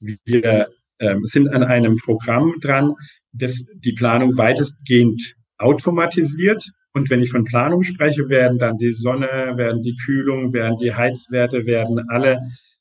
Wir 0.00 0.68
äh, 0.98 1.16
sind 1.24 1.48
an 1.48 1.64
einem 1.64 1.96
Programm 1.96 2.54
dran, 2.62 2.94
das 3.32 3.64
die 3.74 3.92
Planung 3.92 4.38
weitestgehend 4.38 5.34
automatisiert. 5.58 6.64
Und 6.94 7.10
wenn 7.10 7.22
ich 7.22 7.30
von 7.30 7.44
Planung 7.44 7.82
spreche, 7.82 8.30
werden 8.30 8.58
dann 8.58 8.78
die 8.78 8.92
Sonne, 8.92 9.52
werden 9.56 9.82
die 9.82 9.96
Kühlung, 10.02 10.54
werden 10.54 10.78
die 10.78 10.94
Heizwerte, 10.94 11.66
werden 11.66 12.08
alle 12.08 12.38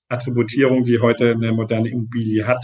Attributierungen, 0.07 0.85
die 0.85 0.99
heute 0.99 1.31
eine 1.31 1.51
moderne 1.51 1.89
Immobilie 1.89 2.47
hat, 2.47 2.63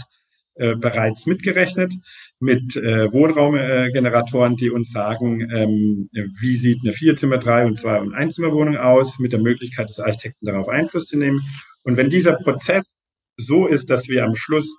äh, 0.54 0.74
bereits 0.74 1.26
mitgerechnet 1.26 1.94
mit 2.38 2.76
äh, 2.76 3.12
Wohnraumgeneratoren, 3.12 4.54
äh, 4.54 4.56
die 4.56 4.70
uns 4.70 4.92
sagen, 4.92 5.50
ähm, 5.50 6.10
wie 6.40 6.54
sieht 6.56 6.80
eine 6.82 6.92
Vierzimmer, 6.92 7.38
drei 7.38 7.64
und 7.64 7.78
zwei 7.78 7.98
und 8.00 8.14
Einzimmerwohnung 8.14 8.76
aus, 8.76 9.18
mit 9.18 9.32
der 9.32 9.40
Möglichkeit 9.40 9.88
des 9.88 10.00
Architekten 10.00 10.44
darauf 10.44 10.68
Einfluss 10.68 11.06
zu 11.06 11.18
nehmen. 11.18 11.40
Und 11.84 11.96
wenn 11.96 12.10
dieser 12.10 12.34
Prozess 12.34 12.96
so 13.36 13.66
ist, 13.66 13.88
dass 13.90 14.08
wir 14.08 14.24
am 14.24 14.34
Schluss, 14.34 14.78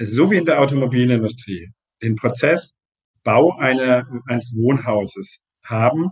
so 0.00 0.30
wie 0.30 0.36
in 0.36 0.46
der 0.46 0.60
Automobilindustrie, 0.60 1.68
den 2.02 2.16
Prozess 2.16 2.74
Bau 3.24 3.56
einer, 3.58 4.06
eines 4.26 4.54
Wohnhauses 4.56 5.40
haben, 5.62 6.10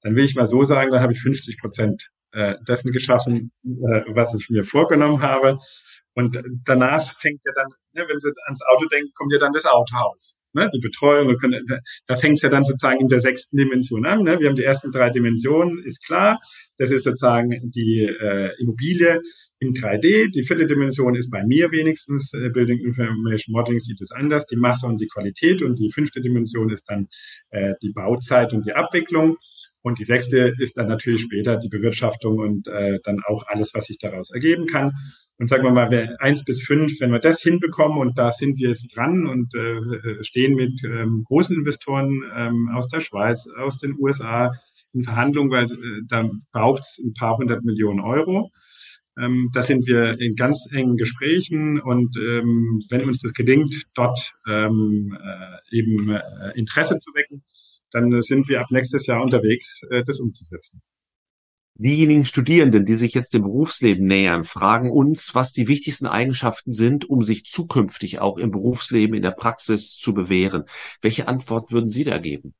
dann 0.00 0.16
will 0.16 0.24
ich 0.24 0.34
mal 0.34 0.46
so 0.46 0.64
sagen, 0.64 0.92
dann 0.92 1.02
habe 1.02 1.12
ich 1.12 1.20
50 1.20 1.58
Prozent 1.58 2.08
äh, 2.32 2.54
dessen 2.66 2.92
geschaffen, 2.92 3.52
äh, 3.64 4.02
was 4.08 4.34
ich 4.34 4.48
mir 4.50 4.64
vorgenommen 4.64 5.20
habe. 5.20 5.58
Und 6.14 6.40
danach 6.64 7.12
fängt 7.18 7.40
ja 7.44 7.52
dann, 7.54 7.68
ne, 7.92 8.04
wenn 8.08 8.18
Sie 8.18 8.32
ans 8.46 8.62
Auto 8.62 8.86
denken, 8.86 9.10
kommt 9.14 9.32
ja 9.32 9.38
dann 9.38 9.52
das 9.52 9.66
Autohaus. 9.66 10.34
Ne, 10.52 10.70
die 10.72 10.78
Betreuung, 10.78 11.36
können, 11.38 11.66
da 12.06 12.14
fängt 12.14 12.36
es 12.36 12.42
ja 12.42 12.48
dann 12.48 12.62
sozusagen 12.62 13.00
in 13.00 13.08
der 13.08 13.18
sechsten 13.18 13.56
Dimension 13.56 14.06
an. 14.06 14.22
Ne? 14.22 14.38
Wir 14.38 14.48
haben 14.48 14.54
die 14.54 14.62
ersten 14.62 14.92
drei 14.92 15.10
Dimensionen, 15.10 15.82
ist 15.84 16.04
klar. 16.06 16.40
Das 16.78 16.92
ist 16.92 17.02
sozusagen 17.02 17.50
die 17.72 18.02
äh, 18.04 18.52
Immobilie 18.60 19.20
in 19.58 19.74
3D. 19.74 20.30
Die 20.30 20.44
vierte 20.44 20.66
Dimension 20.66 21.16
ist 21.16 21.28
bei 21.30 21.44
mir 21.44 21.72
wenigstens, 21.72 22.32
äh, 22.34 22.50
Building 22.50 22.78
Information 22.78 23.52
Modeling 23.52 23.80
sieht 23.80 24.00
es 24.00 24.12
anders, 24.12 24.46
die 24.46 24.56
Masse 24.56 24.86
und 24.86 25.00
die 25.00 25.08
Qualität. 25.08 25.60
Und 25.60 25.80
die 25.80 25.90
fünfte 25.90 26.20
Dimension 26.20 26.70
ist 26.70 26.88
dann 26.88 27.08
äh, 27.50 27.74
die 27.82 27.90
Bauzeit 27.92 28.52
und 28.52 28.64
die 28.64 28.74
Abwicklung. 28.74 29.38
Und 29.84 29.98
die 29.98 30.04
sechste 30.04 30.54
ist 30.58 30.78
dann 30.78 30.88
natürlich 30.88 31.20
später 31.20 31.58
die 31.58 31.68
Bewirtschaftung 31.68 32.38
und 32.38 32.68
äh, 32.68 33.00
dann 33.04 33.20
auch 33.26 33.44
alles, 33.46 33.74
was 33.74 33.84
sich 33.84 33.98
daraus 33.98 34.30
ergeben 34.30 34.66
kann. 34.66 34.92
Und 35.38 35.48
sagen 35.50 35.62
wir 35.62 35.72
mal, 35.72 36.16
eins 36.20 36.42
bis 36.42 36.62
fünf, 36.62 36.98
wenn 37.00 37.12
wir 37.12 37.18
das 37.18 37.42
hinbekommen 37.42 37.98
und 37.98 38.16
da 38.16 38.32
sind 38.32 38.58
wir 38.58 38.70
jetzt 38.70 38.96
dran 38.96 39.26
und 39.26 39.54
äh, 39.54 40.24
stehen 40.24 40.54
mit 40.54 40.82
ähm, 40.84 41.24
großen 41.26 41.54
Investoren 41.54 42.22
ähm, 42.34 42.70
aus 42.74 42.88
der 42.88 43.00
Schweiz, 43.00 43.46
aus 43.58 43.76
den 43.76 43.94
USA 43.98 44.52
in 44.94 45.02
Verhandlungen, 45.02 45.50
weil 45.50 45.66
äh, 45.66 46.00
da 46.08 46.30
braucht 46.52 46.80
es 46.80 46.98
ein 47.04 47.12
paar 47.12 47.36
hundert 47.36 47.62
Millionen 47.62 48.00
Euro. 48.00 48.50
Ähm, 49.18 49.50
da 49.52 49.62
sind 49.62 49.86
wir 49.86 50.18
in 50.18 50.34
ganz 50.34 50.66
engen 50.72 50.96
Gesprächen 50.96 51.78
und 51.78 52.16
ähm, 52.16 52.80
wenn 52.88 53.04
uns 53.04 53.20
das 53.20 53.34
gelingt, 53.34 53.82
dort 53.94 54.32
ähm, 54.48 55.14
äh, 55.22 55.76
eben 55.76 56.10
äh, 56.10 56.22
Interesse 56.54 56.98
zu 56.98 57.12
wecken, 57.14 57.42
dann 57.94 58.20
sind 58.22 58.48
wir 58.48 58.60
ab 58.60 58.66
nächstes 58.70 59.06
Jahr 59.06 59.22
unterwegs, 59.22 59.80
äh, 59.90 60.02
das 60.04 60.18
umzusetzen. 60.18 60.80
Diejenigen 61.76 62.24
Studierenden, 62.24 62.84
die 62.84 62.96
sich 62.96 63.14
jetzt 63.14 63.34
dem 63.34 63.42
Berufsleben 63.42 64.06
nähern, 64.06 64.44
fragen 64.44 64.90
uns, 64.90 65.34
was 65.34 65.52
die 65.52 65.68
wichtigsten 65.68 66.06
Eigenschaften 66.06 66.72
sind, 66.72 67.08
um 67.08 67.22
sich 67.22 67.44
zukünftig 67.44 68.18
auch 68.20 68.38
im 68.38 68.50
Berufsleben, 68.50 69.14
in 69.14 69.22
der 69.22 69.30
Praxis 69.30 69.96
zu 69.96 70.12
bewähren. 70.12 70.64
Welche 71.02 71.26
Antwort 71.28 71.70
würden 71.72 71.88
Sie 71.88 72.04
da 72.04 72.18
geben? 72.18 72.54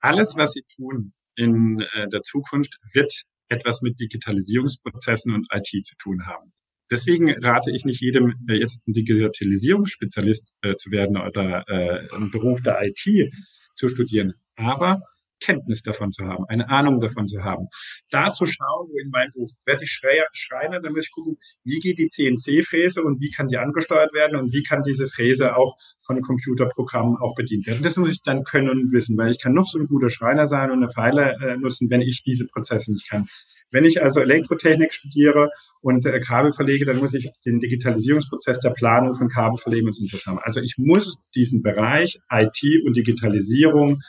Alles, 0.00 0.34
was 0.36 0.52
Sie 0.52 0.62
tun 0.76 1.12
in 1.36 1.80
äh, 1.80 2.08
der 2.08 2.22
Zukunft, 2.22 2.80
wird 2.92 3.22
etwas 3.48 3.82
mit 3.82 4.00
Digitalisierungsprozessen 4.00 5.34
und 5.34 5.46
IT 5.52 5.86
zu 5.86 5.94
tun 5.96 6.26
haben. 6.26 6.52
Deswegen 6.90 7.30
rate 7.44 7.70
ich 7.70 7.84
nicht 7.84 8.00
jedem, 8.00 8.34
äh, 8.48 8.54
jetzt 8.54 8.86
ein 8.88 8.92
Digitalisierungsspezialist 8.94 10.54
zu 10.78 10.90
werden 10.90 11.18
oder 11.18 11.64
einen 11.68 12.30
Beruf 12.30 12.62
der 12.62 12.78
IT 12.82 13.30
zu 13.78 13.88
studieren, 13.88 14.34
aber 14.56 15.02
Kenntnis 15.40 15.82
davon 15.82 16.12
zu 16.12 16.26
haben, 16.26 16.44
eine 16.48 16.68
Ahnung 16.68 17.00
davon 17.00 17.28
zu 17.28 17.44
haben. 17.44 17.68
Da 18.10 18.32
zu 18.32 18.46
schauen, 18.46 18.88
wo 18.90 18.98
in 18.98 19.10
meinem 19.10 19.30
Beruf 19.32 19.50
werde 19.64 19.84
ich 19.84 19.90
Schreiner, 19.90 20.80
dann 20.80 20.92
muss 20.92 21.06
ich 21.06 21.12
gucken, 21.12 21.36
wie 21.64 21.78
geht 21.78 21.98
die 21.98 22.08
CNC-Fräse 22.08 23.02
und 23.02 23.20
wie 23.20 23.30
kann 23.30 23.48
die 23.48 23.56
angesteuert 23.56 24.12
werden 24.12 24.36
und 24.36 24.52
wie 24.52 24.62
kann 24.62 24.82
diese 24.82 25.06
Fräse 25.06 25.56
auch 25.56 25.76
von 26.00 26.20
Computerprogrammen 26.20 27.16
auch 27.18 27.34
bedient 27.34 27.66
werden. 27.66 27.82
Das 27.82 27.96
muss 27.96 28.10
ich 28.10 28.22
dann 28.22 28.44
können 28.44 28.70
und 28.70 28.92
wissen, 28.92 29.16
weil 29.16 29.30
ich 29.30 29.40
kann 29.40 29.52
noch 29.52 29.66
so 29.66 29.78
ein 29.78 29.86
guter 29.86 30.10
Schreiner 30.10 30.48
sein 30.48 30.70
und 30.70 30.82
eine 30.82 30.90
Pfeile 30.90 31.36
äh, 31.40 31.56
nutzen, 31.56 31.88
wenn 31.90 32.00
ich 32.00 32.22
diese 32.24 32.46
Prozesse 32.46 32.92
nicht 32.92 33.08
kann. 33.08 33.28
Wenn 33.70 33.84
ich 33.84 34.02
also 34.02 34.20
Elektrotechnik 34.20 34.94
studiere 34.94 35.50
und 35.80 36.06
äh, 36.06 36.20
Kabel 36.20 36.52
verlege, 36.52 36.84
dann 36.84 36.98
muss 36.98 37.14
ich 37.14 37.30
den 37.44 37.60
Digitalisierungsprozess 37.60 38.60
der 38.60 38.70
Planung 38.70 39.14
von 39.14 39.28
Kabel 39.28 39.58
verlegen 39.58 39.86
und 39.88 39.94
so 39.94 40.06
haben. 40.26 40.38
Also 40.38 40.60
ich 40.60 40.76
muss 40.78 41.22
diesen 41.34 41.62
Bereich 41.62 42.20
IT 42.30 42.62
und 42.86 42.96
Digitalisierung 42.96 44.00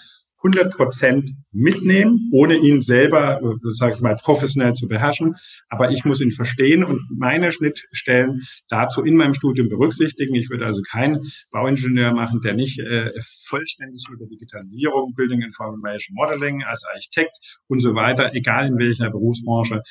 100 0.42 0.74
Prozent 0.74 1.32
mitnehmen, 1.52 2.30
ohne 2.32 2.56
ihn 2.56 2.82
selber, 2.82 3.42
sage 3.72 3.96
ich 3.96 4.02
mal, 4.02 4.16
professionell 4.16 4.74
zu 4.74 4.88
beherrschen. 4.88 5.36
Aber 5.68 5.92
ich 5.92 6.06
muss 6.06 6.22
ihn 6.22 6.32
verstehen 6.32 6.84
und 6.84 7.02
meine 7.18 7.52
Schnittstellen 7.52 8.44
dazu 8.70 9.04
in 9.04 9.16
meinem 9.16 9.34
Studium 9.34 9.68
berücksichtigen. 9.68 10.36
Ich 10.36 10.50
würde 10.50 10.66
also 10.66 10.82
keinen 10.90 11.32
Bauingenieur 11.52 12.14
machen, 12.14 12.40
der 12.42 12.54
nicht 12.54 12.80
äh, 12.80 13.12
vollständig 13.48 14.04
der 14.20 14.28
Digitalisierung, 14.28 15.14
Building 15.16 15.42
Information 15.42 16.16
Modeling 16.16 16.64
als 16.64 16.84
Architekt 16.94 17.38
und 17.68 17.82
so 17.82 17.96
weiter, 17.96 18.34
egal 18.34 18.68
in 18.68 18.78
welcher 18.78 19.10
Berufsbranche, 19.10 19.82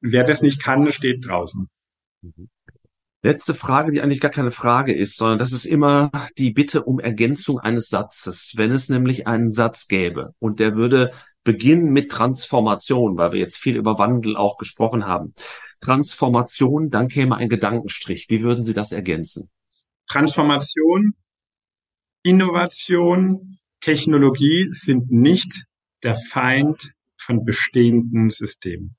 wer 0.00 0.24
das 0.24 0.42
nicht 0.42 0.62
kann, 0.62 0.90
steht 0.92 1.26
draußen. 1.26 1.68
Mhm. 2.22 2.48
Letzte 3.22 3.54
Frage, 3.54 3.92
die 3.92 4.00
eigentlich 4.00 4.20
gar 4.20 4.30
keine 4.30 4.50
Frage 4.50 4.94
ist, 4.94 5.16
sondern 5.16 5.38
das 5.38 5.52
ist 5.52 5.66
immer 5.66 6.10
die 6.38 6.52
Bitte 6.52 6.84
um 6.84 6.98
Ergänzung 6.98 7.60
eines 7.60 7.88
Satzes. 7.88 8.54
Wenn 8.56 8.70
es 8.70 8.88
nämlich 8.88 9.26
einen 9.26 9.50
Satz 9.50 9.88
gäbe 9.88 10.34
und 10.38 10.58
der 10.58 10.74
würde 10.74 11.12
beginnen 11.44 11.92
mit 11.92 12.10
Transformation, 12.10 13.16
weil 13.16 13.32
wir 13.32 13.40
jetzt 13.40 13.58
viel 13.58 13.76
über 13.76 13.98
Wandel 13.98 14.36
auch 14.36 14.56
gesprochen 14.56 15.06
haben. 15.06 15.34
Transformation, 15.80 16.90
dann 16.90 17.08
käme 17.08 17.36
ein 17.36 17.48
Gedankenstrich. 17.48 18.26
Wie 18.28 18.42
würden 18.42 18.62
Sie 18.62 18.74
das 18.74 18.92
ergänzen? 18.92 19.50
Transformation, 20.08 21.14
Innovation, 22.22 23.58
Technologie 23.80 24.68
sind 24.72 25.10
nicht 25.10 25.64
der 26.02 26.16
Feind 26.16 26.92
von 27.18 27.44
bestehenden 27.44 28.30
Systemen. 28.30 28.96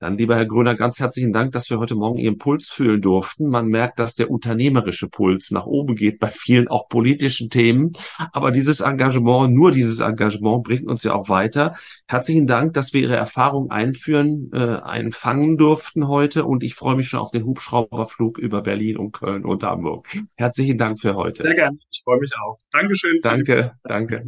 Dann, 0.00 0.18
lieber 0.18 0.36
Herr 0.36 0.46
Gröner, 0.46 0.74
ganz 0.74 0.98
herzlichen 0.98 1.32
Dank, 1.32 1.52
dass 1.52 1.70
wir 1.70 1.78
heute 1.78 1.94
Morgen 1.94 2.18
Ihren 2.18 2.36
Puls 2.36 2.68
fühlen 2.68 3.00
durften. 3.00 3.46
Man 3.46 3.68
merkt, 3.68 3.98
dass 3.98 4.16
der 4.16 4.30
unternehmerische 4.30 5.08
Puls 5.08 5.50
nach 5.50 5.66
oben 5.66 5.94
geht 5.94 6.18
bei 6.18 6.28
vielen 6.28 6.68
auch 6.68 6.88
politischen 6.88 7.48
Themen. 7.48 7.92
Aber 8.32 8.50
dieses 8.50 8.80
Engagement, 8.80 9.54
nur 9.54 9.70
dieses 9.70 10.00
Engagement 10.00 10.64
bringt 10.64 10.86
uns 10.88 11.04
ja 11.04 11.14
auch 11.14 11.28
weiter. 11.28 11.74
Herzlichen 12.08 12.46
Dank, 12.46 12.74
dass 12.74 12.92
wir 12.92 13.02
Ihre 13.02 13.16
Erfahrung 13.16 13.70
einführen, 13.70 14.50
äh, 14.52 14.58
einfangen 14.58 15.56
durften 15.56 16.08
heute. 16.08 16.44
Und 16.44 16.64
ich 16.64 16.74
freue 16.74 16.96
mich 16.96 17.08
schon 17.08 17.20
auf 17.20 17.30
den 17.30 17.44
Hubschrauberflug 17.44 18.38
über 18.38 18.62
Berlin 18.62 18.98
und 18.98 19.12
Köln 19.12 19.44
und 19.44 19.62
Hamburg. 19.62 20.08
Herzlichen 20.34 20.76
Dank 20.76 21.00
für 21.00 21.14
heute. 21.14 21.44
Sehr 21.44 21.54
gerne. 21.54 21.78
Ich 21.90 22.02
freue 22.02 22.18
mich 22.18 22.32
auch. 22.36 22.58
Dankeschön. 22.72 23.20
Danke, 23.22 23.72
danke. 23.84 24.20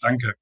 Danke. 0.00 0.34